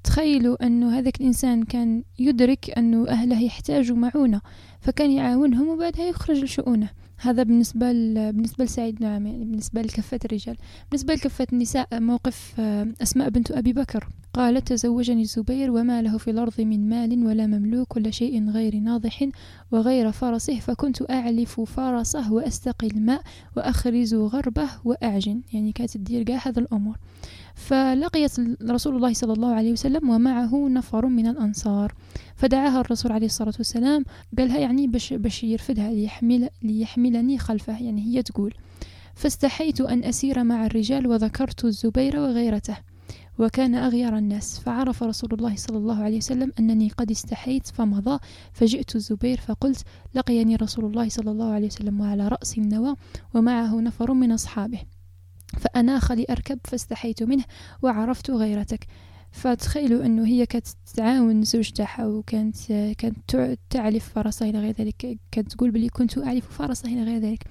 تخيلوا 0.03 0.65
أنه 0.65 0.99
هذاك 0.99 1.21
الإنسان 1.21 1.63
كان 1.63 2.03
يدرك 2.19 2.77
أنه 2.77 3.07
أهله 3.07 3.41
يحتاجوا 3.41 3.97
معونة 3.97 4.41
فكان 4.81 5.11
يعاونهم 5.11 5.67
وبعدها 5.67 6.05
يخرج 6.05 6.43
لشؤونه. 6.43 6.89
هذا 7.17 7.43
بالنسبة 7.43 7.91
بالنسبة 8.31 8.65
لسعيد 8.65 8.95
بن 8.95 9.05
عامر 9.05 9.31
بالنسبة 9.31 9.81
لكفة 9.81 10.19
الرجال. 10.25 10.57
بالنسبة 10.91 11.13
لكفة 11.13 11.47
النساء 11.53 11.99
موقف 11.99 12.53
آه، 12.59 12.87
أسماء 13.01 13.29
بنت 13.29 13.51
أبي 13.51 13.73
بكر. 13.73 14.07
قالت 14.33 14.67
تزوجني 14.67 15.21
الزبير 15.21 15.71
وما 15.71 16.01
له 16.01 16.17
في 16.17 16.31
الأرض 16.31 16.61
من 16.61 16.89
مال 16.89 17.25
ولا 17.25 17.47
مملوك 17.47 17.95
ولا 17.95 18.11
شيء 18.11 18.49
غير 18.49 18.75
ناضح 18.75 19.29
وغير 19.71 20.11
فرسه 20.11 20.59
فكنت 20.59 21.11
أعلف 21.11 21.61
فرسه 21.61 22.33
وأستقي 22.33 22.87
الماء 22.87 23.21
وأخرز 23.57 24.13
غربه 24.13 24.69
وأعجن. 24.85 25.41
يعني 25.53 25.71
كانت 25.71 25.97
تدير 25.97 26.39
هذا 26.45 26.59
الأمور 26.59 26.97
فلقيت 27.55 28.31
رسول 28.69 28.95
الله 28.95 29.13
صلى 29.13 29.33
الله 29.33 29.53
عليه 29.53 29.71
وسلم 29.71 30.09
ومعه 30.09 30.67
نفر 30.69 31.05
من 31.05 31.27
الأنصار. 31.27 31.93
فدعاها 32.35 32.81
الرسول 32.81 33.11
عليه 33.11 33.25
الصلاة 33.25 33.53
والسلام 33.57 34.05
قالها 34.37 34.59
يعني 34.59 34.87
باش 34.87 35.13
باش 35.13 35.43
يرفدها 35.43 35.91
ليحمل 35.91 36.49
ليحملني 36.63 37.37
خلفه. 37.37 37.83
يعني 37.83 38.01
هي 38.01 38.23
تقول 38.23 38.53
فاستحيت 39.15 39.81
أن 39.81 40.03
أسير 40.03 40.43
مع 40.43 40.65
الرجال 40.65 41.07
وذكرت 41.07 41.65
الزبير 41.65 42.19
وغيرته. 42.19 42.92
وكان 43.39 43.75
أغير 43.75 44.17
الناس. 44.17 44.59
فعرف 44.59 45.03
رسول 45.03 45.33
الله 45.33 45.55
صلى 45.55 45.77
الله 45.77 46.03
عليه 46.03 46.17
وسلم 46.17 46.51
أنني 46.59 46.89
قد 46.89 47.11
استحيت 47.11 47.67
فمضى 47.67 48.19
فجئت 48.53 48.95
الزبير 48.95 49.39
فقلت 49.39 49.83
لقيني 50.15 50.55
رسول 50.55 50.85
الله 50.85 51.09
صلى 51.09 51.31
الله 51.31 51.53
عليه 51.53 51.67
وسلم 51.67 52.01
وعلى 52.01 52.27
رأس 52.27 52.57
النوى 52.57 52.95
ومعه 53.33 53.81
نفر 53.81 54.13
من 54.13 54.31
أصحابه. 54.31 54.79
فأناخ 55.59 56.11
لأركب 56.11 56.59
فاستحيت 56.63 57.23
منه 57.23 57.43
وعرفت 57.81 58.31
غيرتك. 58.31 58.87
فتخيلوا 59.33 60.05
أنه 60.05 60.25
هي 60.25 60.45
كانت 60.45 60.67
تعاون 60.95 61.43
زوج 61.43 61.69
تاعها 61.69 62.07
وكانت 62.07 62.55
كانت 62.97 63.57
تعلف 63.69 64.09
فرسها 64.09 64.49
إلى 64.49 64.59
غير 64.59 64.75
ذلك 64.79 65.17
كانت 65.31 65.51
تقول 65.51 65.71
بلي 65.71 65.89
كنت 65.89 66.17
اعلف 66.17 66.45
فرسها 66.57 66.91
إلى 66.91 67.03
غير 67.03 67.17
ذلك. 67.17 67.43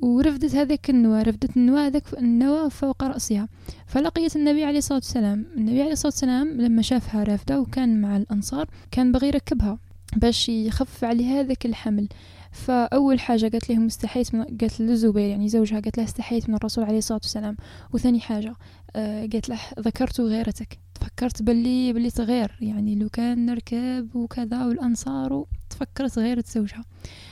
ورفدت 0.00 0.54
هذاك 0.54 0.90
النوى 0.90 1.22
رفدت 1.22 1.56
النوى 1.56 1.80
هذاك 1.80 2.02
النوى 2.18 2.70
فوق 2.70 3.04
رأسها. 3.04 3.48
فلقيت 3.86 4.36
النبي 4.36 4.64
عليه 4.64 4.78
الصلاة 4.78 4.98
والسلام 4.98 5.46
النبي 5.56 5.82
عليه 5.82 5.92
الصلاة 5.92 6.12
والسلام 6.12 6.60
لما 6.60 6.82
شافها 6.82 7.24
رافدة 7.24 7.60
وكان 7.60 8.00
مع 8.00 8.16
الأنصار 8.16 8.66
كان 8.90 9.12
بغي 9.12 9.26
يركبها 9.28 9.78
باش 10.16 10.48
يخفف 10.48 11.04
عليها 11.04 11.40
هذاك 11.40 11.66
الحمل. 11.66 12.08
فأول 12.50 13.20
حاجة 13.20 13.48
قالت 13.48 13.70
لهم 13.70 13.86
استحيت 13.86 14.34
من 14.34 14.44
قالت 14.44 14.80
للزبير 14.80 15.28
يعني 15.28 15.48
زوجها 15.48 15.80
قالت 15.80 15.98
له 15.98 16.04
استحيت 16.04 16.48
من 16.48 16.54
الرسول 16.54 16.84
عليه 16.84 16.98
الصلاة 16.98 17.20
والسلام. 17.22 17.56
وثاني 17.92 18.20
حاجة 18.20 18.54
آه 18.96 19.20
قالت 19.20 19.48
له 19.48 19.58
ذكرت 19.80 20.20
غيرتك. 20.20 20.78
فكرت 21.00 21.42
باللي 21.42 21.92
باللي 21.92 22.10
صغير 22.10 22.58
يعني 22.60 22.94
لو 22.94 23.08
كان 23.08 23.46
نركب 23.46 24.16
وكذا 24.16 24.66
والأنصار 24.66 25.44
تفكرت 25.70 26.18
غيرة 26.18 26.44
زوجها. 26.46 26.84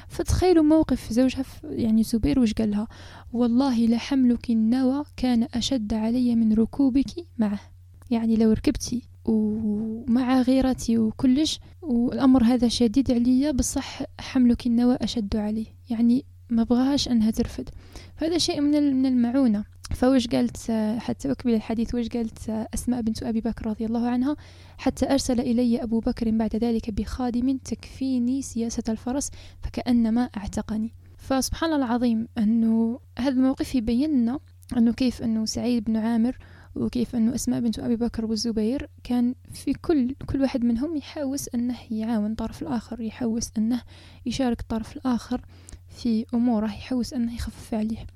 فتخيلوا 0.09 0.65
موقف 0.65 1.13
زوجها 1.13 1.45
يعني 1.65 2.03
زبير 2.03 2.41
وش 2.41 2.53
قال 2.53 2.71
لها؟ 2.71 2.89
والله 3.33 3.87
لحملك 3.87 4.51
النوى 4.51 5.05
كان 5.17 5.43
أشد 5.55 5.95
علي 5.95 6.35
من 6.35 6.53
ركوبك 6.53 7.27
معه. 7.39 7.61
يعني 8.11 8.37
لو 8.37 8.53
ركبتي 8.53 9.03
ومع 9.29 10.41
غيرتي 10.43 10.99
وكلش 10.99 11.61
والأمر 11.83 12.45
هذا 12.45 12.69
شديد 12.69 13.11
عليا 13.11 13.51
بصح 13.51 14.03
حملك 14.21 14.67
النوى 14.67 14.99
أشد 15.01 15.37
علي 15.37 15.67
يعني 15.91 16.25
ما 16.51 16.63
بغاش 16.63 17.09
أنها 17.09 17.31
ترفد 17.31 17.69
فهذا 18.17 18.39
شيء 18.39 18.61
من 18.61 19.03
من 19.03 19.07
المعونة. 19.07 19.65
فوش 19.95 20.27
قالت 20.27 20.71
حتى 20.99 21.31
أكمل 21.33 21.55
الحديث 21.55 21.95
وش 21.95 22.09
قالت 22.09 22.51
أسماء 22.75 23.01
بنت 23.01 23.23
أبي 23.23 23.41
بكر 23.41 23.67
رضي 23.67 23.87
الله 23.87 24.09
عنها؟ 24.09 24.37
حتى 24.79 25.13
أرسل 25.13 25.41
إلي 25.41 25.83
أبو 25.83 26.01
بكر 26.01 26.31
بعد 26.31 26.57
ذلك 26.57 26.91
بخادم 26.91 27.57
تكفيني 27.57 28.43
سياسة 28.43 28.83
الفرس 28.89 29.31
فكأنما 29.63 30.23
أعتقني. 30.37 30.95
فسبحان 31.19 31.73
الله 31.73 31.87
العظيم 31.87 32.29
أنه 32.39 33.01
هذا 33.19 33.29
الموقف 33.29 33.75
يبين 33.75 34.11
لنا 34.11 34.41
أنه 34.77 34.93
كيف 34.93 35.23
أنه 35.23 35.45
سعيد 35.45 35.85
بن 35.85 35.97
عامر 35.97 36.39
وكيف 36.77 37.17
أنه 37.17 37.35
أسماء 37.35 37.61
بنت 37.61 37.79
أبي 37.79 37.97
بكر 37.97 38.25
والزبير 38.25 38.89
كان 39.05 39.35
في 39.53 39.73
كل 39.73 40.15
كل 40.27 40.43
واحد 40.43 40.65
منهم 40.65 40.97
يحاوس 40.97 41.49
أنه 41.55 41.77
يعاون 41.91 42.31
الطرف 42.31 42.63
الآخر 42.63 43.01
يحاوس 43.01 43.51
أنه 43.59 43.83
يشارك 44.27 44.61
الطرف 44.61 44.97
الآخر 44.97 45.41
في 45.89 46.27
أموره 46.35 46.67
يحاوس 46.67 47.13
أنه 47.13 47.35
يخفف 47.35 47.75
عليه. 47.75 48.07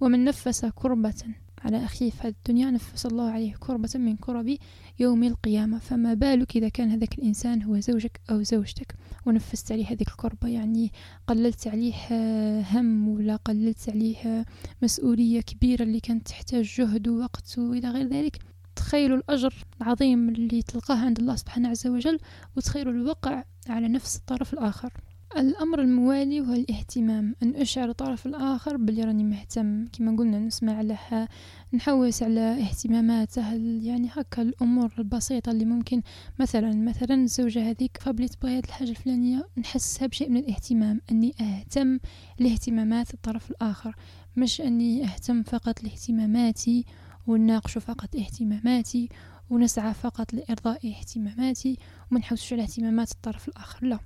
ومن 0.00 0.24
نفس 0.24 0.66
كربة 0.66 1.24
على 1.60 1.84
أخيه 1.84 2.10
في 2.10 2.18
هذه 2.22 2.34
الدنيا 2.38 2.70
نفس 2.70 3.06
الله 3.06 3.30
عليه 3.30 3.54
كربة 3.54 3.90
من 3.94 4.16
كرب 4.16 4.56
يوم 4.98 5.24
القيامة. 5.24 5.78
فما 5.78 6.14
بالك 6.14 6.56
إذا 6.56 6.68
كان 6.68 6.90
هذاك 6.90 7.18
الإنسان 7.18 7.62
هو 7.62 7.80
زوجك 7.80 8.20
أو 8.30 8.42
زوجتك؟ 8.42 8.94
ونفست 9.26 9.72
عليه 9.72 9.86
هذيك 9.86 10.08
الكربة 10.08 10.48
يعني 10.48 10.92
قللت 11.26 11.68
عليه 11.68 11.94
هم 12.60 13.08
ولا 13.08 13.36
قللت 13.36 13.88
عليه 13.88 14.44
مسؤولية 14.82 15.40
كبيرة 15.40 15.82
اللي 15.82 16.00
كانت 16.00 16.28
تحتاج 16.28 16.64
جهد 16.78 17.08
ووقت 17.08 17.58
وإلى 17.58 17.90
غير 17.90 18.06
ذلك؟ 18.08 18.38
تخيلوا 18.76 19.16
الأجر 19.16 19.54
العظيم 19.80 20.28
اللي 20.28 20.62
تلقاه 20.62 20.96
عند 20.96 21.18
الله 21.18 21.36
سبحانه 21.36 21.68
عز 21.68 21.86
وجل 21.86 22.18
وتخيلوا 22.56 22.92
الوقع 22.92 23.44
على 23.68 23.88
نفس 23.88 24.16
الطرف 24.16 24.52
الآخر. 24.52 24.92
الأمر 25.36 25.80
الموالي 25.80 26.40
هو 26.40 26.52
الاهتمام. 26.52 27.34
أن 27.42 27.54
أشعر 27.56 27.88
الطرف 27.88 28.26
الآخر 28.26 28.76
بلي 28.76 29.04
راني 29.04 29.24
مهتم. 29.24 29.86
كما 29.92 30.16
قلنا 30.16 30.38
نسمع 30.38 30.80
له 30.80 31.28
نحوس 31.74 32.22
على 32.22 32.40
اهتماماته. 32.40 33.52
يعني 33.82 34.08
هكا 34.12 34.42
الأمور 34.42 34.92
البسيطة 34.98 35.52
اللي 35.52 35.64
ممكن 35.64 36.02
مثلا 36.38 36.74
مثلا 36.74 37.14
الزوجة 37.14 37.70
هذيك 37.70 37.98
فبلي 38.00 38.28
تبغي 38.28 38.56
هاد 38.56 38.64
الحاجة 38.64 38.90
الفلانية 38.90 39.48
نحسها 39.58 40.06
بشيء 40.06 40.30
من 40.30 40.36
الاهتمام. 40.36 41.00
أني 41.10 41.34
أهتم 41.40 41.98
لاهتمامات 42.38 43.14
الطرف 43.14 43.50
الآخر. 43.50 43.96
مش 44.36 44.60
أني 44.60 45.04
أهتم 45.04 45.42
فقط 45.42 45.82
لاهتماماتي 45.82 46.84
ونناقش 47.26 47.78
فقط 47.78 48.16
اهتماماتي 48.16 49.08
ونسعى 49.50 49.94
فقط 49.94 50.34
لإرضاء 50.34 50.88
اهتماماتي 50.88 51.78
وما 52.10 52.20
على 52.52 52.62
اهتمامات 52.62 53.12
الطرف 53.12 53.48
الآخر. 53.48 53.86
لا. 53.86 53.98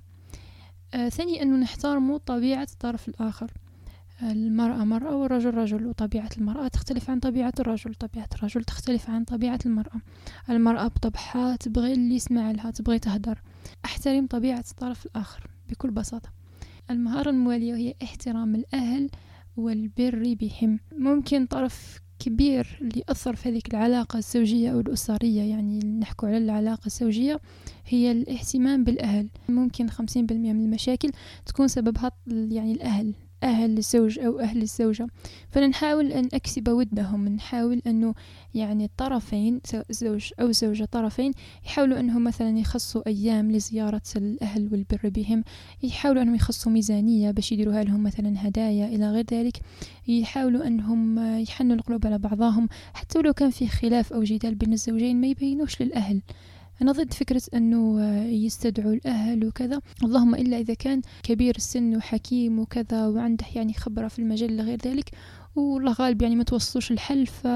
ثاني 0.95 1.41
أنه 1.41 1.57
نحترم 1.57 2.17
طبيعة 2.17 2.67
الطرف 2.73 3.07
الآخر. 3.09 3.51
المرأة 4.23 4.83
مرأة 4.83 5.15
والرجل 5.15 5.53
رجل 5.53 5.85
وطبيعة 5.85 6.29
المرأة 6.37 6.67
تختلف 6.67 7.09
عن 7.09 7.19
طبيعة 7.19 7.53
الرجل. 7.59 7.95
طبيعة 7.95 8.29
الرجل 8.35 8.63
تختلف 8.63 9.09
عن 9.09 9.23
طبيعة 9.23 9.59
المرأة. 9.65 10.01
المرأة 10.49 10.87
بطبعها 10.87 11.55
تبغي 11.55 11.93
اللي 11.93 12.15
يسمع 12.15 12.51
لها 12.51 12.71
تبغي 12.71 12.99
تهدر. 12.99 13.41
أحترم 13.85 14.27
طبيعة 14.27 14.63
الطرف 14.71 15.05
الآخر 15.05 15.47
بكل 15.69 15.91
بساطة. 15.91 16.29
المهارة 16.89 17.29
الموالية 17.29 17.75
هي 17.75 17.95
احترام 18.03 18.55
الأهل 18.55 19.09
والبر 19.57 20.35
بهم. 20.39 20.79
ممكن 20.97 21.45
طرف 21.45 22.01
كبير 22.19 22.77
اللي 22.81 23.03
أثر 23.09 23.35
في 23.35 23.49
هذيك 23.49 23.73
العلاقة 23.73 24.17
الزوجية 24.17 24.71
أو 24.71 24.79
الأسرية 24.79 25.41
يعني 25.41 25.79
نحكو 25.79 26.25
على 26.27 26.37
العلاقة 26.37 26.85
الزوجية 26.85 27.39
هي 27.87 28.11
الاهتمام 28.11 28.83
بالأهل. 28.83 29.29
ممكن 29.49 29.89
خمسين 29.89 30.25
بالمئة 30.25 30.53
من 30.53 30.65
المشاكل 30.65 31.11
تكون 31.45 31.67
سببها 31.67 32.11
يعني 32.27 32.71
الأهل. 32.71 33.13
أهل 33.43 33.77
الزوج 33.77 34.19
أو 34.19 34.39
أهل 34.39 34.61
الزوجة. 34.61 35.07
فنحاول 35.49 36.11
أن 36.11 36.29
أكسب 36.33 36.69
ودهم 36.69 37.27
نحاول 37.27 37.81
أنه 37.87 38.13
يعني 38.53 38.85
الطرفين 38.85 39.61
زوج 39.89 40.29
أو 40.39 40.51
زوجة 40.51 40.85
طرفين 40.85 41.31
يحاولوا 41.65 41.99
أنهم 41.99 42.23
مثلا 42.23 42.59
يخصوا 42.59 43.07
أيام 43.07 43.51
لزيارة 43.51 44.01
الأهل 44.15 44.69
والبر 44.71 45.09
بهم 45.09 45.43
يحاولوا 45.83 46.21
أنهم 46.21 46.35
يخصوا 46.35 46.71
ميزانية 46.71 47.31
باش 47.31 47.51
يديروها 47.51 47.83
لهم 47.83 48.03
مثلا 48.03 48.47
هدايا 48.47 48.87
إلى 48.87 49.11
غير 49.11 49.25
ذلك 49.31 49.57
يحاولوا 50.07 50.67
أنهم 50.67 51.19
يحنوا 51.39 51.75
القلوب 51.75 52.07
على 52.07 52.17
بعضهم 52.17 52.67
حتى 52.93 53.19
ولو 53.19 53.33
كان 53.33 53.49
في 53.49 53.67
خلاف 53.67 54.13
أو 54.13 54.23
جدال 54.23 54.55
بين 54.55 54.73
الزوجين 54.73 55.21
ما 55.21 55.27
يبينوش 55.27 55.81
للأهل. 55.81 56.21
أنا 56.81 56.91
ضد 56.91 57.13
فكرة 57.13 57.41
أنه 57.53 58.15
يستدعوا 58.25 58.93
الأهل 58.93 59.45
وكذا. 59.45 59.81
اللهم 60.03 60.35
إلا 60.35 60.57
إذا 60.59 60.73
كان 60.73 61.01
كبير 61.23 61.55
السن 61.55 61.95
وحكيم 61.95 62.59
وكذا 62.59 63.07
وعنده 63.07 63.45
يعني 63.55 63.73
خبرة 63.73 64.07
في 64.07 64.19
المجال 64.19 64.61
غير 64.61 64.79
ذلك 64.85 65.11
والله 65.55 65.91
غالب 65.91 66.21
يعني 66.21 66.35
ما 66.35 66.43
توصلوش 66.43 66.91
الحل 66.91 67.27
ف 67.27 67.47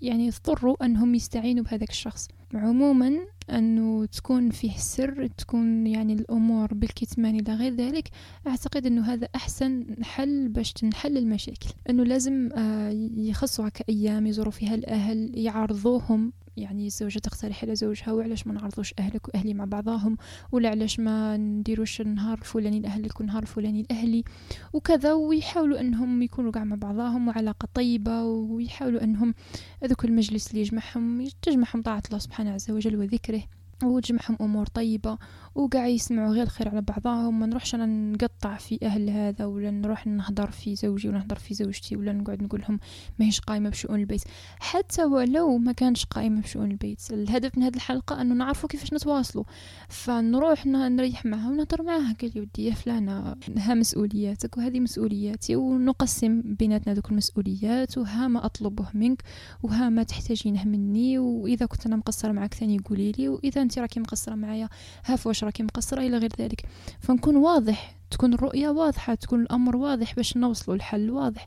يعني 0.00 0.28
اضطروا 0.28 0.84
أنهم 0.84 1.14
يستعينوا 1.14 1.64
بهذاك 1.64 1.90
الشخص. 1.90 2.28
عموما 2.54 3.18
أنه 3.50 4.04
تكون 4.06 4.50
فيه 4.50 4.72
سر 4.76 5.26
تكون 5.26 5.86
يعني 5.86 6.12
الأمور 6.12 6.74
بالكتمان 6.74 7.40
إلى 7.40 7.54
غير 7.54 7.74
ذلك 7.74 8.08
أعتقد 8.46 8.86
أنه 8.86 9.12
هذا 9.12 9.28
أحسن 9.34 9.86
حل 10.02 10.48
باش 10.48 10.72
تنحل 10.72 11.16
المشاكل. 11.16 11.68
أنه 11.90 12.04
لازم 12.04 12.48
آه، 12.56 12.90
يخصوا 13.16 13.68
هكا 13.68 13.84
أيام 13.88 14.26
يزوروا 14.26 14.52
فيها 14.52 14.74
الأهل 14.74 15.38
يعرضوهم 15.38 16.32
يعني 16.56 16.86
الزوجة 16.86 17.18
تقترح 17.18 17.64
على 17.64 17.74
زوجها 17.74 18.12
وعلاش 18.12 18.46
ما 18.46 18.52
نعرضوش 18.52 18.94
أهلك 18.98 19.28
وأهلي 19.28 19.54
مع 19.54 19.64
بعضاهم 19.64 20.16
ولا 20.52 20.68
علاش 20.68 21.00
ما 21.00 21.36
نديروش 21.36 22.00
النهار 22.00 22.38
الفلاني 22.38 22.80
لأهلك 22.80 23.20
والنهار 23.20 23.42
الفلاني 23.42 23.86
لأهلي 23.90 24.24
وكذا 24.72 25.12
ويحاولوا 25.12 25.80
أنهم 25.80 26.22
يكونوا 26.22 26.50
قاع 26.50 26.64
مع 26.64 26.76
بعضاهم 26.76 27.28
وعلاقة 27.28 27.68
طيبة 27.74 28.24
ويحاولوا 28.24 29.04
أنهم 29.04 29.34
هذوك 29.82 30.04
المجلس 30.04 30.50
اللي 30.50 30.60
يجمعهم 30.60 31.28
تجمعهم 31.42 31.82
طاعة 31.82 32.02
الله 32.06 32.18
سبحانه 32.18 32.50
عز 32.50 32.70
وجل 32.70 32.96
وذكره 32.96 33.33
وتجمعهم 33.82 34.36
أمور 34.40 34.66
طيبة 34.66 35.18
وقاع 35.54 35.86
يسمعوا 35.86 36.34
غير 36.34 36.42
الخير 36.42 36.68
على 36.68 36.80
بعضهم 36.80 37.40
ما 37.40 37.46
نروحش 37.46 37.74
أنا 37.74 37.86
نقطع 37.86 38.56
في 38.56 38.78
أهل 38.82 39.10
هذا 39.10 39.44
ولا 39.44 39.70
نروح 39.70 40.06
نهضر 40.06 40.50
في 40.50 40.74
زوجي 40.76 41.08
ولا 41.08 41.18
نهضر 41.18 41.38
في 41.38 41.54
زوجتي 41.54 41.96
ولا 41.96 42.12
نقعد 42.12 42.42
نقول 42.42 42.60
لهم 42.60 42.80
ماهيش 43.18 43.40
قايمة 43.40 43.70
بشؤون 43.70 44.00
البيت. 44.00 44.22
حتى 44.60 45.04
ولو 45.04 45.58
ما 45.58 45.72
كانش 45.72 46.04
قايمة 46.04 46.40
بشؤون 46.40 46.70
البيت 46.70 47.00
الهدف 47.10 47.58
من 47.58 47.62
هذه 47.62 47.74
الحلقة 47.74 48.20
أنه 48.20 48.34
نعرفوا 48.34 48.68
كيفاش 48.68 48.94
نتواصلوا. 48.94 49.44
فنروح 49.88 50.66
نريح 50.66 51.24
معها 51.24 51.50
ونهضر 51.50 51.82
معها 51.82 52.16
قال 52.22 52.32
ودي 52.36 52.64
يا 52.64 52.74
فلانة 52.74 53.36
ها 53.56 53.74
مسؤولياتك 53.74 54.56
وهذه 54.56 54.80
مسؤولياتي 54.80 55.56
ونقسم 55.56 56.42
بيناتنا 56.44 56.94
ذوك 56.94 57.10
المسؤوليات 57.10 57.98
وها 57.98 58.28
ما 58.28 58.46
أطلبه 58.46 58.86
منك 58.94 59.22
وها 59.62 59.88
ما 59.88 60.02
تحتاجينه 60.02 60.64
مني 60.64 61.18
وإذا 61.18 61.66
كنت 61.66 61.86
أنا 61.86 61.96
مقصرة 61.96 62.32
معك 62.32 62.54
ثاني 62.54 62.78
قولي 62.78 63.12
لي 63.12 63.28
وإذا 63.28 63.62
أنت 63.62 63.78
راكي 63.78 64.00
مقصرة 64.00 64.34
معايا 64.34 64.68
هاف 65.04 65.26
راكي 65.44 65.62
مقصره 65.62 66.00
إلى 66.00 66.18
غير 66.18 66.30
ذلك. 66.40 66.66
فنكون 67.00 67.36
واضح 67.36 67.96
تكون 68.10 68.34
الرؤية 68.34 68.68
واضحة 68.68 69.14
تكون 69.14 69.40
الأمر 69.40 69.76
واضح 69.76 70.14
باش 70.14 70.36
نوصلوا 70.36 70.76
الحل 70.76 71.10
واضح. 71.10 71.46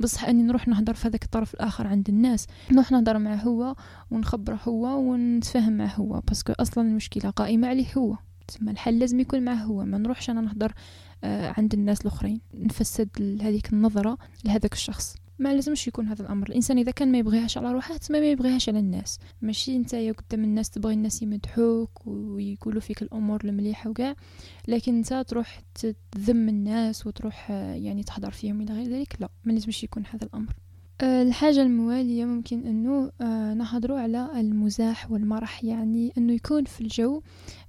بصح 0.00 0.24
أني 0.24 0.42
نروح 0.42 0.68
نهضر 0.68 0.94
في 0.94 1.08
هذاك 1.08 1.24
الطرف 1.24 1.54
الآخر 1.54 1.86
عند 1.86 2.08
الناس 2.08 2.46
نروح 2.72 2.92
نهضر 2.92 3.18
معه 3.18 3.36
هو 3.36 3.74
ونخبره 4.10 4.60
هو 4.68 4.98
ونتفاهم 4.98 5.72
معه 5.72 5.94
هو 5.94 6.20
باسكو 6.28 6.52
أصلا 6.52 6.88
المشكلة 6.88 7.30
قائمة 7.30 7.68
عليه 7.68 7.86
هو. 7.98 8.16
تسمى 8.48 8.70
الحل 8.70 8.98
لازم 8.98 9.20
يكون 9.20 9.44
معه 9.44 9.54
هو 9.62 9.84
ما 9.84 9.98
نروحش 9.98 10.30
أنا 10.30 10.40
نهضر 10.40 10.72
آه 11.24 11.54
عند 11.58 11.74
الناس 11.74 12.00
الآخرين. 12.00 12.40
نفسد 12.54 13.08
هذيك 13.42 13.72
النظرة 13.72 14.18
لهذاك 14.44 14.72
الشخص. 14.72 15.16
ما 15.38 15.54
لازمش 15.54 15.88
يكون 15.88 16.06
هذا 16.06 16.22
الأمر. 16.22 16.48
الإنسان 16.48 16.78
إذا 16.78 16.90
كان 16.90 17.12
ما 17.12 17.18
يبغيهاش 17.18 17.58
على 17.58 17.72
روحه 17.72 18.00
ما, 18.10 18.20
ما 18.20 18.30
يبغيهاش 18.30 18.68
على 18.68 18.78
الناس. 18.78 19.18
ماشي 19.42 19.76
أنت 19.76 19.94
قدام 19.94 20.44
الناس 20.44 20.70
تبغي 20.70 20.94
الناس 20.94 21.22
يمدحوك 21.22 22.06
ويقولوا 22.06 22.80
فيك 22.80 23.02
الأمور 23.02 23.40
المليحة 23.44 23.90
وكاع 23.90 24.14
لكن 24.68 24.96
أنت 24.96 25.14
تروح 25.28 25.60
تذم 26.12 26.48
الناس 26.48 27.06
وتروح 27.06 27.50
يعني 27.50 28.02
تحضر 28.02 28.30
فيهم 28.30 28.60
إلى 28.60 28.74
غير 28.74 28.88
ذلك 28.88 29.16
لا 29.20 29.28
ما 29.44 29.52
لازمش 29.52 29.84
يكون 29.84 30.02
هذا 30.06 30.24
الأمر. 30.24 30.54
آه، 31.00 31.22
الحاجة 31.22 31.62
الموالية 31.62 32.24
ممكن 32.24 32.66
أنه 32.66 33.12
آه، 33.20 33.54
نهضروا 33.54 33.98
على 33.98 34.30
المزاح 34.40 35.10
والمرح 35.10 35.64
يعني 35.64 36.12
أنه 36.18 36.32
يكون 36.32 36.64
في 36.64 36.80
الجو 36.80 37.22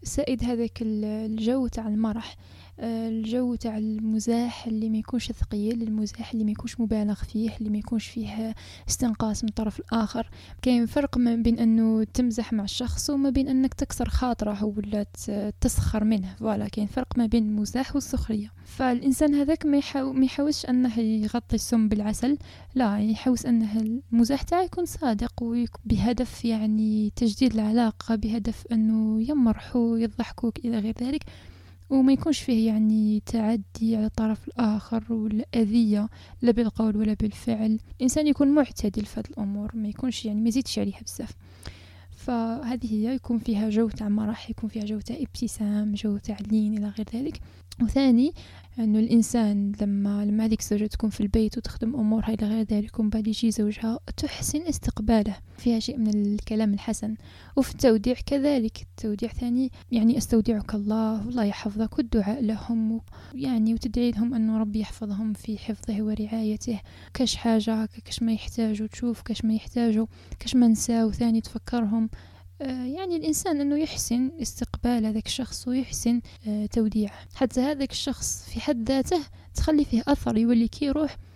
سائد 0.03 0.43
هذاك 0.43 0.77
الجو 0.82 1.67
تاع 1.67 1.88
المرح. 1.88 2.36
الجو 2.80 3.56
تاع 3.56 3.78
المزاح 3.78 4.68
اللي 4.68 4.89
ما 4.89 4.98
يكونش 4.98 5.32
ثقيل 5.32 5.84
المزاح 5.84 6.32
اللي 6.32 6.44
ما 6.44 6.52
يكونش 6.52 6.80
مبالغ 6.80 7.13
فيه 7.13 7.58
اللي 7.58 7.70
ما 7.70 7.78
يكونش 7.78 8.08
فيه 8.08 8.56
استنقاص 8.89 9.44
من 9.44 9.50
الطرف 9.50 9.80
الآخر. 9.80 10.30
كاين 10.62 10.86
فرق 10.86 11.18
ما 11.18 11.36
بين 11.36 11.60
أنه 11.60 12.04
تمزح 12.04 12.54
مع 12.54 12.63
الشخص 12.63 13.10
وما 13.10 13.30
بين 13.30 13.48
أنك 13.48 13.74
تكسر 13.74 14.10
خاطرة 14.10 14.63
ولا 14.63 15.06
تسخر 15.62 16.04
منه. 16.04 16.36
فوالا 16.39 16.68
كاين 16.68 16.88
فرق 16.88 17.18
ما 17.18 17.26
بين 17.26 17.44
المزاح 17.44 17.96
والسخرية. 17.96 18.52
فالإنسان 18.65 19.36
هذاك 19.36 19.65
ما 19.65 19.82
ما 19.96 20.26
يحاولش 20.26 20.65
أنه 20.65 21.00
يغطي 21.00 21.56
السم 21.56 21.89
بالعسل. 21.89 22.38
لا 22.76 23.00
يحوس 23.00 23.46
أنه 23.46 24.00
المزاح 24.13 24.42
تاعه 24.42 24.63
يكون 24.63 24.86
صادق 24.86 25.44
بهدف 25.86 26.46
يعني 26.46 27.12
تجديد 27.15 27.54
العلاقة 27.54 28.15
بهدف 28.15 28.63
أنه 28.72 29.30
يمرحوا 29.30 29.98
يضحكوك 29.98 30.60
إلى 30.60 30.80
غير 30.80 30.96
ذلك. 31.02 31.24
وما 31.89 32.13
يكونش 32.13 32.39
فيه 32.39 32.67
يعني 32.67 33.21
تعدي 33.25 33.95
على 33.95 34.06
الطرف 34.06 34.47
الآخر 34.47 35.13
ولا 35.13 35.45
أذية 35.56 36.10
لا 36.41 36.52
بالقول 36.52 36.97
ولا 36.97 37.13
بالفعل. 37.13 37.80
الإنسان 37.97 38.28
يكون 38.28 38.47
معتدل 38.47 39.06
في 39.06 39.19
هذه 39.19 39.28
الأمور 39.30 39.71
ما 39.73 39.88
يكونش 39.88 40.25
يعني 40.25 40.41
ما 40.41 40.47
يزيدش 40.49 40.80
عليها 40.80 41.02
بزاف. 41.02 41.32
فهذه 42.12 42.93
هي 42.93 43.15
يكون 43.15 43.39
فيها 43.39 43.69
جو 43.69 43.89
تاع 43.89 44.10
مرح 44.10 44.49
يكون 44.49 44.69
فيها 44.69 44.86
جو 44.86 44.99
تاع 44.99 45.15
ابتسام 45.19 45.93
جو 45.93 46.17
تاع 46.17 46.38
لين 46.52 46.78
إلى 46.78 46.88
غير 46.88 47.06
ذلك. 47.13 47.41
وثاني 47.82 48.34
انه 48.84 49.00
الإنسان 49.00 49.72
لما 49.82 50.26
لما 50.26 50.46
هذيك 50.46 50.60
الزوجه 50.60 50.86
تكون 50.86 51.10
في 51.10 51.22
البيت 51.22 51.58
وتخدم 51.58 51.96
امورها 51.96 52.30
إلى 52.30 52.48
غير 52.48 52.65
ذلك 52.65 53.00
ومن 53.00 53.10
بعد 53.10 53.28
يجي 53.28 53.52
زوجها 53.52 54.00
تحسن 54.18 54.62
استقباله. 54.62 55.36
فيها 55.58 55.80
شيء 55.80 55.98
من 55.98 56.10
الكلام 56.10 56.74
الحسن. 56.74 57.15
وفي 57.56 57.72
التوديع 57.72 58.15
كذلك. 58.26 58.82
التوديع 58.82 59.30
ثاني 59.30 59.72
يعني 59.92 60.18
أستودعك 60.18 60.76
الله 60.76 61.26
والله 61.26 61.44
يحفظك 61.44 61.98
والدعاء 61.98 62.42
لهم 62.44 63.02
يعني 63.34 63.74
وتدعي 63.74 64.12
لهم 64.12 64.34
انه 64.34 64.58
ربي 64.58 64.80
يحفظهم 64.80 65.34
في 65.34 65.58
حفظه 65.58 66.04
ورعايته. 66.04 66.80
كاش 67.13 67.36
حاجة 67.36 67.86
كاش 67.86 68.24
ما 68.24 68.34
يحتاجوا 68.34 68.88
تشوف 68.88 69.22
كاش 69.22 69.46
ما 69.46 69.54
يحتاجوا 69.54 70.06
كاش 70.39 70.56
ما 70.56 70.68
نساو 70.68 71.12
ثاني 71.12 71.42
تفكرهم. 71.42 72.10
يعني 72.67 73.15
الإنسان 73.15 73.62
أنه 73.62 73.78
يحسن 73.78 74.32
استقبال 74.41 75.06
هذاك 75.06 75.26
الشخص 75.26 75.67
ويحسن 75.67 76.22
آه، 76.48 76.65
توديعه. 76.65 77.19
حتى 77.36 77.62
هذاك 77.62 77.91
الشخص 77.91 78.50
في 78.50 78.62
حد 78.62 78.89
ذاته 78.91 79.19
تخلي 79.56 79.86
فيه 79.86 80.04
أثر 80.08 80.38
يولي 80.38 80.67
كي 80.67 80.89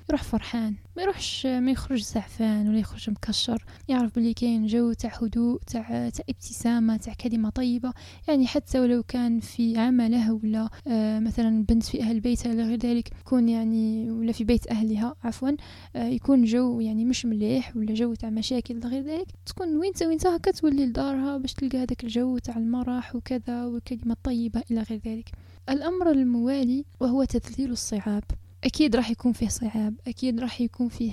يروح 0.10 0.24
فرحان 0.24 0.76
ما 0.98 1.04
يروحش 1.04 1.46
ما 1.46 1.72
يخرج 1.72 2.02
زعفان 2.04 2.70
ولا 2.70 2.80
يخرج 2.80 3.10
مكشر 3.10 3.66
يعرف 3.88 4.16
بلي 4.16 4.34
كاين 4.34 4.66
جو 4.66 4.94
تاع 4.94 5.12
هدوء 5.22 5.62
تاع 5.68 6.10
تاع 6.10 6.26
ابتسامة 6.30 6.98
تاع 6.98 7.14
كلمة 7.14 7.50
طيبة 7.50 7.94
يعني 8.28 8.48
حتى 8.48 8.80
ولو 8.80 9.04
كان 9.04 9.40
في 9.40 9.78
عمله 9.78 10.34
ولا 10.34 10.70
آه 10.88 11.20
مثلا 11.20 11.66
بنت 11.70 11.84
في 11.84 12.02
أهل 12.02 12.20
بيتها 12.20 12.52
ولا 12.52 12.64
غير 12.64 12.78
ذلك 12.78 13.10
يكون 13.22 13.50
يعني 13.50 14.12
ولا 14.12 14.32
في 14.32 14.44
بيت 14.44 14.68
أهلها 14.68 15.16
عفوا 15.24 15.50
آه 15.96 16.08
يكون 16.08 16.44
جو 16.44 16.80
يعني 16.80 17.06
مش 17.06 17.26
مليح 17.26 17.78
ولا 17.78 17.94
جو 17.94 18.14
تاع 18.14 18.30
مشاكل 18.30 18.76
ولا 18.78 18.88
غير 18.88 19.04
ذلك 19.04 19.28
تكون 19.46 19.78
وين 19.78 19.92
وين 20.02 20.18
هكا 20.26 20.52
تولي 20.52 20.86
لدارها 20.86 21.38
باش 21.38 21.54
تلقى 21.54 21.78
هذاك 21.78 22.04
الجو 22.04 22.38
تاع 22.38 22.58
المرح 22.58 23.16
وكذا 23.16 23.66
والكلمة 23.66 24.14
الطيبة 24.14 24.64
إلى 24.72 24.82
غير 24.82 25.02
ذلك. 25.06 25.32
الأمر 25.70 26.12
الموالي 26.12 26.86
وهو 27.00 27.24
تذليل 27.24 27.72
الصعاب. 27.72 28.24
أكيد 28.64 28.96
راح 28.96 29.12
يكون 29.12 29.34
فيه 29.34 29.48
صعاب 29.48 29.96
أكيد 30.08 30.40
راح 30.40 30.62
يكون 30.62 30.90
فيه 30.90 31.12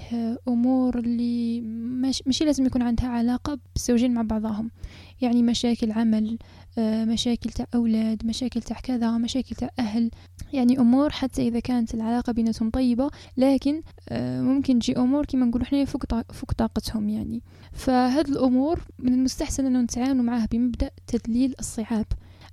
أمور 0.48 0.98
اللي 0.98 1.60
مش 1.60 2.22
مش 2.26 2.42
لازم 2.42 2.66
يكون 2.66 2.82
عندها 2.82 3.08
علاقة 3.08 3.58
بالزوجين 3.74 4.14
مع 4.14 4.22
بعضهم. 4.22 4.70
يعني 5.20 5.42
مشاكل 5.42 5.92
عمل 5.92 6.38
آه، 6.78 7.04
مشاكل 7.04 7.50
تاع 7.50 7.66
أولاد 7.74 8.26
مشاكل 8.26 8.62
تاع 8.62 8.80
كذا 8.80 9.18
مشاكل 9.18 9.56
تاع 9.56 9.70
أهل. 9.78 10.10
يعني 10.52 10.78
أمور 10.78 11.10
حتى 11.10 11.48
إذا 11.48 11.60
كانت 11.60 11.94
العلاقة 11.94 12.32
بيناتهم 12.32 12.70
طيبة 12.70 13.10
لكن 13.36 13.82
آه، 14.08 14.40
ممكن 14.40 14.78
تجي 14.78 14.96
أمور 14.96 15.26
كما 15.26 15.46
نقولوا 15.46 15.66
إحنا 15.66 15.84
فوق 15.84 16.52
طاقتهم 16.58 17.08
يعني. 17.08 17.42
فهاد 17.72 18.28
الأمور 18.28 18.80
من 18.98 19.14
المستحسن 19.14 19.66
انه 19.66 19.80
نتعامل 19.80 20.22
معها 20.22 20.48
بمبدأ 20.52 20.90
تذليل 21.06 21.54
الصعاب. 21.60 22.06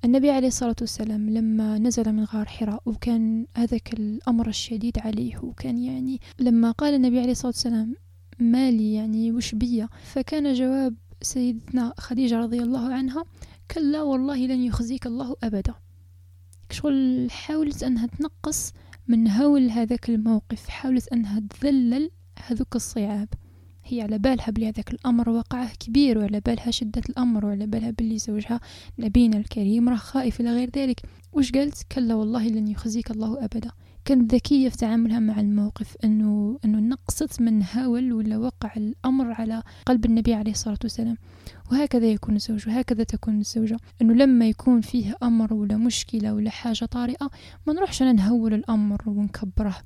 النبي 0.05 0.31
عليه 0.31 0.47
الصلاة 0.47 0.75
والسلام 0.81 1.29
لما 1.29 1.77
نزل 1.77 2.13
من 2.13 2.23
غار 2.23 2.45
حراء 2.45 2.81
وكان 2.85 3.45
هذاك 3.57 3.93
الأمر 3.93 4.47
الشديد 4.47 4.99
عليه 4.99 5.37
وكان 5.37 5.77
يعني 5.77 6.21
لما 6.39 6.71
قال 6.71 6.93
النبي 6.93 7.19
عليه 7.19 7.31
الصلاة 7.31 7.47
والسلام 7.47 7.95
مالي 8.39 8.93
يعني 8.93 9.31
وش 9.31 9.55
بيا؟ 9.55 9.89
فكان 10.03 10.53
جواب 10.53 10.95
سيدتنا 11.21 11.93
خديجة 11.97 12.39
رضي 12.39 12.59
الله 12.59 12.93
عنها 12.93 13.23
كلا 13.71 14.01
والله 14.01 14.35
لن 14.35 14.63
يخزيك 14.63 15.07
الله 15.07 15.35
أبدا. 15.43 15.73
شغل 16.71 17.27
حاولت 17.31 17.83
أنها 17.83 18.07
تنقص 18.07 18.73
من 19.07 19.27
هول 19.27 19.69
هذاك 19.69 20.09
الموقف 20.09 20.69
حاولت 20.69 21.07
أنها 21.07 21.39
تذلل 21.39 22.11
هذوك 22.47 22.75
الصعاب. 22.75 23.29
هي 23.87 24.01
على 24.01 24.17
بالها 24.17 24.51
بلي 24.51 24.67
هذاك 24.67 24.91
الأمر 24.91 25.29
وقعه 25.29 25.75
كبير 25.75 26.17
وعلى 26.17 26.39
بالها 26.39 26.71
شدة 26.71 27.01
الأمر 27.09 27.45
وعلى 27.45 27.67
بالها 27.67 27.91
بلي 27.91 28.17
زوجها 28.17 28.59
نبينا 28.99 29.37
الكريم 29.37 29.89
راه 29.89 29.95
خائف 29.95 30.41
إلى 30.41 30.51
غير 30.51 30.69
ذلك. 30.75 31.01
وش 31.33 31.51
قالت؟ 31.51 31.83
كلا 31.91 32.15
والله 32.15 32.47
لن 32.47 32.67
يخزيك 32.67 33.11
الله 33.11 33.45
أبدا. 33.45 33.71
كانت 34.05 34.33
ذكية 34.33 34.69
في 34.69 34.77
تعاملها 34.77 35.19
مع 35.19 35.39
الموقف 35.39 35.95
أنه 36.03 36.59
أنه 36.65 36.79
نقصت 36.79 37.41
من 37.41 37.63
هاول 37.63 38.13
ولا 38.13 38.37
وقع 38.37 38.73
الأمر 38.77 39.31
على 39.31 39.63
قلب 39.85 40.05
النبي 40.05 40.33
عليه 40.33 40.51
الصلاة 40.51 40.77
والسلام. 40.83 41.17
وهكذا 41.71 42.05
يكون 42.05 42.35
الزوج 42.35 42.67
وهكذا 42.67 43.03
تكون 43.03 43.39
الزوجة. 43.39 43.77
أنه 44.01 44.13
لما 44.13 44.49
يكون 44.49 44.81
فيه 44.81 45.15
أمر 45.23 45.53
ولا 45.53 45.77
مشكلة 45.77 46.33
ولا 46.33 46.49
حاجة 46.49 46.85
طارئة 46.85 47.29
ما 47.67 47.73
نروحش 47.73 48.01
أنا 48.01 48.13
نهول 48.13 48.53
الأمر 48.53 48.97
ونكبره. 49.05 49.77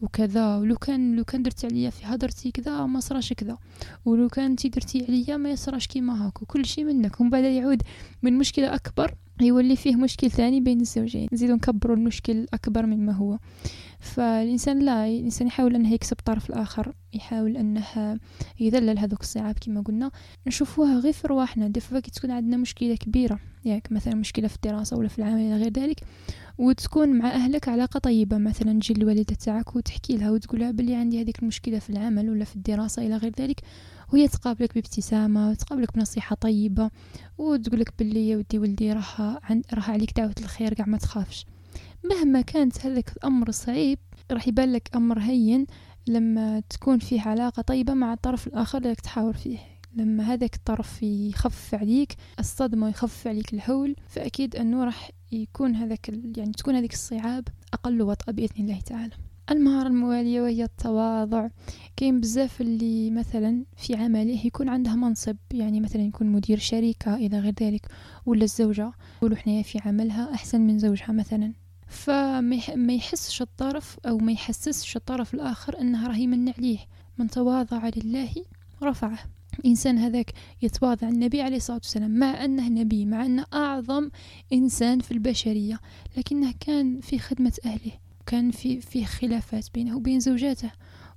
وكذا 0.00 0.56
ولو 0.56 0.76
كان 0.76 1.16
لو 1.16 1.24
كان 1.24 1.42
درتي 1.42 1.66
عليا 1.66 1.90
في 1.90 2.06
هدرتي 2.06 2.50
كذا 2.50 2.86
ما 2.86 3.00
صراش 3.00 3.32
كذا. 3.32 3.58
ولو 4.04 4.28
كان 4.28 4.44
أنتي 4.44 4.68
درتي 4.68 5.04
عليا 5.08 5.36
ما 5.36 5.50
يصراش 5.50 5.86
كيما 5.86 6.26
هاك 6.26 6.42
وكل 6.42 6.66
شيء 6.66 6.84
منك. 6.84 7.20
ومن 7.20 7.30
بعد 7.30 7.44
يعود 7.44 7.82
من 8.22 8.38
مشكلة 8.38 8.74
أكبر 8.74 9.14
يولي 9.40 9.76
فيه 9.76 9.96
مشكل 9.96 10.30
ثاني 10.30 10.60
بين 10.60 10.80
الزوجين. 10.80 11.28
نزيدو 11.32 11.54
نكبروا 11.54 11.96
المشكل 11.96 12.46
أكبر 12.54 12.86
مما 12.86 13.12
هو. 13.12 13.38
فالإنسان 14.00 14.78
لا 14.78 15.06
الإنسان 15.06 15.46
يحاول 15.46 15.74
أنه 15.74 15.92
يكسب 15.92 16.18
الطرف 16.18 16.50
الآخر 16.50 16.94
يحاول 17.14 17.56
أنه 17.56 18.18
يذلل 18.60 18.98
هذوك 18.98 19.20
الصعاب 19.20 19.54
كما 19.60 19.80
قلنا. 19.80 20.10
نشوفوها 20.46 20.98
غير 20.98 21.12
في 21.12 21.26
رواحنا. 21.26 21.68
دفا 21.68 22.00
كي 22.00 22.10
تكون 22.10 22.30
عندنا 22.30 22.56
مشكلة 22.56 22.96
كبيرة 22.96 23.38
ياك 23.64 23.92
مثلا 23.92 24.14
مشكلة 24.14 24.48
في 24.48 24.56
الدراسة 24.56 24.96
ولا 24.96 25.08
في 25.08 25.18
العمل 25.18 25.40
إلى 25.40 25.56
غير 25.56 25.72
ذلك 25.72 26.00
وتكون 26.58 27.18
مع 27.18 27.30
أهلك 27.30 27.68
علاقة 27.68 27.98
طيبة. 27.98 28.38
مثلا 28.38 28.80
تجي 28.80 28.94
الوالدة 28.94 29.34
تاعك 29.34 29.76
وتحكي 29.76 30.16
لها 30.16 30.30
وتقولها 30.30 30.70
بلي 30.70 30.94
عندي 30.94 31.22
هذيك 31.22 31.42
المشكلة 31.42 31.78
في 31.78 31.90
العمل 31.90 32.30
ولا 32.30 32.44
في 32.44 32.56
الدراسة 32.56 33.06
إلى 33.06 33.16
غير 33.16 33.32
ذلك 33.40 33.60
وهي 34.12 34.28
تقابلك 34.28 34.74
بابتسامة 34.74 35.50
وتقابلك 35.50 35.94
بنصيحة 35.94 36.36
طيبة 36.36 36.90
وتقولك 37.38 37.92
بلي 37.98 38.28
يا 38.28 38.36
ودي 38.36 38.58
ولدي 38.58 38.92
راح 38.92 39.90
عليك 39.90 40.16
دعوة 40.16 40.34
الخير 40.40 40.74
قاع 40.74 40.86
ما 40.86 40.98
تخافش. 40.98 41.46
مهما 42.04 42.40
كانت 42.40 42.86
هذاك 42.86 43.12
الأمر 43.16 43.50
صعيب 43.50 43.98
راح 44.30 44.48
يبان 44.48 44.72
لك 44.72 44.90
أمر 44.96 45.18
هين 45.18 45.66
لما 46.06 46.60
تكون 46.60 46.98
فيه 46.98 47.20
علاقة 47.20 47.62
طيبة 47.62 47.94
مع 47.94 48.12
الطرف 48.12 48.46
الآخر 48.46 48.78
اللي 48.78 48.94
تحاور 48.94 49.32
فيه. 49.32 49.58
لما 49.94 50.24
هذاك 50.24 50.54
الطرف 50.54 51.02
يخفف 51.02 51.74
عليك 51.74 52.16
الصدمة 52.38 52.86
ويخفف 52.86 53.26
عليك 53.26 53.54
الهول 53.54 53.96
فأكيد 54.08 54.56
أنه 54.56 54.84
راح 54.84 55.10
يكون 55.32 55.74
هذاك 55.74 56.08
يعني 56.36 56.52
تكون 56.52 56.74
هذيك 56.74 56.92
الصعاب 56.92 57.48
أقل 57.72 58.02
وطأ 58.02 58.32
بإذن 58.32 58.64
الله 58.64 58.80
تعالى. 58.80 59.12
المهارة 59.50 59.88
الموالية 59.88 60.40
وهي 60.40 60.64
التواضع. 60.64 61.48
كاين 61.96 62.20
بزاف 62.20 62.60
اللي 62.60 63.10
مثلا 63.10 63.64
في 63.76 63.94
عمله 63.94 64.46
يكون 64.46 64.68
عندها 64.68 64.94
منصب 64.94 65.36
يعني 65.52 65.80
مثلا 65.80 66.02
يكون 66.02 66.26
مدير 66.26 66.58
شركة 66.58 67.14
إلى 67.14 67.38
غير 67.38 67.54
ذلك 67.60 67.86
ولا 68.26 68.44
الزوجة 68.44 68.92
يقولوا 69.16 69.36
حنايا 69.36 69.62
في 69.62 69.78
عملها 69.84 70.34
أحسن 70.34 70.60
من 70.60 70.78
زوجها 70.78 71.12
مثلا. 71.12 71.52
فما 71.88 72.92
يحسش 72.92 73.42
الطرف 73.42 73.98
أو 74.06 74.18
ما 74.18 74.32
يحسسش 74.32 74.96
الطرف 74.96 75.34
الآخر 75.34 75.80
أنها 75.80 76.08
راهي 76.08 76.26
من 76.26 76.48
عليه 76.48 76.78
من 77.18 77.30
تواضع 77.30 77.90
لله 77.96 78.32
رفعه. 78.82 79.18
إنسان 79.66 79.98
هذاك 79.98 80.32
يتواضع 80.62 81.08
النبي 81.08 81.42
عليه 81.42 81.56
الصلاة 81.56 81.76
والسلام 81.76 82.10
مع 82.10 82.44
أنه 82.44 82.68
نبي 82.68 83.06
مع 83.06 83.26
أنه 83.26 83.44
أعظم 83.54 84.10
إنسان 84.52 85.00
في 85.00 85.10
البشرية 85.12 85.80
لكنه 86.16 86.54
كان 86.60 87.00
في 87.00 87.18
خدمة 87.18 87.52
أهله 87.66 87.92
كان 88.26 88.50
في 88.50 88.80
فيه 88.80 89.04
خلافات 89.04 89.74
بينه 89.74 89.96
وبين 89.96 90.20
زوجاته. 90.20 90.70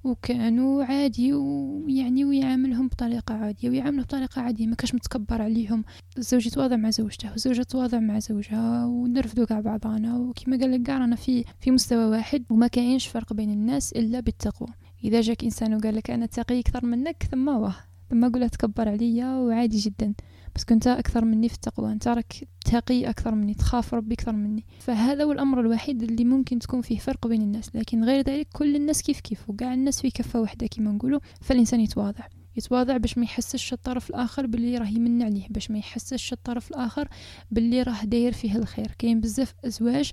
وكانوا 0.03 0.83
عادي 0.83 1.33
ويعني 1.33 2.25
ويعاملهم 2.25 2.87
بطريقة 2.87 3.35
عادية 3.35 3.69
ويعامله 3.69 4.03
بطريقة 4.03 4.41
عادية 4.41 4.67
ما 4.67 4.75
كاش 4.75 4.95
متكبر 4.95 5.41
عليهم. 5.41 5.83
الزوج 6.17 6.47
يتواضع 6.47 6.75
مع 6.75 6.89
زوجته 6.89 7.31
والزوجة 7.31 7.63
تواضع 7.63 7.99
مع 7.99 8.19
زوجها 8.19 8.85
ونرفدوا 8.85 9.45
كاع 9.45 9.59
بعضانا 9.59 10.17
وكما 10.17 10.57
قال 10.57 10.71
لك 10.71 10.89
رانا 10.89 11.15
في 11.15 11.45
في 11.59 11.71
مستوى 11.71 12.05
واحد 12.05 12.43
وما 12.49 12.67
كاينش 12.67 13.07
فرق 13.07 13.33
بين 13.33 13.51
الناس 13.51 13.93
إلا 13.93 14.19
بالتقوى. 14.19 14.69
إذا 15.03 15.21
جاك 15.21 15.43
إنسان 15.43 15.73
وقال 15.73 15.95
لك 15.95 16.11
أنا 16.11 16.25
تقي 16.25 16.59
أكثر 16.59 16.85
منك 16.85 17.23
ثم 17.31 17.47
واه 17.47 17.75
ثم 18.09 18.31
قول 18.31 18.49
تكبر 18.49 18.89
عليا 18.89 19.35
وعادي 19.35 19.77
جدا. 19.77 20.13
بس 20.55 20.63
كنت 20.63 20.87
أكثر 20.87 21.25
مني 21.25 21.49
في 21.49 21.55
التقوى 21.55 21.91
أنت 21.91 22.07
راك 22.07 22.33
تقي 22.65 23.09
أكثر 23.09 23.35
مني 23.35 23.53
تخاف 23.53 23.93
ربي 23.93 24.13
أكثر 24.15 24.31
مني. 24.31 24.65
فهذا 24.79 25.23
هو 25.23 25.31
الأمر 25.31 25.59
الوحيد 25.59 26.03
اللي 26.03 26.25
ممكن 26.25 26.59
تكون 26.59 26.81
فيه 26.81 26.97
فرق 26.97 27.27
بين 27.27 27.41
الناس 27.41 27.75
لكن 27.75 28.03
غير 28.03 28.25
ذلك 28.25 28.47
كل 28.53 28.75
الناس 28.75 29.01
كيف 29.01 29.19
كيف 29.19 29.49
وقاع 29.49 29.73
الناس 29.73 30.01
في 30.01 30.11
كفة 30.11 30.41
واحدة 30.41 30.67
كما 30.67 30.91
نقولوا 30.91 31.19
فالإنسان 31.41 31.81
يتواضع. 31.81 32.23
يتواضع 32.57 32.97
باش 32.97 33.17
ما 33.17 33.23
يحسش 33.23 33.73
الطرف 33.73 34.09
الآخر 34.09 34.45
باللي 34.45 34.77
راه 34.77 34.87
يمن 34.87 35.23
عليه 35.23 35.47
باش 35.49 35.71
ما 35.71 35.77
يحسش 35.77 36.33
الطرف 36.33 36.71
الآخر 36.71 37.07
باللي 37.51 37.83
راه 37.83 38.03
داير 38.03 38.31
فيه 38.33 38.55
الخير. 38.55 38.91
كاين 38.99 39.21
بزاف 39.21 39.53
أزواج 39.65 40.11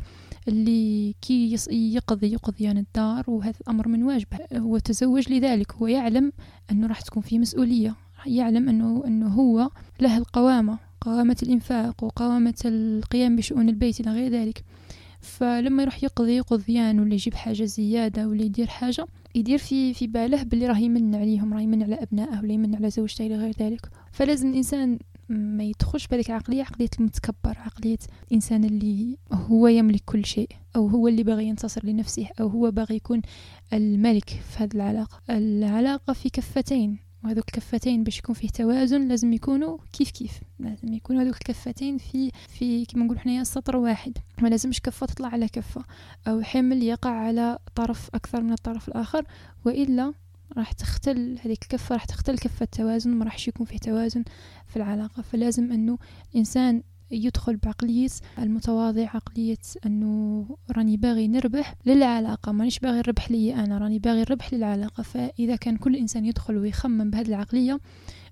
اللي 0.48 1.14
كي 1.20 1.57
يقضي 1.70 2.33
يقضيان 2.33 2.79
الدار 2.79 3.30
وهذا 3.30 3.57
الأمر 3.61 3.89
من 3.89 4.03
واجبه. 4.03 4.39
هو 4.53 4.78
تزوج 4.78 5.32
لذلك 5.32 5.72
هو 5.72 5.86
يعلم 5.86 6.32
أنه 6.70 6.86
راح 6.86 7.01
تكون 7.01 7.22
فيه 7.22 7.39
مسؤولية. 7.39 7.97
يعلم 8.26 8.68
أنه, 8.68 9.02
أنه 9.06 9.28
هو 9.28 9.70
له 10.00 10.18
القوامة 10.18 10.78
قوامة 11.00 11.36
الإنفاق 11.42 12.04
وقوامة 12.04 12.54
القيام 12.64 13.36
بشؤون 13.36 13.68
البيت 13.68 14.00
إلى 14.00 14.10
غير 14.10 14.32
ذلك. 14.32 14.64
فلما 15.20 15.82
يروح 15.82 16.04
يقضي 16.04 16.40
قضيان 16.40 17.00
ولا 17.00 17.14
يجيب 17.14 17.34
حاجة 17.34 17.64
زيادة 17.64 18.28
ولا 18.28 18.42
يدير 18.42 18.66
حاجة 18.66 19.06
يدير 19.34 19.58
في 19.58 19.94
في 19.94 20.06
باله 20.06 20.42
باللي 20.42 20.66
راه 20.66 20.78
يمن 20.78 21.14
عليهم 21.14 21.54
راه 21.54 21.60
يمن 21.60 21.82
على 21.82 21.94
أبنائه 21.94 22.40
ولا 22.40 22.52
يمن 22.52 22.74
على 22.74 22.90
زوجته 22.90 23.26
إلى 23.26 23.36
غير 23.36 23.54
ذلك. 23.60 23.90
فلازم 24.12 24.50
الإنسان 24.50 24.98
ما 25.28 25.64
يدخلش 25.64 26.06
بهذيك 26.06 26.30
العقلية 26.30 26.62
عقلية 26.62 26.88
المتكبر 27.00 27.58
عقلية 27.58 27.98
الإنسان 28.28 28.64
اللي 28.64 29.18
هو 29.32 29.68
يملك 29.68 30.02
كل 30.06 30.24
شيء 30.24 30.48
أو 30.76 30.86
هو 30.86 31.08
اللي 31.08 31.22
باغي 31.22 31.46
ينتصر 31.46 31.86
لنفسه 31.86 32.26
أو 32.40 32.48
هو 32.48 32.70
باغي 32.70 32.96
يكون 32.96 33.22
الملك 33.72 34.28
في 34.30 34.64
هذه 34.64 34.74
العلاقه 34.74 35.20
العلاقة 35.30 36.12
في 36.12 36.30
كفتين. 36.30 37.07
وهذوك 37.24 37.44
الكفتين 37.48 38.04
باش 38.04 38.18
يكون 38.18 38.34
فيه 38.34 38.48
توازن 38.48 39.08
لازم 39.08 39.32
يكونوا 39.32 39.78
كيف 39.92 40.10
كيف. 40.10 40.40
لازم 40.58 40.92
يكونوا 40.92 41.22
هذوك 41.22 41.36
الكفتين 41.36 41.98
في 41.98 42.30
في 42.48 42.86
كما 42.86 43.04
نقول 43.04 43.18
حنايا 43.18 43.44
سطر 43.44 43.76
واحد. 43.76 44.18
ما 44.42 44.48
لازمش 44.48 44.80
كفة 44.80 45.06
تطلع 45.06 45.28
على 45.28 45.48
كفة 45.48 45.84
أو 46.28 46.42
حمل 46.42 46.82
يقع 46.82 47.10
على 47.10 47.58
طرف 47.74 48.10
أكثر 48.14 48.42
من 48.42 48.52
الطرف 48.52 48.88
الآخر 48.88 49.24
وإلا 49.64 50.12
راح 50.56 50.72
تختل 50.72 51.38
هذيك 51.44 51.62
الكفة 51.62 51.94
راح 51.94 52.04
تختل 52.04 52.38
كفة 52.38 52.64
التوازن 52.64 53.10
ما 53.10 53.24
راحش 53.24 53.48
يكون 53.48 53.66
فيه 53.66 53.78
توازن 53.78 54.24
في 54.66 54.76
العلاقة. 54.76 55.22
فلازم 55.22 55.72
أنه 55.72 55.98
الإنسان 56.32 56.82
يدخل 57.11 57.56
بعقلية 57.56 58.09
المتواضع 58.38 59.09
عقلية 59.14 59.59
أنه 59.86 60.46
راني 60.70 60.96
باغي 60.96 61.28
نربح 61.28 61.74
للعلاقة. 61.86 62.52
مانيش 62.52 62.78
باغي 62.78 63.00
الربح 63.00 63.30
لي 63.30 63.54
أنا 63.54 63.78
راني 63.78 63.98
باغي 63.98 64.22
الربح 64.22 64.54
للعلاقة. 64.54 65.02
فإذا 65.02 65.56
كان 65.56 65.76
كل 65.76 65.96
إنسان 65.96 66.24
يدخل 66.24 66.56
ويخمم 66.56 67.11
بهذه 67.11 67.28
العقلية 67.28 67.80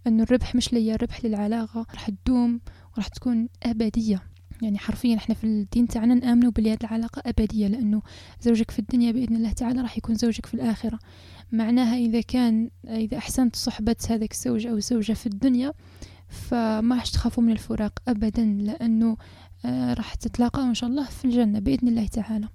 أنه 0.06 0.22
الربح 0.22 0.54
مش 0.54 0.72
ليا 0.72 0.94
الربح 0.94 1.24
للعلاقة 1.24 1.86
راح 1.94 2.10
تدوم 2.10 2.60
وراح 2.94 3.08
تكون 3.08 3.48
أبدية. 3.62 4.22
يعني 4.62 4.78
حرفيا 4.78 5.16
إحنا 5.16 5.34
في 5.34 5.44
الدين 5.44 5.88
تاعنا 5.88 6.14
نآمنوا 6.14 6.50
بلي 6.50 6.72
هذه 6.72 6.78
العلاقة 6.80 7.22
أبدية 7.26 7.66
لأنه 7.66 8.02
زوجك 8.40 8.70
في 8.70 8.78
الدنيا 8.78 9.12
بإذن 9.12 9.36
الله 9.36 9.52
تعالى 9.52 9.80
راح 9.80 9.98
يكون 9.98 10.14
زوجك 10.14 10.46
في 10.46 10.54
الآخرة. 10.54 10.98
معناها 11.52 11.96
إذا 11.96 12.20
كان 12.20 12.70
إذا 12.88 13.18
أحسنت 13.18 13.56
صحبة 13.56 13.96
هذاك 14.10 14.32
الزوج 14.32 14.66
أو 14.66 14.76
الزوجة 14.76 15.12
في 15.12 15.26
الدنيا 15.26 15.72
فما 16.28 16.94
راح 16.94 17.06
تخافوا 17.06 17.42
من 17.42 17.52
الفراق 17.52 17.98
أبدا 18.08 18.44
لأنه 18.44 19.16
آه 19.64 19.94
راح 19.94 20.14
تتلاقوا 20.14 20.64
إن 20.64 20.74
شاء 20.74 20.90
الله 20.90 21.04
في 21.04 21.24
الجنة 21.24 21.58
بإذن 21.58 21.88
الله 21.88 22.06
تعالى. 22.06 22.48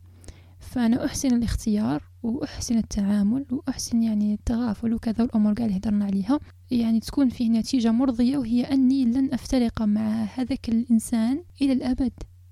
فأنا 0.59 1.05
أحسن 1.05 1.35
الاختيار 1.35 2.03
وأحسن 2.23 2.77
التعامل 2.77 3.45
وأحسن 3.51 4.03
يعني 4.03 4.33
التغافل 4.33 4.93
وكذا 4.93 5.23
والأمور 5.23 5.53
قاعد 5.53 5.71
هدرنا 5.71 6.05
عليها. 6.05 6.39
يعني 6.71 6.99
تكون 6.99 7.29
فيه 7.29 7.49
نتيجة 7.49 7.91
مرضية 7.91 8.37
وهي 8.37 8.63
أني 8.63 9.05
لن 9.05 9.33
أفترق 9.33 9.81
مع 9.81 10.23
هذاك 10.35 10.69
الإنسان 10.69 11.43
إلى 11.61 11.73
الأبد. 11.73 12.11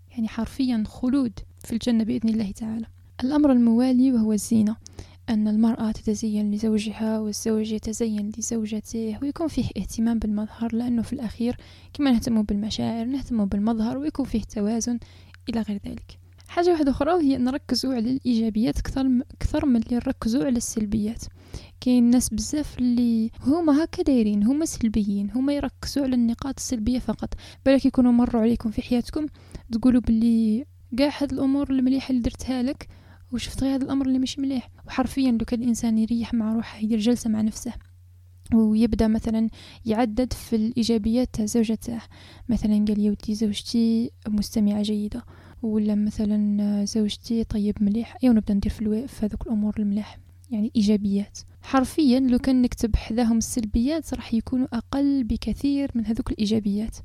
يعني 0.10 0.28
حرفيا 0.28 0.84
خلود 0.88 1.40
في 1.60 1.74
الجنة 1.74 2.04
بإذن 2.04 2.30
الله 2.30 2.52
تعالى. 2.52 2.86
الأمر 3.24 3.52
الموالي 3.52 4.12
وهو 4.12 4.34
الزينة. 4.34 4.76
أن 5.30 5.48
المرأة 5.48 5.92
تتزين 5.92 6.52
لزوجها 6.52 7.20
والزوج 7.20 7.72
يتزين 7.72 8.32
لزوجته 8.38 9.18
ويكون 9.22 9.48
فيه 9.48 9.66
اهتمام 9.78 10.20
بالمظهر 10.20 10.76
لأنه 10.76 11.02
في 11.02 11.14
الأخير 11.14 11.58
كما 11.94 12.12
نهتم 12.12 12.42
بالمشاعر 12.42 13.06
نهتم 13.06 13.46
بالمظهر 13.46 13.98
ويكون 13.98 14.26
فيه 14.26 14.42
توازن 14.42 15.00
إلى 15.50 15.62
غير 15.62 15.80
ذلك. 15.86 16.18
حاجة 16.48 16.72
واحدة 16.72 16.92
أخرى 16.92 17.14
وهي 17.14 17.38
نركزوا 17.38 17.94
على 17.94 18.12
الإيجابيات 18.12 18.78
أكثر 18.78 19.10
أكثر 19.32 19.66
من 19.66 19.76
اللي 19.76 19.96
نركزوا 19.96 20.46
على 20.46 20.58
السلبيات. 20.58 21.24
كاين 21.82 22.04
ناس 22.04 22.30
بزاف 22.30 22.80
اللي 22.80 23.32
هما 23.42 23.84
هكا 23.84 24.04
دايرين 24.04 24.44
هما 24.44 24.66
سلبيين 24.66 25.32
هما 25.32 25.54
يركزوا 25.54 26.04
على 26.04 26.16
النقاط 26.16 26.54
السلبية 26.58 27.00
فقط. 27.00 27.34
بالك 27.66 27.86
يكونوا 27.86 28.12
مروا 28.12 28.42
عليكم 28.42 28.72
في 28.72 28.82
حياتكم 28.82 29.26
تقولوا 29.72 30.02
باللي 30.02 30.66
كاع 30.98 31.12
هاد 31.22 31.34
الأمور 31.34 31.70
المليحة 31.70 32.12
اللي 32.12 32.22
درتها 32.22 32.64
لك 32.64 32.88
وشفت 33.32 33.64
غير 33.64 33.76
هذا 33.76 33.84
الأمر 33.84 34.06
اللي 34.06 34.20
مش 34.20 34.40
مليح. 34.40 34.70
وحرفيا 34.88 35.32
لو 35.32 35.46
كان 35.46 35.62
الإنسان 35.62 35.98
يريح 35.98 36.34
مع 36.34 36.54
روحه 36.54 36.80
يدير 36.80 37.00
جلسة 37.00 37.30
مع 37.30 37.42
نفسه 37.42 37.74
ويبدأ 38.54 39.08
مثلا 39.08 39.50
يعدد 39.86 40.34
في 40.34 40.56
الإيجابيات 40.56 41.30
تاع 41.34 41.46
زوجته. 41.46 42.02
مثلا 42.50 42.86
قال 42.88 43.00
يا 43.00 43.12
ودي 43.12 43.36
زوجتي 43.36 44.12
مستمعة 44.28 44.82
جيدة 44.82 45.26
ولا 45.62 45.96
مثلا 45.96 46.86
زوجتي 46.86 47.44
طيب 47.44 47.84
مليح. 47.84 48.18
يا 48.24 48.30
نبدا 48.30 48.54
ندير 48.54 48.72
في, 48.72 49.08
في 49.08 49.26
هذوك 49.26 49.48
الأمور 49.48 49.74
المليح. 49.80 50.18
يعني 50.52 50.72
إيجابيات. 50.76 51.40
حرفيا 51.62 52.20
لو 52.20 52.38
كان 52.38 52.62
نكتب 52.62 52.96
حذاهم 52.96 53.38
السلبيات 53.38 54.14
راح 54.14 54.34
يكونوا 54.34 54.68
أقل 54.74 55.24
بكثير 55.24 55.92
من 55.96 56.06
هذوك 56.06 56.32
الإيجابيات. 56.32 56.98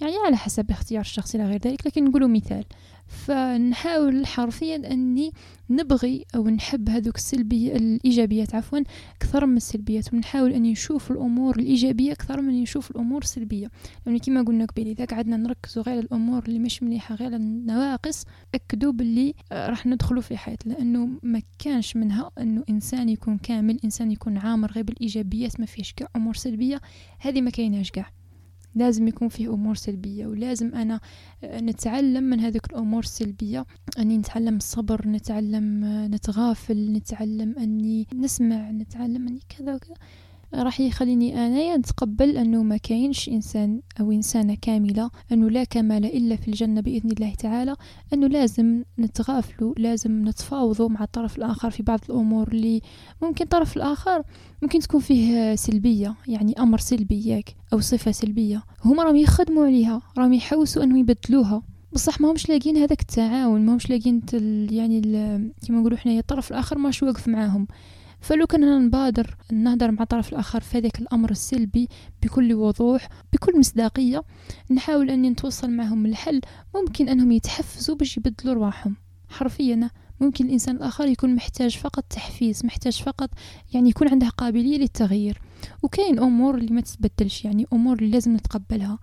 يعني 0.00 0.12
على 0.26 0.36
حسب 0.36 0.70
اختيار 0.70 1.00
الشخص 1.00 1.34
إلى 1.34 1.44
غير 1.44 1.60
ذلك 1.64 1.86
لكن 1.86 2.04
نقولوا 2.04 2.28
مثال. 2.28 2.64
فنحاول 3.12 4.26
حرفيا 4.26 4.92
أني 4.92 5.32
نبغي 5.70 6.24
أو 6.34 6.48
نحب 6.48 6.88
هذوك 6.88 7.16
السلبية 7.16 7.76
الإيجابيات 7.76 8.54
عفوا 8.54 8.78
أكثر 9.16 9.46
من 9.46 9.56
السلبيات. 9.56 10.14
ونحاول 10.14 10.52
اني 10.52 10.72
نشوف 10.72 11.10
الأمور 11.10 11.56
الإيجابية 11.58 12.12
أكثر 12.12 12.40
من 12.40 12.62
نشوف 12.62 12.90
الأمور 12.90 13.22
السلبية. 13.22 13.70
لأن 14.06 14.18
كما 14.18 14.42
قلنا 14.42 14.64
قبل 14.64 14.86
إذا 14.86 15.04
قعدنا 15.04 15.36
نركزوا 15.36 15.82
غير 15.82 15.98
الأمور 15.98 16.42
اللي 16.48 16.58
مش 16.58 16.82
مليحة 16.82 17.14
غير 17.14 17.36
النواقص 17.36 18.24
أكدوا 18.54 18.92
باللي 18.92 19.34
راح 19.52 19.86
ندخلوا 19.86 20.22
في 20.22 20.36
حياه 20.36 20.58
لأنه 20.64 21.08
ما 21.22 21.42
كانش 21.58 21.96
منها 21.96 22.30
أنه 22.40 22.62
إنسان 22.70 23.08
يكون 23.08 23.38
كامل 23.38 23.78
إنسان 23.84 24.10
يكون 24.10 24.38
عامر 24.38 24.72
غير 24.72 24.84
بالإيجابيات 24.84 25.60
ما 25.60 25.66
فيش 25.66 25.92
كاع 25.92 26.08
أمور 26.16 26.34
سلبية. 26.34 26.80
هذه 27.18 27.40
ما 27.40 27.50
كايناش 27.50 27.90
كاع. 27.90 28.21
لازم 28.74 29.08
يكون 29.08 29.28
فيه 29.28 29.54
أمور 29.54 29.74
سلبية 29.74 30.26
ولازم 30.26 30.74
أنا 30.74 31.00
نتعلم 31.44 32.24
من 32.24 32.40
هذه 32.40 32.60
الأمور 32.70 33.02
السلبية. 33.02 33.66
أني 33.98 34.18
نتعلم 34.18 34.56
الصبر 34.56 35.08
نتعلم 35.08 35.84
نتغافل 36.14 36.92
نتعلم 36.92 37.58
أني 37.58 38.06
نسمع 38.14 38.70
نتعلم 38.70 39.28
أني 39.28 39.40
كذا 39.58 39.74
وكذا. 39.74 39.94
راح 40.54 40.80
يخليني 40.80 41.46
انايا 41.46 41.76
نتقبل 41.76 42.36
أنه 42.36 42.62
ما 42.62 42.76
كاينش 42.76 43.28
إنسان 43.28 43.80
أو 44.00 44.12
إنسانة 44.12 44.56
كاملة 44.62 45.10
أنه 45.32 45.50
لا 45.50 45.64
كمال 45.64 46.04
إلا 46.04 46.36
في 46.36 46.48
الجنة 46.48 46.80
بإذن 46.80 47.10
الله 47.10 47.34
تعالى 47.34 47.76
أنه 48.12 48.26
لازم 48.26 48.82
نتغافلوا 48.98 49.74
لازم 49.76 50.28
نتفاوضوا 50.28 50.88
مع 50.88 51.02
الطرف 51.02 51.38
الآخر 51.38 51.70
في 51.70 51.82
بعض 51.82 52.00
الأمور 52.08 52.48
اللي 52.48 52.80
ممكن 53.22 53.44
الطرف 53.44 53.76
الآخر 53.76 54.22
ممكن 54.62 54.78
تكون 54.78 55.00
فيه 55.00 55.54
سلبية 55.54 56.14
يعني 56.28 56.54
أمر 56.58 56.78
سلبي 56.78 57.28
ياك 57.28 57.54
أو 57.72 57.80
صفة 57.80 58.10
سلبية. 58.10 58.62
هما 58.84 59.02
راهم 59.02 59.16
يخدموا 59.16 59.66
عليها 59.66 60.02
راهم 60.18 60.32
يحوسوا 60.32 60.82
أنه 60.82 60.98
يبدلوها. 60.98 61.62
بصح 61.92 62.20
ما 62.20 62.30
همش 62.30 62.48
لاقين 62.48 62.76
هذاك 62.76 63.00
التعاون 63.00 63.66
ما 63.66 63.74
همش 63.74 63.90
لاقين 63.90 64.22
يعني 64.70 65.00
كما 65.66 65.78
نقولوا 65.80 65.98
حنايا 65.98 66.20
الطرف 66.20 66.50
الآخر 66.50 66.78
ماش 66.78 67.02
واقف 67.02 67.28
معاهم. 67.28 67.66
فلو 68.22 68.46
كنا 68.46 68.78
نبادر 68.78 69.36
نهدر 69.52 69.90
مع 69.90 70.02
الطرف 70.02 70.32
الآخر 70.32 70.60
في 70.60 70.78
هذاك 70.78 70.98
الأمر 70.98 71.30
السلبي 71.30 71.88
بكل 72.22 72.54
وضوح 72.54 73.08
بكل 73.32 73.58
مصداقية 73.58 74.24
نحاول 74.70 75.10
أني 75.10 75.30
نتوصل 75.30 75.70
معهم 75.70 76.06
الحل 76.06 76.40
ممكن 76.74 77.08
أنهم 77.08 77.32
يتحفزوا 77.32 77.96
باش 77.96 78.16
يبدلوا 78.16 78.54
رواحهم. 78.54 78.96
حرفيا 79.28 79.90
ممكن 80.20 80.46
الإنسان 80.46 80.76
الآخر 80.76 81.06
يكون 81.06 81.34
محتاج 81.34 81.76
فقط 81.76 82.04
تحفيز 82.10 82.64
محتاج 82.64 83.02
فقط 83.02 83.30
يعني 83.74 83.88
يكون 83.88 84.08
عنده 84.08 84.28
قابلية 84.28 84.78
للتغيير. 84.78 85.40
وكاين 85.82 86.18
أمور 86.18 86.54
اللي 86.54 86.74
ما 86.74 86.80
تتبدلش 86.80 87.44
يعني 87.44 87.66
أمور 87.72 87.98
اللي 87.98 88.10
لازم 88.10 88.34
نتقبلها. 88.34 88.98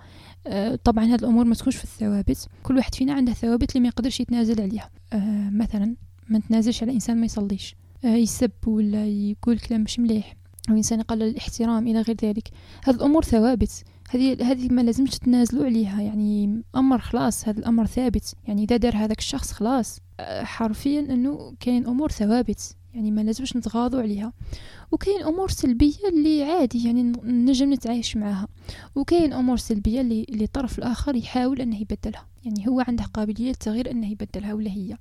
أه 0.48 0.76
طبعا 0.76 1.06
هذه 1.06 1.16
الأمور 1.16 1.46
ما 1.46 1.56
تكونش 1.56 1.76
في 1.76 1.84
الثوابت. 1.84 2.48
كل 2.64 2.78
واحد 2.78 2.96
فينا 2.96 3.14
عنده 3.14 3.34
ثوابت 3.34 3.72
اللي 3.72 3.82
ما 3.82 3.88
يقدرش 3.88 4.20
يتنازل 4.20 4.62
عليها. 4.62 4.90
أه 5.14 5.50
مثلا 5.50 5.96
ما 6.30 6.38
نتنازلش 6.38 6.84
على 6.84 6.92
إنسان 6.92 7.18
ما 7.18 7.26
يصليش. 7.26 7.76
يسب 8.04 8.52
ولا 8.68 9.08
يقول 9.08 9.60
كلام 9.60 9.82
مش 9.82 10.00
مليح. 10.00 10.36
أو 10.70 10.76
إنسان 10.76 11.00
يقلل 11.00 11.24
الاحترام 11.24 11.88
إلى 11.88 12.02
غير 12.02 12.18
ذلك. 12.24 12.50
هذه 12.84 12.96
الأمور 12.96 13.24
ثوابت. 13.24 13.84
هذه 14.10 14.52
هذه 14.52 14.74
ما 14.74 14.82
لازمش 14.82 15.10
تتنازلوا 15.10 15.66
عليها. 15.66 16.02
يعني 16.02 16.62
أمر 16.76 17.00
خلاص 17.00 17.48
هذا 17.48 17.60
الأمر 17.60 17.86
ثابت. 17.86 18.34
يعني 18.48 18.64
إذا 18.64 18.78
دار 18.78 18.96
هذاك 18.96 19.20
الشخص 19.20 19.52
خلاص. 19.52 20.00
آه، 20.20 20.44
حرفيا 20.44 21.00
أنه 21.00 21.54
كاين 21.60 21.88
أمور 21.88 22.12
ثوابت. 22.12 22.76
يعني 22.94 23.12
ما 23.12 23.22
لازمش 23.22 23.56
نتغاضوا 23.56 24.02
عليها. 24.02 24.34
وكاين 24.92 25.24
أمور 25.24 25.50
سلبية 25.50 26.08
اللي 26.10 26.44
عادي 26.44 26.86
يعني 26.86 27.04
نجم 27.24 27.74
نتعايش 27.74 28.18
معها 28.18 28.48
وكاين 28.96 29.34
أمور 29.34 29.58
سلبية 29.58 30.02
اللي 30.02 30.26
اللي 30.30 30.44
الطرف 30.44 30.80
الآخر 30.80 31.16
يحاول 31.16 31.62
أنه 31.62 31.82
يبدلها. 31.82 32.26
يعني 32.46 32.68
هو 32.68 32.84
عنده 32.88 33.04
قابلية 33.04 33.48
للتغيير 33.48 33.92
أنه 33.92 34.12
يبدلها 34.12 34.54
ولا 34.54 34.72
هي. 34.72 34.98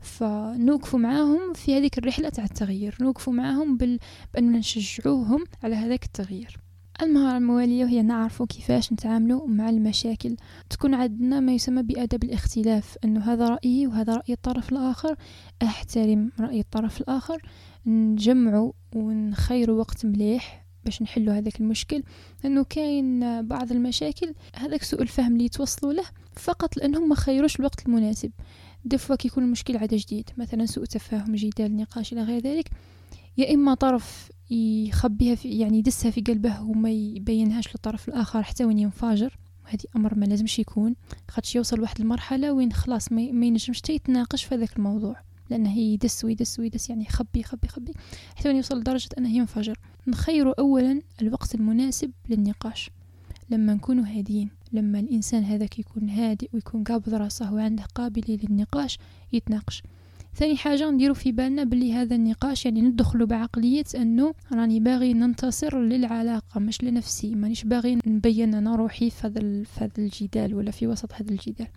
فنوقفوا 0.00 0.98
معاهم 0.98 1.52
في 1.52 1.78
هذيك 1.78 1.98
الرحلة 1.98 2.28
تاع 2.28 2.44
التغيير. 2.44 2.96
نوقفوا 3.00 3.32
معاهم 3.32 3.76
بال... 3.76 3.98
باننا 4.34 4.58
نشجعوهم 4.58 5.44
على 5.62 5.74
هذاك 5.74 6.04
التغيير. 6.04 6.56
المهارة 7.02 7.36
الموالية 7.36 7.84
وهي 7.84 8.02
نعرف 8.02 8.42
كيفاش 8.42 8.92
نتعاملوا 8.92 9.46
مع 9.46 9.70
المشاكل. 9.70 10.36
تكون 10.70 10.94
عندنا 10.94 11.40
ما 11.40 11.52
يسمى 11.52 11.82
بأدب 11.82 12.24
الاختلاف 12.24 12.96
أنه 13.04 13.20
هذا 13.32 13.48
رأيي 13.48 13.86
وهذا 13.86 14.14
رأي 14.14 14.32
الطرف 14.32 14.72
الآخر. 14.72 15.16
أحترم 15.62 16.32
رأي 16.40 16.60
الطرف 16.60 17.00
الآخر. 17.00 17.42
نجمعوا 17.88 18.72
ونخيروا 18.94 19.78
وقت 19.78 20.06
مليح 20.06 20.66
باش 20.84 21.02
نحلوا 21.02 21.34
هذاك 21.34 21.60
المشكل 21.60 22.02
لأنه 22.44 22.64
كاين 22.64 23.42
بعض 23.46 23.72
المشاكل 23.72 24.34
هذاك 24.54 24.82
سوء 24.82 25.02
الفهم 25.02 25.32
اللي 25.32 25.44
يتوصلوا 25.44 25.92
له 25.92 26.04
فقط 26.32 26.76
لأنهم 26.76 27.08
ما 27.08 27.14
خيروش 27.14 27.60
الوقت 27.60 27.86
المناسب. 27.86 28.30
دفوا 28.84 29.16
كيكون 29.16 29.44
المشكل 29.44 29.76
عاد 29.76 29.94
جديد 29.94 30.30
مثلا 30.36 30.66
سوء 30.66 30.84
تفاهم 30.84 31.34
جدال 31.34 31.76
نقاش 31.76 32.12
إلى 32.12 32.22
غير 32.22 32.42
ذلك. 32.42 32.70
يا 33.38 33.54
إما 33.54 33.74
طرف 33.74 34.30
يخبيها 34.50 35.34
في 35.34 35.48
يعني 35.48 35.78
يدسها 35.78 36.10
في 36.10 36.20
قلبه 36.20 36.62
وما 36.62 36.90
يبينهاش 36.90 37.68
للطرف 37.68 38.08
الآخر 38.08 38.42
حتى 38.42 38.64
وين 38.64 38.78
ينفجر 38.78 39.38
وهذه 39.64 39.84
أمر 39.96 40.14
ما 40.14 40.24
لازمش 40.24 40.58
يكون 40.58 40.94
خاطش 41.28 41.56
يوصل 41.56 41.80
واحد 41.80 42.00
المرحلة 42.00 42.52
وين 42.52 42.72
خلاص 42.72 43.12
ما 43.12 43.46
ينجمش 43.46 43.82
يتناقش 43.88 44.44
في 44.44 44.54
هذاك 44.54 44.76
الموضوع. 44.76 45.27
لأنه 45.50 45.78
يدس 45.78 46.24
ويدس 46.24 46.60
ويدس 46.60 46.90
يعني 46.90 47.04
يخبي 47.04 47.40
يخبي 47.40 47.66
يخبي 47.68 47.92
حتى 48.36 48.56
يوصل 48.56 48.78
لدرجة 48.78 49.08
انه 49.18 49.36
ينفجر. 49.36 49.78
نخير 50.06 50.58
اولا 50.58 51.00
الوقت 51.22 51.54
المناسب 51.54 52.10
للنقاش. 52.28 52.90
لما 53.50 53.74
نكونوا 53.74 54.04
هادين 54.06 54.50
لما 54.72 55.00
الإنسان 55.00 55.44
هذاك 55.44 55.78
يكون 55.78 56.08
هادئ 56.08 56.48
ويكون 56.52 56.84
قابض 56.84 57.14
راسه 57.14 57.54
وعنده 57.54 57.82
قابلية 57.94 58.38
للنقاش 58.42 58.98
يتناقش. 59.32 59.82
ثاني 60.34 60.56
حاجة 60.56 60.90
نديرو 60.90 61.14
في 61.14 61.32
بالنا 61.32 61.64
بلي 61.64 61.92
هذا 61.92 62.14
النقاش 62.16 62.64
يعني 62.64 62.82
ندخلو 62.82 63.26
بعقلية 63.26 63.84
أنه 63.96 64.34
راني 64.52 64.80
باغي 64.80 65.14
ننتصر 65.14 65.80
للعلاقة 65.80 66.60
مش 66.60 66.82
لنفسي. 66.82 67.34
مانيش 67.34 67.64
باغي 67.64 67.98
نبين 68.06 68.54
أنا 68.54 68.76
روحي 68.76 69.10
في 69.10 69.26
هذا 69.80 69.98
الجدال 69.98 70.54
ولا 70.54 70.70
في 70.70 70.86
وسط 70.86 71.12
هذا 71.12 71.30
الجدال. 71.30 71.68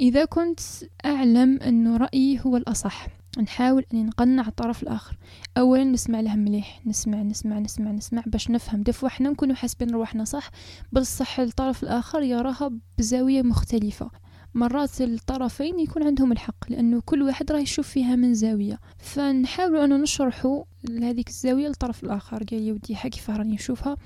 إذا 0.00 0.24
كنت 0.24 0.60
أعلم 1.04 1.58
أنه 1.62 1.96
رأيي 1.96 2.40
هو 2.46 2.56
الأصح 2.56 3.06
نحاول 3.38 3.84
أني 3.92 4.02
نقنع 4.02 4.48
الطرف 4.48 4.82
الآخر. 4.82 5.16
أولا 5.58 5.84
نسمع 5.84 6.20
له 6.20 6.36
مليح 6.36 6.86
نسمع 6.86 7.22
نسمع 7.22 7.58
نسمع 7.58 7.90
نسمع 7.90 8.22
باش 8.26 8.50
نفهم. 8.50 8.82
دفوا 8.82 9.08
حنا 9.08 9.30
نكونوا 9.30 9.54
حاسبين 9.54 9.90
روحنا 9.90 10.24
صح. 10.24 10.50
بصح 10.92 11.40
الطرف 11.40 11.82
الآخر 11.82 12.22
يراها 12.22 12.70
بزاوية 12.98 13.42
مختلفة. 13.42 14.10
مرات 14.54 15.00
الطرفين 15.00 15.78
يكون 15.78 16.02
عندهم 16.02 16.32
الحق 16.32 16.70
لأنه 16.70 17.00
كل 17.00 17.22
واحد 17.22 17.52
راه 17.52 17.58
يشوف 17.58 17.88
فيها 17.88 18.16
من 18.16 18.34
زاوية. 18.34 18.78
فنحاولوا 18.98 19.84
أنه 19.84 19.96
نشرحوا 19.96 20.64
لهذيك 20.84 21.28
الزاوية 21.28 21.68
للطرف 21.68 22.04
الآخر. 22.04 22.44
قال 22.44 22.62
يا 22.62 22.72
ودي 22.72 22.94
كيف 22.94 23.30
راني 23.30 23.54
نشوفها. 23.54 23.96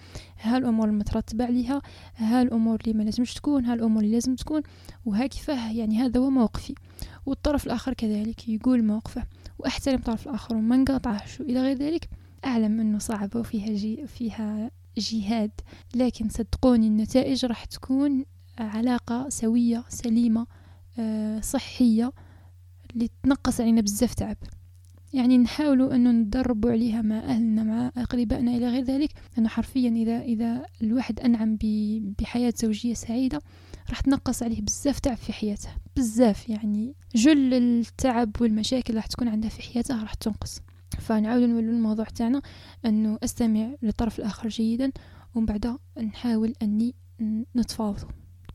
ها 0.40 0.58
الأمور 0.58 0.88
المترتبة 0.88 1.44
عليها؟ 1.44 1.82
ها 2.16 2.42
الأمور 2.42 2.80
اللي 2.80 2.98
ما 2.98 3.02
لازمش 3.02 3.34
تكون؟ 3.34 3.64
ها 3.64 3.74
الأمور 3.74 4.02
اللي 4.02 4.12
لازم 4.14 4.34
تكون؟ 4.34 4.62
وها 5.04 5.26
كيفاه 5.26 5.72
يعني 5.72 5.98
هذا 5.98 6.20
هو 6.20 6.30
موقفي. 6.30 6.74
والطرف 7.26 7.66
الآخر 7.66 7.94
كذلك 7.94 8.48
يقول 8.48 8.84
موقفه 8.84 9.24
وأحترم 9.58 9.94
الطرف 9.94 10.26
الآخر 10.26 10.56
وما 10.56 10.76
نقاطعهش. 10.76 11.40
إلى 11.40 11.60
غير 11.60 11.76
ذلك 11.76 12.08
أعلم 12.44 12.80
أنه 12.80 12.98
صعبة 12.98 13.40
وفيها 13.40 13.74
جي 13.74 14.06
فيها 14.06 14.70
جهاد. 14.98 15.50
لكن 15.94 16.28
صدقوني 16.28 16.86
النتائج 16.86 17.44
راح 17.44 17.64
تكون 17.64 18.24
علاقة 18.58 19.28
سوية 19.28 19.84
سليمة 19.88 20.46
آه، 20.98 21.40
صحية 21.40 22.12
اللي 22.94 23.08
تنقص 23.22 23.60
علينا 23.60 23.80
بزاف 23.80 24.14
تعب. 24.14 24.36
يعني 25.12 25.38
نحاولوا 25.38 25.94
انه 25.94 26.10
ندربوا 26.10 26.70
عليها 26.70 27.02
مع 27.02 27.18
أهلنا 27.18 27.62
مع 27.64 27.92
أقربائنا 27.96 28.56
إلى 28.56 28.68
غير 28.68 28.82
ذلك. 28.82 29.10
انه 29.38 29.48
حرفيا 29.48 29.90
إذا 29.90 30.20
إذا 30.20 30.66
الواحد 30.82 31.20
أنعم 31.20 31.58
بحياة 32.18 32.54
زوجية 32.56 32.94
سعيدة 32.94 33.40
راح 33.90 34.00
تنقص 34.00 34.42
عليه 34.42 34.60
بزاف 34.60 34.98
تعب 34.98 35.16
في 35.16 35.32
حياته 35.32 35.68
بزاف 35.96 36.48
يعني 36.48 36.94
جل 37.14 37.54
التعب 37.54 38.30
والمشاكل 38.40 38.94
راح 38.94 39.06
تكون 39.06 39.28
عنده 39.28 39.48
في 39.48 39.62
حياته 39.62 40.02
راح 40.02 40.14
تنقص. 40.14 40.60
فنعاود 40.98 41.42
نولوا 41.42 41.74
الموضوع 41.74 42.04
تاعنا 42.04 42.42
انه 42.84 43.18
أستمع 43.24 43.74
للطرف 43.82 44.18
الآخر 44.18 44.48
جيدا 44.48 44.92
ومن 45.34 45.46
بعد 45.46 45.78
نحاول 45.98 46.52
أني 46.62 46.94
نتفاوض 47.56 47.98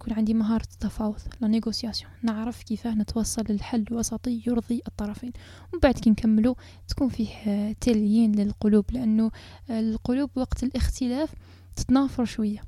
تكون 0.01 0.13
عندي 0.13 0.33
مهارة 0.33 0.67
التفاوض 0.73 1.19
لا 1.41 1.47
نيغوسياسيون. 1.47 2.11
نعرف 2.23 2.63
كيفاه 2.63 2.91
نتوصل 2.91 3.43
للحل 3.49 3.85
الوسطي 3.91 4.43
يرضي 4.47 4.81
الطرفين. 4.87 5.31
ومن 5.73 5.79
بعد 5.79 5.93
كي 5.93 6.09
نكملو 6.09 6.55
تكون 6.87 7.09
فيه 7.09 7.71
تليين 7.71 8.35
للقلوب 8.35 8.85
لأنه 8.91 9.31
القلوب 9.69 10.29
وقت 10.35 10.63
الاختلاف 10.63 11.33
تتنافر 11.75 12.25
شوية. 12.25 12.61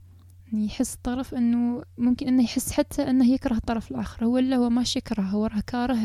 يعني 0.53 0.65
يحس 0.65 0.93
الطرف 0.95 1.35
إنه 1.35 1.83
ممكن 1.97 2.27
إنه 2.27 2.43
يحس 2.43 2.71
حتى 2.71 3.09
إنه 3.09 3.31
يكره 3.31 3.55
الطرف 3.55 3.91
الآخر. 3.91 4.25
هو 4.25 4.37
لا 4.37 4.55
هو 4.55 4.69
ماش 4.69 4.95
يكره 4.95 5.21
هو 5.21 5.45
راه 5.45 5.59
كاره 5.67 5.97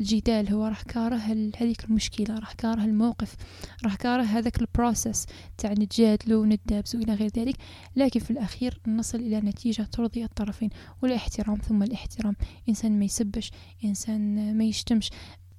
الجدال 0.00 0.52
هو 0.52 0.66
راه 0.66 0.82
كاره 0.88 1.16
هذيك 1.60 1.84
المشكلة 1.84 2.38
راه 2.38 2.54
كاره 2.58 2.84
الموقف 2.84 3.36
راه 3.84 3.94
كاره 3.94 4.22
هذاك 4.22 4.60
البروسيس 4.60 5.26
تاع 5.58 5.72
نتجادلوا 5.72 6.42
وندابزوا 6.42 7.00
إلى 7.00 7.14
غير 7.14 7.30
ذلك. 7.36 7.56
لكن 7.96 8.20
في 8.20 8.30
الأخير 8.30 8.80
نصل 8.86 9.18
إلى 9.18 9.40
نتيجة 9.40 9.82
ترضي 9.82 10.24
الطرفين 10.24 10.70
والإحترام 11.02 11.56
ثم 11.56 11.82
الإحترام. 11.82 12.36
إنسان 12.68 12.98
ما 12.98 13.04
يسبش 13.04 13.50
إنسان 13.84 14.54
ما 14.58 14.64
يشتمش. 14.64 15.10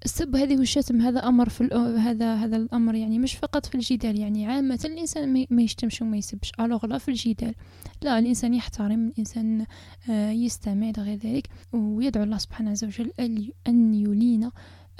السب 0.06 0.36
هذه 0.36 0.58
والشتم 0.58 1.02
هذا 1.02 1.20
أمر 1.20 1.50
في 1.50 1.64
هذا 2.00 2.36
هذا 2.36 2.58
الأمر 2.58 2.96
يعني 2.96 3.20
مش 3.20 3.34
فقط 3.34 3.66
في 3.66 3.76
الجدال 3.76 4.20
يعني 4.20 4.46
عامة 4.46 4.80
الإنسان 4.86 5.46
ما 5.50 5.62
يشتمش 5.62 6.02
وما 6.02 6.18
يسبش. 6.18 6.52
الوغ 6.60 6.86
لا 6.86 6.98
في 6.98 7.10
الجدال 7.10 7.56
لا 8.02 8.20
الإنسان 8.20 8.54
يحترم 8.54 9.08
الإنسان 9.08 9.66
آه، 10.10 10.32
يستمع 10.32 10.92
لغير 10.98 11.18
ذلك 11.18 11.48
ويدعو 11.74 12.24
الله 12.24 12.38
سبحانه 12.38 12.72
عز 12.72 12.84
وجل 12.84 13.12
أن 13.68 13.94
يلين 13.94 14.50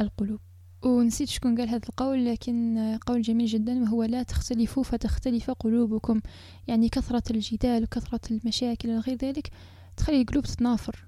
القلوب. 0.02 0.40
ونسيت 0.84 1.30
شكون 1.30 1.58
قال 1.58 1.70
هذا 1.70 1.88
القول 1.90 2.26
لكن 2.26 2.78
قول 3.06 3.22
جميل 3.22 3.48
جدا 3.48 3.82
وهو 3.82 4.04
لا 4.04 4.24
تختلفوا 4.24 4.84
فتختلف 4.84 5.52
قلوبكم. 5.52 6.22
يعني 6.68 6.90
كثرة 6.90 7.24
الجدال 7.32 7.84
وكثرة 7.84 8.22
المشاكل 8.32 8.90
وغير 8.90 9.18
ذلك 9.18 9.50
تخلي 9.98 10.22
القلوب 10.22 10.44
تتنافر. 10.44 11.07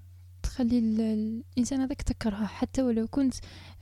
تخلي 0.49 0.79
الإنسان 0.79 1.81
هذاك 1.81 2.01
تكرهه 2.01 2.45
حتى 2.45 2.81
ولو 2.81 3.07
كنت 3.07 3.33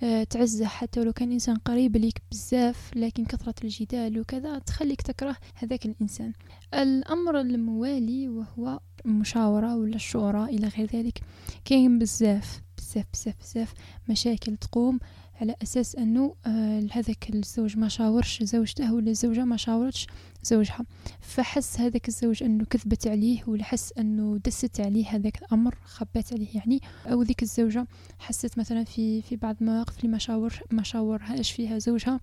آه، 0.03 0.24
تعزه 0.24 0.65
حتى 0.65 0.99
ولو 0.99 1.13
كان 1.13 1.32
إنسان 1.32 1.55
قريب 1.55 1.97
ليك 1.97 2.22
بزاف 2.32 2.91
لكن 2.95 3.26
كثرة 3.26 3.53
الجدال 3.63 4.20
وكذا 4.20 4.59
تخليك 4.59 5.01
تكره 5.01 5.36
هذاك 5.55 5.86
الإنسان. 5.86 6.34
الأمر 6.74 7.39
الموالي 7.41 8.28
وهو 8.28 8.80
المشاورة 9.05 9.76
ولا 9.76 9.95
الشورى 9.95 10.43
إلى 10.43 10.68
غير 10.68 10.89
ذلك. 10.93 11.22
كاين 11.65 11.99
بزاف 11.99 12.61
بزاف 12.78 13.05
بزاف 13.13 13.36
بزاف 13.41 13.74
مشاكل 14.09 14.57
تقوم. 14.57 14.99
على 15.42 15.56
أساس 15.64 15.96
أنه 15.96 16.36
آه 16.46 16.88
هذاك 16.92 17.30
الزوج 17.30 17.78
ما 17.78 17.88
شاورش 17.88 18.44
زوجته 18.44 18.94
ولا 18.94 19.10
الزوجه 19.10 19.46
ما 19.46 19.58
شاورتش 19.58 20.08
زوجها. 20.44 20.86
فحس 21.22 21.80
هذاك 21.80 22.08
الزوج 22.08 22.44
أنه 22.44 22.66
كذبت 22.66 23.08
عليه 23.08 23.44
ولا 23.48 23.64
حس 23.64 23.94
أنه 23.98 24.40
دست 24.46 24.80
عليه 24.82 25.08
هذاك 25.08 25.42
الأمر 25.42 25.76
خبات 25.84 26.34
عليه 26.34 26.56
يعني. 26.56 26.82
أو 27.06 27.22
ذيك 27.22 27.44
الزوجة 27.44 27.88
حست 28.20 28.58
مثلا 28.58 28.84
في 28.84 29.22
في 29.22 29.36
بعض 29.36 29.56
المواقف 29.62 29.98
اللي 29.98 30.08
ما 30.08 30.18
شاور 30.18 30.54
ما 30.72 30.84
شاورهاش 30.84 31.52
فيها 31.52 31.78
زوجها 31.80 32.20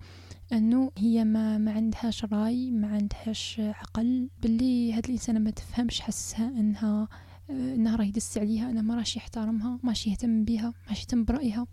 أنه 0.53 0.91
هي 0.97 1.23
ما 1.23 1.57
ما 1.57 1.71
عندهاش 1.71 2.25
رأي 2.25 2.71
ما 2.71 2.87
عندهاش 2.87 3.59
عقل. 3.59 4.29
باللي 4.41 4.93
هاد 4.93 5.05
الإنسانة 5.05 5.39
ما 5.39 5.49
تفهمش 5.51 6.01
حسها 6.01 6.47
أنها 6.47 7.07
آه، 7.49 7.75
أنها 7.75 7.95
راه 7.95 8.03
يدس 8.05 8.37
عليها 8.37 8.69
انه 8.69 8.81
ما 8.81 8.95
راش 8.95 9.15
يحترمها 9.15 9.79
ماشي 9.83 10.09
يهتم 10.09 10.43
بها 10.43 10.73
ماشي 10.87 11.01
يهتم 11.01 11.23
برأيها. 11.23 11.67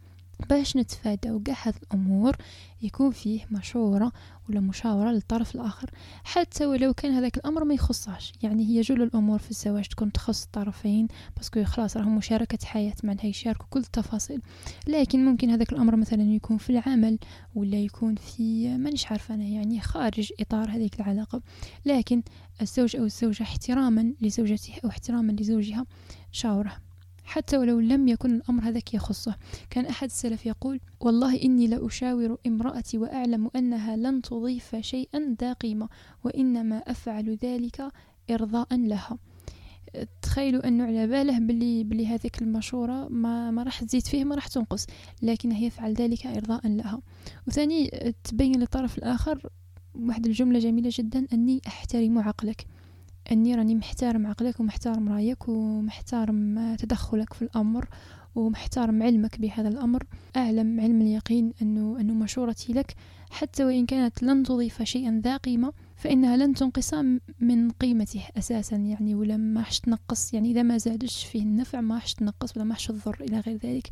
باش 0.50 0.76
نتفاداو 0.76 1.42
كاع 1.42 1.56
هاد 1.62 1.74
الأمور 1.82 2.36
يكون 2.82 3.10
فيه 3.10 3.46
مشورة 3.50 4.12
ولا 4.48 4.60
مشاورة 4.60 5.10
للطرف 5.10 5.54
الآخر. 5.54 5.90
حتى 6.24 6.66
ولو 6.66 6.94
كان 6.94 7.12
هذاك 7.12 7.36
الأمر 7.36 7.64
ما 7.64 7.74
يخصهاش 7.74 8.32
يعني 8.42 8.66
هي 8.66 8.80
جل 8.80 9.02
الأمور 9.02 9.38
في 9.38 9.50
الزواج 9.50 9.84
تكون 9.84 10.12
تخص 10.12 10.44
الطرفين 10.44 11.08
باسكو 11.36 11.64
خلاص 11.64 11.96
راهم 11.96 12.16
مشاركة 12.16 12.66
حياة 12.66 12.94
معناها 13.04 13.26
يشاركوا 13.26 13.66
كل 13.70 13.80
التفاصيل. 13.80 14.42
لكن 14.86 15.24
ممكن 15.24 15.50
هذاك 15.50 15.72
الأمر 15.72 15.96
مثلا 15.96 16.22
يكون 16.22 16.58
في 16.58 16.70
العمل 16.70 17.18
ولا 17.54 17.76
يكون 17.76 18.14
في 18.14 18.68
مانيش 18.76 19.06
عارفة 19.06 19.34
أنا 19.34 19.44
يعني 19.44 19.80
خارج 19.80 20.32
إطار 20.40 20.70
هذيك 20.70 21.00
العلاقة. 21.00 21.42
لكن 21.86 22.22
الزوج 22.62 22.96
أو 22.96 23.04
الزوجة 23.04 23.42
احتراما 23.42 24.12
لزوجته 24.20 24.74
أو 24.84 24.88
احتراما 24.88 25.32
لزوجها 25.32 25.86
شاورة. 26.32 26.91
حتى 27.24 27.58
ولو 27.58 27.80
لم 27.80 28.08
يكن 28.08 28.34
الأمر 28.34 28.68
هذاك 28.68 28.94
يخصه. 28.94 29.36
كان 29.70 29.86
أحد 29.86 30.08
السلف 30.08 30.46
يقول 30.46 30.80
والله 31.00 31.42
إني 31.42 31.66
لأشاور 31.66 32.38
امرأتي 32.46 32.98
وأعلم 32.98 33.50
أنها 33.56 33.96
لن 33.96 34.22
تضيف 34.22 34.76
شيئا 34.76 35.36
ذا 35.40 35.52
قيمة 35.52 35.88
وإنما 36.24 36.76
أفعل 36.76 37.38
ذلك 37.42 37.92
إرضاء 38.30 38.76
لها. 38.76 39.18
تخيلوا 40.22 40.68
انه 40.68 40.84
على 40.84 41.06
باله 41.06 41.38
بلي 41.38 41.84
بلي 41.84 42.06
هذيك 42.06 42.42
المشورة 42.42 43.08
ما 43.08 43.50
ما 43.50 43.62
راح 43.62 43.84
تزيد 43.84 44.06
فيه 44.06 44.24
ما 44.24 44.34
راح 44.34 44.46
تنقص 44.46 44.86
لكنه 45.22 45.64
يفعل 45.64 45.94
ذلك 45.94 46.26
ارضاء 46.26 46.68
لها. 46.68 47.00
وثاني 47.48 47.90
تبين 48.24 48.60
للطرف 48.60 48.98
الآخر 48.98 49.48
واحد 49.94 50.26
الجملة 50.26 50.58
جميلة 50.58 50.90
جدا 50.92 51.26
أني 51.32 51.60
أحترم 51.66 52.18
عقلك. 52.18 52.66
اني 53.30 53.54
راني 53.54 53.74
محترم 53.74 54.26
عقلك 54.26 54.60
ومحترم 54.60 55.08
رأيك 55.08 55.48
ومحترم 55.48 56.74
تدخلك 56.78 57.32
في 57.32 57.42
الأمر 57.42 57.88
ومحترم 58.34 59.02
علمك 59.02 59.40
بهذا 59.40 59.68
الأمر. 59.68 60.04
أعلم 60.36 60.80
علم 60.80 61.00
اليقين 61.00 61.52
أنه 61.62 62.00
أنه 62.00 62.14
مشورتي 62.14 62.72
لك. 62.72 62.94
حتى 63.30 63.64
وإن 63.64 63.86
كانت 63.86 64.22
لن 64.22 64.42
تضيف 64.42 64.82
شيئا 64.82 65.20
ذا 65.24 65.36
قيمة 65.36 65.72
فإنها 66.02 66.36
لن 66.36 66.54
تنقص 66.54 66.94
من 67.40 67.70
قيمته 67.70 68.22
أساسا 68.38 68.76
يعني 68.76 69.14
ولا 69.14 69.36
ما 69.36 69.60
راحش 69.60 69.80
تنقص 69.80 70.34
يعني 70.34 70.50
إذا 70.50 70.62
ما 70.62 70.78
زادش 70.78 71.24
فيه 71.24 71.42
النفع 71.42 71.80
ما 71.80 71.94
راحش 71.94 72.14
تنقص 72.14 72.56
ولا 72.56 72.64
ما 72.64 72.70
راحش 72.70 72.86
تضر 72.86 73.16
إلى 73.20 73.40
غير 73.40 73.56
ذلك. 73.56 73.88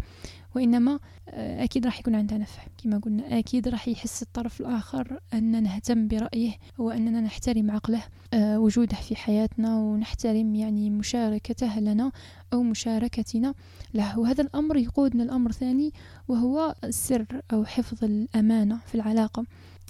وإنما 0.54 0.98
آه، 1.28 1.64
أكيد 1.64 1.86
راح 1.86 2.00
يكون 2.00 2.14
عندها 2.14 2.38
نفع 2.38 2.62
كما 2.82 2.98
قلنا. 2.98 3.38
أكيد 3.38 3.68
راح 3.68 3.88
يحس 3.88 4.22
الطرف 4.22 4.61
الآخر 4.61 5.20
أن 5.34 5.62
نهتم 5.62 6.08
برأيه 6.08 6.52
وأننا 6.78 7.20
نحترم 7.20 7.70
عقله 7.70 8.02
آه، 8.34 8.58
وجوده 8.58 8.96
في 8.96 9.16
حياتنا 9.16 9.76
ونحترم 9.76 10.54
يعني 10.54 10.90
مشاركته 10.90 11.80
لنا 11.80 12.12
أو 12.52 12.62
مشاركتنا 12.62 13.54
له. 13.94 14.18
وهذا 14.18 14.42
الأمر 14.42 14.76
يقودنا 14.76 15.22
الأمر 15.22 15.52
ثاني 15.52 15.92
وهو 16.28 16.74
السر 16.84 17.26
أو 17.52 17.64
حفظ 17.64 18.04
الأمانة 18.04 18.78
في 18.86 18.94
العلاقة. 18.94 19.44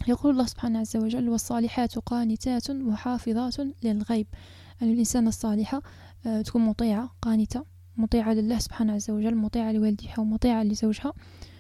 يقول 0.09 0.33
الله 0.33 0.47
سبحانه 0.47 0.79
عز 0.79 0.97
وجل 0.97 1.29
والصالحات 1.29 1.99
قانتات 1.99 2.71
وحافظات 2.71 3.57
للغيب. 3.85 4.27
أن 4.83 4.93
الإنسان 4.93 5.29
الصالحة 5.29 5.83
آه، 6.27 6.43
تكون 6.43 6.63
مطيعة 6.63 7.11
قانتة 7.23 7.65
مطيعة 7.97 8.33
لله 8.33 8.59
سبحانه 8.59 8.93
عز 8.93 9.11
وجل 9.11 9.35
مطيعة 9.37 9.73
لوالديها 9.73 10.21
ومطيعة 10.21 10.63
لزوجها. 10.63 11.13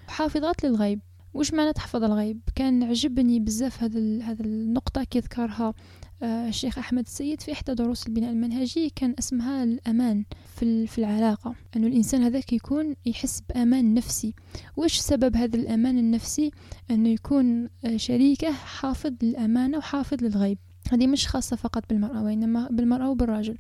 حافظات 0.08 0.64
للغيب. 0.64 1.00
وش 1.34 1.52
معنى 1.54 1.72
تحفظ 1.72 2.04
الغيب؟ 2.04 2.40
كان 2.54 2.82
عجبني 2.82 3.40
بزاف 3.40 3.82
هذا 3.82 4.22
هذا 4.22 4.44
النقطة 4.44 5.04
كيذكرها 5.04 5.68
آه، 5.68 5.74
الشيخ 6.22 6.78
أحمد 6.78 7.04
السيد 7.06 7.40
في 7.40 7.52
إحدى 7.52 7.74
دروس 7.74 8.06
البناء 8.06 8.30
المنهجي 8.30 8.90
كان 8.96 9.14
اسمها 9.18 9.64
الأمان 9.64 10.24
في, 10.56 10.98
العلاقة 10.98 11.54
أنه 11.76 11.86
الإنسان 11.86 12.22
هذاك 12.22 12.52
يكون 12.52 12.94
يحس 13.06 13.42
بأمان 13.48 13.94
نفسي. 13.94 14.34
وش 14.76 14.98
سبب 14.98 15.36
هذا 15.36 15.56
الأمان 15.56 15.98
النفسي؟ 15.98 16.50
أنه 16.90 17.08
يكون 17.08 17.68
آه، 17.84 17.96
شريكه 17.96 18.52
حافظ 18.52 19.12
للأمانة 19.22 19.78
وحافظ 19.78 20.24
للغيب. 20.24 20.58
هذه 20.92 21.06
مش 21.06 21.28
خاصة 21.28 21.56
فقط 21.56 21.84
بالمرأة 21.88 22.22
وإنما 22.22 22.68
بالمرأة 22.70 23.10
وبالراجل. 23.10 23.58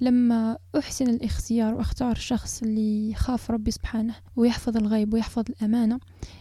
لما 0.00 0.58
أحسن 0.78 1.08
الاختيار 1.08 1.74
وأختار 1.74 2.12
الشخص 2.12 2.62
اللي 2.62 3.10
يخاف 3.10 3.50
ربي 3.50 3.70
سبحانه 3.70 4.14
ويحفظ 4.36 4.76
الغيب 4.76 5.14
ويحفظ 5.14 5.44
الأمانة 5.50 5.98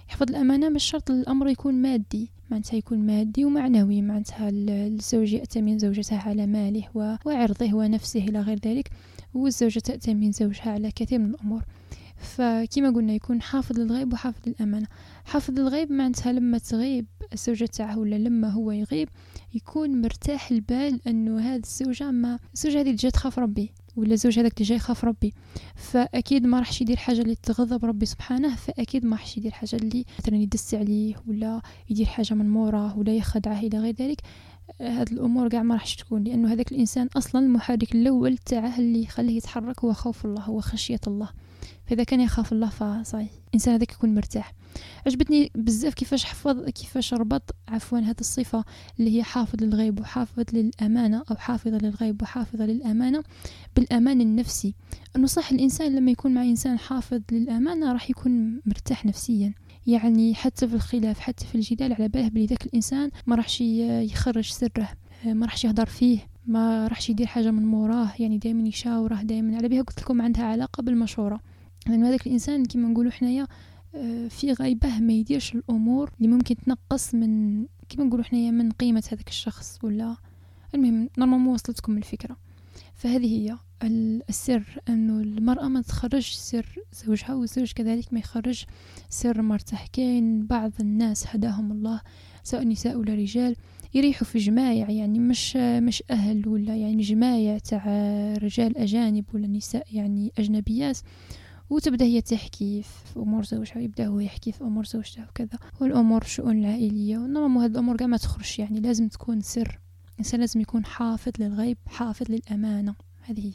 يحفظ 0.09 0.30
الأمانة 0.30 0.69
مش 0.69 0.84
شرط 0.84 1.11
الأمر 1.11 1.47
يكون 1.47 1.74
مادي. 1.74 2.32
معناتها 2.52 2.78
يكون 2.78 2.99
مادي 3.06 3.45
ومعنوي 3.45 4.02
معناتها 4.02 4.49
الزوج 4.54 5.34
يأتمن 5.34 5.80
زوجته 5.80 6.18
على 6.18 6.47
ماله 6.47 6.84
وعرضه 7.26 7.74
ونفسه 7.74 8.20
إلى 8.20 8.41
غير 8.41 8.60
ذلك 8.66 8.89
والزوجة 9.34 9.80
تأتمن 9.80 10.32
زوجها 10.32 10.72
على 10.72 10.91
كثير 10.91 11.20
من 11.20 11.30
الأمور. 11.30 11.64
فكما 12.18 12.89
قلنا 12.89 13.14
يكون 13.14 13.41
حافظ 13.41 13.80
للغيب 13.80 14.14
وحافظ 14.14 14.39
للأمانة. 14.47 14.88
حافظ 15.26 15.60
للغيب 15.60 15.91
معناتها 15.91 16.32
لما 16.32 16.58
تغيب 16.58 17.06
الزوجة 17.34 17.66
تاعه 17.66 17.99
ولا 17.99 18.16
لما 18.16 18.49
هو 18.49 18.72
يغيب 18.72 19.10
يكون 19.54 20.02
مرتاح 20.02 20.52
البال 20.52 20.99
إنه 21.08 21.39
هذه 21.39 21.62
الزوجة 21.64 22.12
ما 22.12 22.39
الزوجة 22.54 22.82
هذه 22.82 22.95
جات 22.95 23.14
تخاف 23.14 23.39
ربي. 23.39 23.72
ولا 23.96 24.14
الزوج 24.14 24.39
هذاك 24.39 24.54
اللي 24.54 24.66
جاي 24.66 24.78
يخاف 24.78 25.06
ربي. 25.06 25.34
فأكيد 25.76 26.46
ما 26.46 26.60
راحش 26.60 26.82
يدير 26.82 26.98
حاجة 26.98 27.22
اللي 27.22 27.36
تغضب 27.36 27.86
ربي 27.86 28.06
سبحانه 28.06 28.56
فأكيد 28.56 29.06
ما 29.06 29.16
راحش 29.16 29.38
يدير 29.38 29.52
حاجة 29.52 29.76
اللي 29.76 30.06
مثلا 30.20 30.36
يدس 30.36 30.74
عليه 30.74 31.16
ولا 31.28 31.62
يدير 31.89 32.06
حاجة 32.06 32.34
من 32.34 32.50
موراه 32.50 32.98
ولا 32.98 33.16
يخدعه 33.16 33.60
إلى 33.60 33.80
غير 33.80 33.96
ذلك. 33.96 34.22
هاد 34.82 35.12
الأمور 35.12 35.50
كاع 35.50 35.64
ما 35.64 35.76
راحش 35.76 35.96
تكون 35.96 36.24
لأنه 36.24 36.54
هذاك 36.54 36.72
الإنسان 36.72 37.10
أصلا 37.18 37.42
المحرك 37.46 37.96
الأول 37.96 38.38
تاعه 38.38 38.80
اللي 38.80 39.04
يخليه 39.04 39.38
يتحرك 39.38 39.84
هو 39.84 39.94
خوف 39.94 40.26
الله 40.26 40.42
هو 40.42 40.62
خشية 40.62 41.00
الله. 41.08 41.30
فإذا 41.86 42.04
كان 42.04 42.22
يخاف 42.22 42.52
الله 42.52 42.70
فصحيح. 42.70 43.30
الإنسان 43.48 43.74
هذاك 43.74 43.92
يكون 43.92 44.16
مرتاح. 44.16 44.54
عجبتني 45.07 45.51
بزاف 45.55 45.93
كيفاش 45.93 46.26
حفظ 46.26 46.69
كيفاش 46.69 47.13
ربط 47.13 47.55
عفوا 47.67 47.99
هذه 47.99 48.19
الصفة 48.19 48.63
اللي 48.99 49.17
هي 49.17 49.24
حافظ 49.24 49.63
للغيب 49.63 49.99
وحافظ 49.99 50.43
للأمانة 50.53 51.24
أو 51.32 51.36
حافظة 51.36 51.78
للغيب 51.78 52.22
وحافظة 52.22 52.65
للأمانة 52.65 53.24
بالأمان 53.76 54.22
النفسي. 54.22 54.76
أنه 55.15 55.28
صح 55.28 55.51
الإنسان 55.51 55.95
لما 55.95 56.11
يكون 56.11 56.34
مع 56.34 56.43
إنسان 56.43 56.80
حافظ 56.80 57.22
للأمانة 57.32 57.91
راح 57.93 58.09
يكون 58.09 58.61
مرتاح 58.65 59.05
نفسيا. 59.05 59.53
يعني 59.88 60.36
حتى 60.36 60.67
في 60.67 60.74
الخلاف 60.74 61.19
حتى 61.19 61.45
في 61.45 61.55
الجدال 61.55 61.93
على 61.93 62.07
باله 62.07 62.28
بلي 62.28 62.45
ذاك 62.45 62.65
الإنسان 62.65 63.09
ما 63.28 63.36
راحش 63.36 63.61
يخرج 63.61 64.51
سره 64.51 64.89
ما 65.26 65.45
راحش 65.45 65.65
يهضر 65.65 65.86
فيه 65.86 66.19
ما 66.45 66.88
راحش 66.88 67.09
يدير 67.09 67.28
حاجة 67.28 67.51
من 67.51 67.65
موراه 67.65 68.11
يعني 68.19 68.38
دائما 68.38 68.67
يشاوره 68.67 69.22
دائما 69.22 69.57
على 69.57 69.67
بها 69.67 69.82
قلت 69.82 70.01
لكم 70.01 70.22
عندها 70.22 70.43
علاقة 70.43 70.84
بالمشورة. 70.84 71.39
لأن 71.88 72.03
هذاك 72.03 72.28
الإنسان 72.28 72.65
كما 72.65 72.88
نقولوا 72.88 73.11
حنايا 73.11 73.47
في 74.30 74.52
غيبة 74.60 75.00
ما 75.00 75.14
يديرش 75.14 75.56
الأمور 75.56 76.12
اللي 76.18 76.28
ممكن 76.28 76.56
تنقص 76.56 77.16
من 77.16 77.66
كما 77.89 78.06
نقولوا 78.06 78.26
حنايا 78.26 78.52
من 78.52 78.72
قيمة 78.72 79.04
هذاك 79.12 79.28
الشخص 79.28 79.80
ولا؟ 79.84 80.16
المهم 80.76 81.10
نورمالمون 81.18 81.54
وصلتكم 81.54 81.98
الفكرة. 81.98 82.38
فهذه 82.96 83.26
هي 83.26 83.58
السر 84.30 84.64
أنه 84.89 85.20
المرأة 85.22 85.68
ما 85.68 85.82
تخرج 85.82 86.24
سر 86.32 86.76
زوجها 87.06 87.34
والزوج 87.34 87.72
كذلك 87.72 88.14
ما 88.14 88.20
يخرج 88.20 88.64
سر 89.10 89.42
مرته 89.42 89.78
كاين 89.94 90.46
بعض 90.46 90.72
الناس 90.80 91.28
هداهم 91.28 91.72
الله 91.72 92.02
سواء 92.44 92.68
نساء 92.68 92.98
ولا 92.98 93.14
رجال 93.16 93.56
يريحوا 93.94 94.28
في 94.28 94.39
جمايع 94.39 94.89
يعني 94.89 95.20
مش 95.20 95.56
مش 95.56 96.04
أهل 96.12 96.48
ولا 96.48 96.76
يعني 96.76 97.02
جمايع 97.02 97.58
تاع 97.58 97.84
رجال 98.34 98.78
أجانب 98.78 99.26
ولا 99.34 99.48
نساء 99.48 99.88
يعني 99.92 100.32
أجنبيات. 100.38 100.98
وتبدأ 101.72 102.05
هي 102.05 102.22
تحكي 102.22 102.82
في 102.82 103.19
أمور 103.19 103.43
زوجها 103.43 103.78
ويبدأ 103.78 104.07
هو 104.07 104.19
يحكي 104.19 104.51
في 104.51 104.61
أمور 104.61 104.86
زوجته 104.86 105.24
وكذا. 105.30 105.59
والأمور 105.82 106.22
الشؤون 106.22 106.59
العائلية 106.59 107.17
ونورمالمون 107.17 107.63
هاد 107.63 107.72
الأمور 107.72 107.97
كاع 107.97 108.07
ما 108.07 108.17
تخرجش 108.17 108.59
يعني 108.59 108.80
لازم 108.80 109.07
تكون 109.07 109.41
سر. 109.41 109.80
الإنسان 110.13 110.39
لازم 110.39 110.59
يكون 110.61 110.86
حافظ 110.86 111.32
للغيب 111.39 111.78
حافظ 111.88 112.32
للأمانة. 112.32 112.95
هذه 113.22 113.45
هي. 113.45 113.53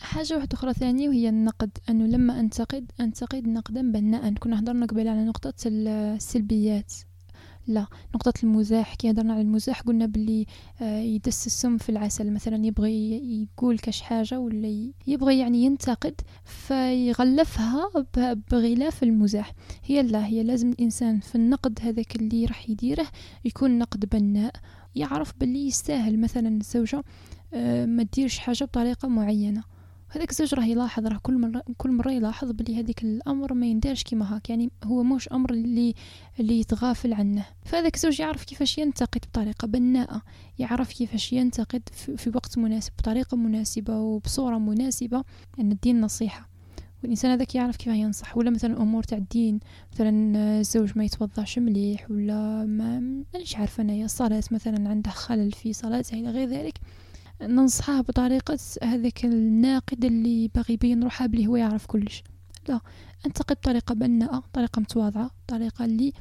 حاجة 0.00 0.34
واحدة 0.34 0.48
أخرى 0.52 0.72
ثانية 0.72 1.08
وهي 1.08 1.28
النقد. 1.28 1.70
أنه 1.90 2.06
لما 2.06 2.40
أنتقد 2.40 2.90
أنتقد 3.00 3.48
نقدا 3.48 3.92
بناء. 3.92 4.34
كنا 4.34 4.60
هضرنا 4.60 4.86
قبل 4.86 5.08
على 5.08 5.24
نقطة 5.24 5.54
السلبيات. 5.66 6.92
لا 7.66 7.86
نقطة 8.14 8.32
المزاح 8.42 8.94
كي 8.94 9.10
هضرنا 9.10 9.32
على 9.32 9.42
المزاح 9.42 9.80
قلنا 9.80 10.06
باللي 10.06 10.46
آه، 10.80 10.98
يدس 10.98 11.46
السم 11.46 11.78
في 11.78 11.88
العسل 11.88 12.32
مثلا 12.32 12.66
يبغي 12.66 13.20
يقول 13.42 13.78
كاش 13.78 14.00
حاجة 14.00 14.38
ولا 14.38 14.90
يبغي 15.06 15.38
يعني 15.38 15.64
ينتقد 15.64 16.20
فيغلفها 16.44 17.90
بغلاف 18.50 19.02
المزاح. 19.02 19.52
هي 19.84 20.02
لا 20.02 20.26
هي 20.26 20.42
لازم 20.42 20.70
الإنسان 20.70 21.20
في 21.20 21.34
النقد 21.34 21.78
هذاك 21.82 22.16
اللي 22.16 22.44
راح 22.44 22.70
يديره 22.70 23.06
يكون 23.44 23.78
نقد 23.78 24.06
بناء 24.08 24.52
يعرف 24.94 25.32
باللي 25.40 25.66
يستاهل. 25.66 26.20
مثلا 26.20 26.48
الزوجة 26.48 27.04
آه، 27.54 27.86
ما 27.86 28.02
تديرش 28.02 28.38
حاجة 28.38 28.64
بطريقة 28.64 29.08
معينة. 29.08 29.75
هذاك 30.08 30.30
الزوج 30.30 30.54
راه 30.54 30.64
يلاحظ 30.64 31.06
راه 31.06 31.18
كل 31.22 31.38
مرة 31.38 31.62
كل 31.76 31.90
مرة 31.90 32.10
يلاحظ 32.10 32.50
بلي 32.50 32.80
هذيك 32.80 33.02
الأمر 33.02 33.54
ما 33.54 33.66
يندارش 33.66 34.02
كيما 34.02 34.34
هاك. 34.36 34.50
يعني 34.50 34.70
هو 34.84 35.02
موش 35.02 35.28
أمر 35.28 35.50
اللي 35.50 35.94
اللي 36.40 36.60
يتغافل 36.60 37.12
عنه. 37.12 37.46
فهذاك 37.64 37.94
الزوج 37.94 38.20
يعرف 38.20 38.44
كيفاش 38.44 38.78
ينتقد 38.78 39.20
بطريقة 39.20 39.66
بناءة. 39.66 40.22
يعرف 40.58 40.92
كيفاش 40.92 41.32
ينتقد 41.32 41.82
في, 42.16 42.32
وقت 42.34 42.58
مناسب 42.58 42.92
بطريقة 42.98 43.36
مناسبة 43.36 44.00
وبصورة 44.00 44.58
مناسبة. 44.58 45.24
أن 45.60 45.72
الدين 45.72 46.00
نصيحة. 46.00 46.48
والإنسان 47.02 47.30
هذاك 47.30 47.54
يعرف 47.54 47.76
كيف 47.76 47.88
ينصح. 47.88 48.36
ولا 48.36 48.50
مثلا 48.50 48.82
أمور 48.82 49.02
تاع 49.02 49.18
الدين. 49.18 49.60
مثلا 49.92 50.38
الزوج 50.60 50.92
ما 50.96 51.04
يتوضاش 51.04 51.58
مليح 51.58 52.10
ولا 52.10 52.64
ما 52.64 53.00
مانيش 53.34 53.56
عارفة 53.56 53.82
أنايا. 53.82 54.04
الصلاة 54.04 54.44
مثلا 54.50 54.88
عنده 54.88 55.10
خلل 55.10 55.52
في 55.52 55.72
صلاته 55.72 56.14
إلى 56.14 56.30
غير 56.30 56.48
ذلك. 56.48 56.78
ننصحه 57.42 58.00
بطريقة 58.00 58.58
هذاك 58.82 59.24
الناقد 59.24 60.04
اللي 60.04 60.50
باغي 60.54 60.74
يبين 60.74 61.02
روحه 61.02 61.26
بلي 61.26 61.46
هو 61.46 61.56
يعرف 61.56 61.86
كلش. 61.86 62.22
لا 62.68 62.80
انتقد 63.26 63.56
بطريقة 63.56 63.94
بناءة 63.94 64.44
طريقة 64.52 64.80
متواضعة 64.80 65.30
طريقة 65.48 65.84
اللي 65.84 66.12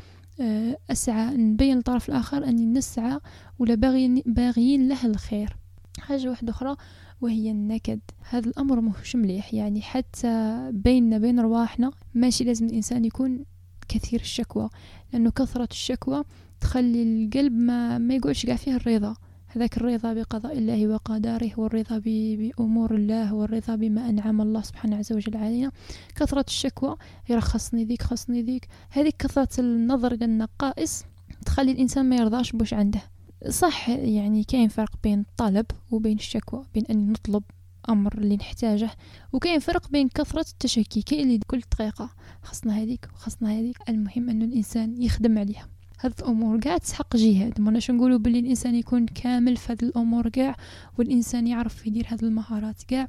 آه، 0.41 0.77
أسعى 0.91 1.37
نبين 1.37 1.75
للطرف 1.75 2.09
الآخر 2.09 2.45
أني 2.45 2.65
نسعى 2.65 3.19
ولا 3.59 3.75
باغي 3.75 4.23
باغيين 4.25 4.87
له 4.87 5.05
الخير. 5.05 5.55
حاجة 5.99 6.29
واحدة 6.29 6.51
أخرى 6.51 6.75
وهي 7.21 7.51
النكد. 7.51 7.99
هذا 8.29 8.49
الأمر 8.49 8.81
مش 8.81 9.15
مليح 9.15 9.53
يعني 9.53 9.81
حتى 9.81 10.59
بيننا 10.73 11.17
بين 11.17 11.39
رواحنا 11.39 11.91
ماشي 12.13 12.43
لازم 12.43 12.65
الإنسان 12.65 13.05
يكون 13.05 13.45
كثير 13.87 14.19
الشكوى 14.19 14.69
لأنه 15.13 15.31
كثرة 15.31 15.67
الشكوى 15.71 16.23
تخلي 16.59 17.03
القلب 17.03 17.53
ما, 17.53 17.97
ما 17.97 18.13
يقعدش 18.13 18.45
قاع 18.45 18.55
فيه 18.55 18.75
الرضا. 18.75 19.15
هذاك 19.55 19.77
الرضا 19.77 20.13
بقضاء 20.13 20.57
الله 20.57 20.87
وقدره 20.87 21.51
والرضا 21.57 22.01
بأمور 22.05 22.95
الله 22.95 23.33
والرضا 23.33 23.75
بما 23.75 24.09
أنعم 24.09 24.41
الله 24.41 24.61
سبحانه 24.61 24.97
عز 24.97 25.13
وجل 25.13 25.37
علينا. 25.37 25.71
كثرة 26.15 26.45
الشكوى 26.47 26.95
يرخصني 27.29 27.85
ذيك 27.85 28.01
خصني 28.01 28.41
ذيك. 28.41 28.67
هذه 28.89 29.11
كثرة 29.19 29.59
النظر 29.59 30.11
إلى 30.11 30.25
النقائص 30.25 31.03
تخلي 31.45 31.71
الإنسان 31.71 32.09
ما 32.09 32.15
يرضاش 32.15 32.51
بوش 32.51 32.73
عنده. 32.73 33.01
صح 33.49 33.89
يعني 33.89 34.43
كاين 34.43 34.67
فرق 34.67 34.91
بين 35.03 35.19
الطلب 35.19 35.65
وبين 35.91 36.17
الشكوى 36.17 36.65
بين 36.73 36.85
أن 36.85 37.11
نطلب 37.11 37.43
أمر 37.89 38.17
اللي 38.17 38.35
نحتاجه 38.35 38.89
وكاين 39.33 39.59
فرق 39.59 39.89
بين 39.89 40.09
كثرة 40.09 40.45
التشكي. 40.51 41.01
كاين 41.01 41.27
اللي 41.27 41.39
كل 41.47 41.61
دقيقه 41.71 42.09
خصنا 42.43 42.77
هذيك 42.77 43.09
وخصنا 43.13 43.51
هذيك. 43.51 43.77
المهم 43.89 44.29
انه 44.29 44.45
الإنسان 44.45 45.01
يخدم 45.01 45.37
عليها. 45.37 45.74
هاد 46.05 46.13
الأمور 46.19 46.59
كاع 46.59 46.77
تسحق 46.77 47.15
جهاد. 47.15 47.61
ما 47.61 47.79
نقولوا 47.89 48.17
باللي 48.17 48.39
الإنسان 48.39 48.75
يكون 48.75 49.05
كامل 49.05 49.57
في 49.57 49.71
هاد 49.71 49.83
الأمور 49.83 50.29
كاع 50.29 50.55
والإنسان 50.97 51.47
يعرف 51.47 51.87
يدير 51.87 52.07
هاد 52.09 52.23
المهارات 52.23 52.83
كاع 52.83 53.07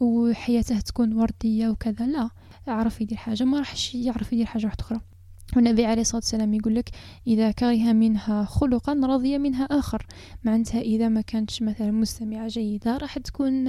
وحياته 0.00 0.80
تكون 0.80 1.12
وردية 1.12 1.68
وكذا. 1.68 2.06
لا 2.06 2.30
يعرف 2.66 3.00
يدير 3.00 3.18
حاجة 3.18 3.44
ما 3.44 3.58
راحش 3.58 3.94
يعرف 3.94 4.32
يدير 4.32 4.46
حاجة 4.46 4.64
واحدة 4.66 4.80
أخرى. 4.80 5.00
والنبي 5.56 5.84
عليه 5.84 6.00
الصلاة 6.00 6.16
والسلام 6.16 6.54
يقول 6.54 6.74
لك 6.74 6.90
إذا 7.26 7.50
كره 7.50 7.92
منها 7.92 8.44
خلقا 8.44 8.92
رضي 8.92 9.38
منها 9.38 9.64
آخر. 9.64 10.06
معناتها 10.44 10.80
إذا 10.80 11.08
ما 11.08 11.20
كانتش 11.20 11.62
مثلا 11.62 11.90
مستمعة 11.90 12.48
جيدة 12.48 12.96
راح 12.96 13.18
تكون 13.18 13.68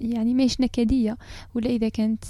يعني 0.00 0.34
ماهيش 0.34 0.60
نكدية 0.60 1.18
ولا 1.54 1.70
إذا 1.70 1.88
كانت 1.88 2.24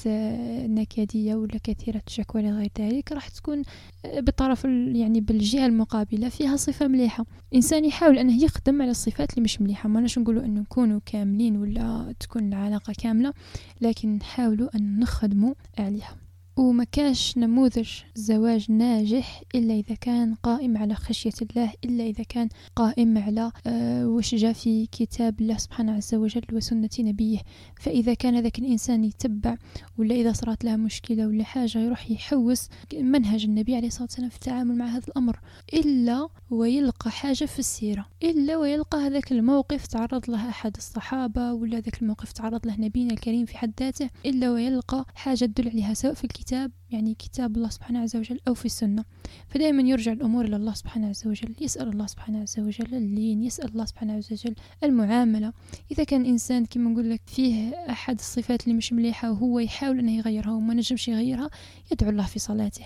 نكدية 0.68 1.34
ولا 1.34 1.58
كثيرة 1.64 2.02
الشكوى 2.06 2.42
لغير 2.42 2.70
ذلك 2.78 3.12
راح 3.12 3.28
تكون 3.28 3.62
بطرف 4.04 4.64
يعني 4.64 5.20
بالجهة 5.20 5.66
المقابلة 5.66 6.28
فيها 6.28 6.56
صفة 6.56 6.88
مليحة. 6.88 7.24
الإنسان 7.52 7.84
يحاول 7.84 8.18
أنه 8.18 8.44
يخدم 8.44 8.82
على 8.82 8.90
الصفات 8.90 9.30
اللي 9.30 9.42
مش 9.42 9.60
مليحة. 9.60 9.88
ما 9.88 10.06
نقولوا 10.18 10.44
أنه 10.44 10.60
نكونوا 10.60 11.00
كاملين 11.06 11.56
ولا 11.56 12.14
تكون 12.20 12.48
العلاقة 12.48 12.92
كاملة 12.98 13.32
لكن 13.80 14.16
نحاولوا 14.16 14.76
أن 14.76 14.98
نخدموا 15.00 15.54
عليها. 15.78 16.27
وما 16.58 16.84
كاش 16.84 17.38
نموذج 17.38 17.88
زواج 18.14 18.72
ناجح 18.72 19.42
إلا 19.54 19.74
إذا 19.74 19.94
كان 19.94 20.34
قائم 20.34 20.76
على 20.76 20.94
خشية 20.94 21.32
الله 21.42 21.72
إلا 21.84 22.04
إذا 22.04 22.24
كان 22.24 22.48
قائم 22.76 23.18
على 23.18 23.52
آه 23.66 24.08
وش 24.08 24.34
جاء 24.34 24.52
في 24.52 24.86
كتاب 24.86 25.40
الله 25.40 25.56
سبحانه 25.56 25.92
عز 25.92 26.14
وجل 26.14 26.42
وسنة 26.52 26.90
نبيه. 26.98 27.38
فإذا 27.80 28.14
كان 28.14 28.40
ذاك 28.42 28.58
الإنسان 28.58 29.04
يتبع 29.04 29.56
ولا 29.98 30.14
إذا 30.14 30.32
صارت 30.32 30.64
له 30.64 30.76
مشكلة 30.76 31.26
ولا 31.26 31.44
حاجة 31.44 31.78
يروح 31.78 32.10
يحوس 32.10 32.68
منهج 32.94 33.44
النبي 33.44 33.76
عليه 33.76 33.88
الصلاة 33.88 34.04
والسلام 34.04 34.28
في 34.28 34.36
التعامل 34.36 34.76
مع 34.76 34.86
هذا 34.86 35.06
الأمر. 35.08 35.40
إلا 35.74 36.28
ويلقى 36.50 37.10
حاجة 37.10 37.44
في 37.44 37.58
السيرة. 37.58 38.06
إلا 38.22 38.56
ويلقى 38.56 38.98
هذاك 38.98 39.32
الموقف 39.32 39.86
تعرض 39.86 40.30
له 40.30 40.48
أحد 40.48 40.76
الصحابة 40.76 41.52
ولا 41.52 41.80
ذاك 41.80 42.02
الموقف 42.02 42.32
تعرض 42.32 42.66
له 42.66 42.80
نبينا 42.80 43.12
الكريم 43.12 43.46
في 43.46 43.58
حد 43.58 43.72
ذاته. 43.80 44.10
إلا 44.26 44.50
ويلقى 44.50 45.04
حاجة 45.14 45.44
تدل 45.44 45.68
عليها 45.68 45.94
سواء 45.94 46.14
في 46.14 46.24
الكتاب 46.24 46.47
الكتاب 46.48 46.72
يعني 46.90 47.14
كتاب 47.14 47.56
الله 47.56 47.68
سبحانه 47.68 48.00
عز 48.00 48.16
وجل 48.16 48.40
أو 48.48 48.54
في 48.54 48.64
السنة. 48.64 49.04
فدائما 49.48 49.82
يرجع 49.82 50.12
الأمور 50.12 50.44
إلى 50.44 50.56
الله 50.56 50.74
سبحانه 50.74 51.08
عز 51.08 51.26
وجل 51.26 51.54
يسأل 51.60 51.88
الله 51.88 52.06
سبحانه 52.06 52.40
عز 52.40 52.60
وجل 52.60 52.94
اللين 52.94 53.42
يسأل 53.42 53.68
الله 53.68 53.84
سبحانه 53.84 54.12
عز 54.12 54.32
وجل 54.32 54.54
المعاملة. 54.84 55.52
إذا 55.90 56.04
كان 56.04 56.26
إنسان 56.26 56.66
كما 56.66 56.90
نقول 56.90 57.10
لك 57.10 57.20
فيه 57.26 57.74
أحد 57.90 58.18
الصفات 58.18 58.64
اللي 58.64 58.74
مش 58.74 58.92
مليحة 58.92 59.30
وهو 59.30 59.58
يحاول 59.58 59.98
أنه 59.98 60.16
يغيرها 60.16 60.52
وما 60.52 60.74
نجمش 60.74 61.08
يغيرها 61.08 61.50
يدعو 61.92 62.10
الله 62.10 62.26
في 62.26 62.38
صلاته. 62.38 62.84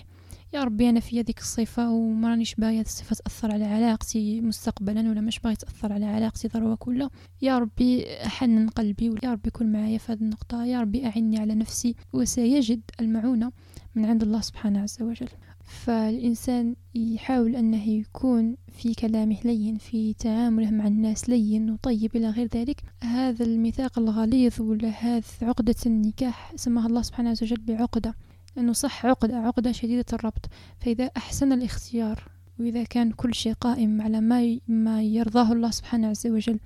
يا 0.53 0.63
ربي 0.63 0.89
أنا 0.89 0.99
في 0.99 1.19
هذيك 1.19 1.39
الصفه 1.39 1.91
وما 1.91 2.29
رانيش 2.29 2.55
باغية 2.55 2.79
هذه 2.79 2.85
الصفة 2.85 3.15
تأثر 3.15 3.51
على 3.51 3.65
علاقتي 3.65 4.41
مستقبلا 4.41 5.09
ولا 5.09 5.21
مش 5.21 5.39
باغي 5.39 5.55
تأثر 5.55 5.93
على 5.93 6.05
علاقتي 6.05 6.47
ضرورة 6.47 6.75
كلها. 6.75 7.09
يا 7.41 7.59
ربي 7.59 8.05
حنن 8.21 8.69
قلبي 8.69 9.09
ويا 9.09 9.31
ربي 9.31 9.49
كن 9.49 9.71
معايا 9.71 9.97
في 9.97 10.11
هذه 10.11 10.21
النقطة. 10.21 10.65
يا 10.65 10.81
ربي 10.81 11.05
أعني 11.05 11.39
على 11.39 11.55
نفسي 11.55 11.95
وسيجد 12.13 12.81
المعونة 12.99 13.51
من 13.95 14.05
عند 14.05 14.23
الله 14.23 14.41
سبحانه 14.41 14.81
عز 14.81 15.01
وجل. 15.01 15.29
فالإنسان 15.63 16.75
يحاول 16.95 17.55
أنه 17.55 17.89
يكون 17.89 18.55
في 18.71 18.93
كلامه 18.93 19.37
لين 19.45 19.77
في 19.77 20.13
تعامله 20.13 20.71
مع 20.71 20.87
الناس 20.87 21.29
لين 21.29 21.71
وطيب 21.71 22.15
إلى 22.15 22.29
غير 22.29 22.47
ذلك. 22.55 22.81
هذا 23.03 23.45
الميثاق 23.45 23.99
الغليظ 23.99 24.61
ولا 24.61 24.89
هذا 24.89 25.23
عقدة 25.41 25.75
النكاح 25.85 26.53
سماها 26.55 26.87
الله 26.87 27.01
سبحانه 27.01 27.29
وجل 27.29 27.57
بعقدة. 27.57 28.15
لأنه 28.55 28.73
صح 28.73 29.05
عقدة 29.05 29.37
عقدة 29.37 29.71
شديدة 29.71 30.05
الربط. 30.13 30.45
فإذا 30.79 31.05
أحسن 31.17 31.53
الاختيار 31.53 32.23
وإذا 32.59 32.83
كان 32.83 33.11
كل 33.11 33.33
شيء 33.33 33.53
قائم 33.53 34.01
على 34.01 34.21
ما 34.21 34.59
ما 34.67 35.03
يرضاه 35.03 35.51
الله 35.53 35.71
سبحانه 35.71 36.07
عز 36.07 36.27
وجل 36.27 36.59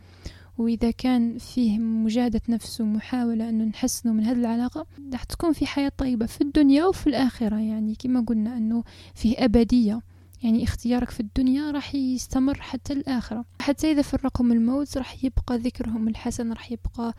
وإذا 0.58 0.92
كان 0.92 1.38
فيه 1.38 1.80
مجاهدة 1.80 2.42
نفس 2.50 2.82
ومحاولة 2.82 3.50
أنه 3.50 3.64
نحسنه 3.64 4.14
من 4.14 4.24
هذه 4.24 4.40
العلاقة 4.40 4.86
راح 5.14 5.24
تكون 5.24 5.54
في 5.54 5.66
حياة 5.66 5.92
طيبة 5.98 6.26
في 6.26 6.42
الدنيا 6.42 6.86
وفي 6.86 7.08
الآخرة. 7.08 7.56
يعني 7.60 7.96
كما 7.96 8.20
قلنا 8.22 8.58
أنه 8.58 8.84
فيه 9.16 9.36
أبدية. 9.38 10.02
يعني 10.44 10.64
اختيارك 10.64 11.10
في 11.10 11.20
الدنيا 11.20 11.72
راح 11.72 11.96
يستمر 11.96 12.62
حتى 12.62 12.94
الآخرة. 12.94 13.46
حتى 13.62 13.92
إذا 13.92 14.02
فرقهم 14.02 14.52
الموت 14.52 14.98
راح 14.98 15.24
يبقى 15.24 15.58
ذكرهم 15.58 16.08
الحسن 16.08 16.54
راح 16.54 16.72
يبقى 16.72 17.14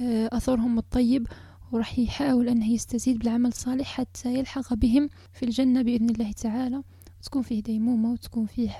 آه، 0.00 0.28
أثرهم 0.32 0.78
الطيب. 0.78 1.26
وراح 1.72 1.98
يحاول 1.98 2.48
أنه 2.48 2.72
يستزيد 2.72 3.18
بالعمل 3.18 3.46
الصالح 3.46 3.86
حتى 3.86 4.34
يلحق 4.34 4.74
بهم 4.74 5.08
في 5.32 5.44
الجنة 5.44 5.82
بإذن 5.82 6.10
الله 6.10 6.32
تعالى. 6.32 6.82
وتكون 7.20 7.42
فيه 7.42 7.62
ديمومة 7.62 8.12
وتكون 8.12 8.46
فيه 8.46 8.70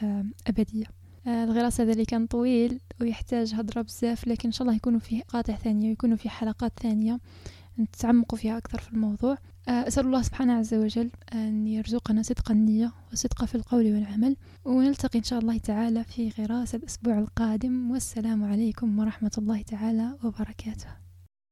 أبدية. 0.47 0.85
آه، 1.27 1.45
الغراس 1.45 1.81
هذا 1.81 1.93
اللي 1.93 2.05
كان 2.05 2.27
طويل 2.27 2.81
ويحتاج 3.01 3.55
هضرة 3.55 3.83
بزاف 3.83 4.29
لكن 4.29 4.49
إن 4.49 4.53
شاء 4.53 4.63
الله 4.63 4.77
يكونوا 4.77 5.01
فيه 5.01 5.23
قاطع 5.23 5.55
ثانية 5.55 5.89
ويكونوا 5.89 6.17
فيه 6.17 6.31
حلقات 6.31 6.73
ثانية 6.83 7.21
نتعمقوا 7.79 8.39
فيها 8.39 8.59
أكثر 8.59 8.79
في 8.79 8.93
الموضوع. 8.93 9.39
آه، 9.69 9.71
أسأل 9.89 10.07
الله 10.07 10.23
سبحانه 10.23 10.53
عز 10.53 10.75
وجل 10.75 11.11
أن 11.35 11.67
يرزقنا 11.67 12.23
صدق 12.23 12.51
النية 12.51 12.93
وصدق 13.13 13.45
في 13.45 13.55
القول 13.55 13.85
والعمل. 13.85 14.37
ونلتقي 14.65 15.19
إن 15.19 15.25
شاء 15.25 15.39
الله 15.39 15.59
تعالى 15.59 16.05
في 16.05 16.33
غراس 16.39 16.75
الأسبوع 16.75 17.19
القادم. 17.19 17.91
والسلام 17.91 18.45
عليكم 18.45 18.99
ورحمة 18.99 19.33
الله 19.39 19.63
تعالى 19.63 20.17
وبركاته. 20.25 21.02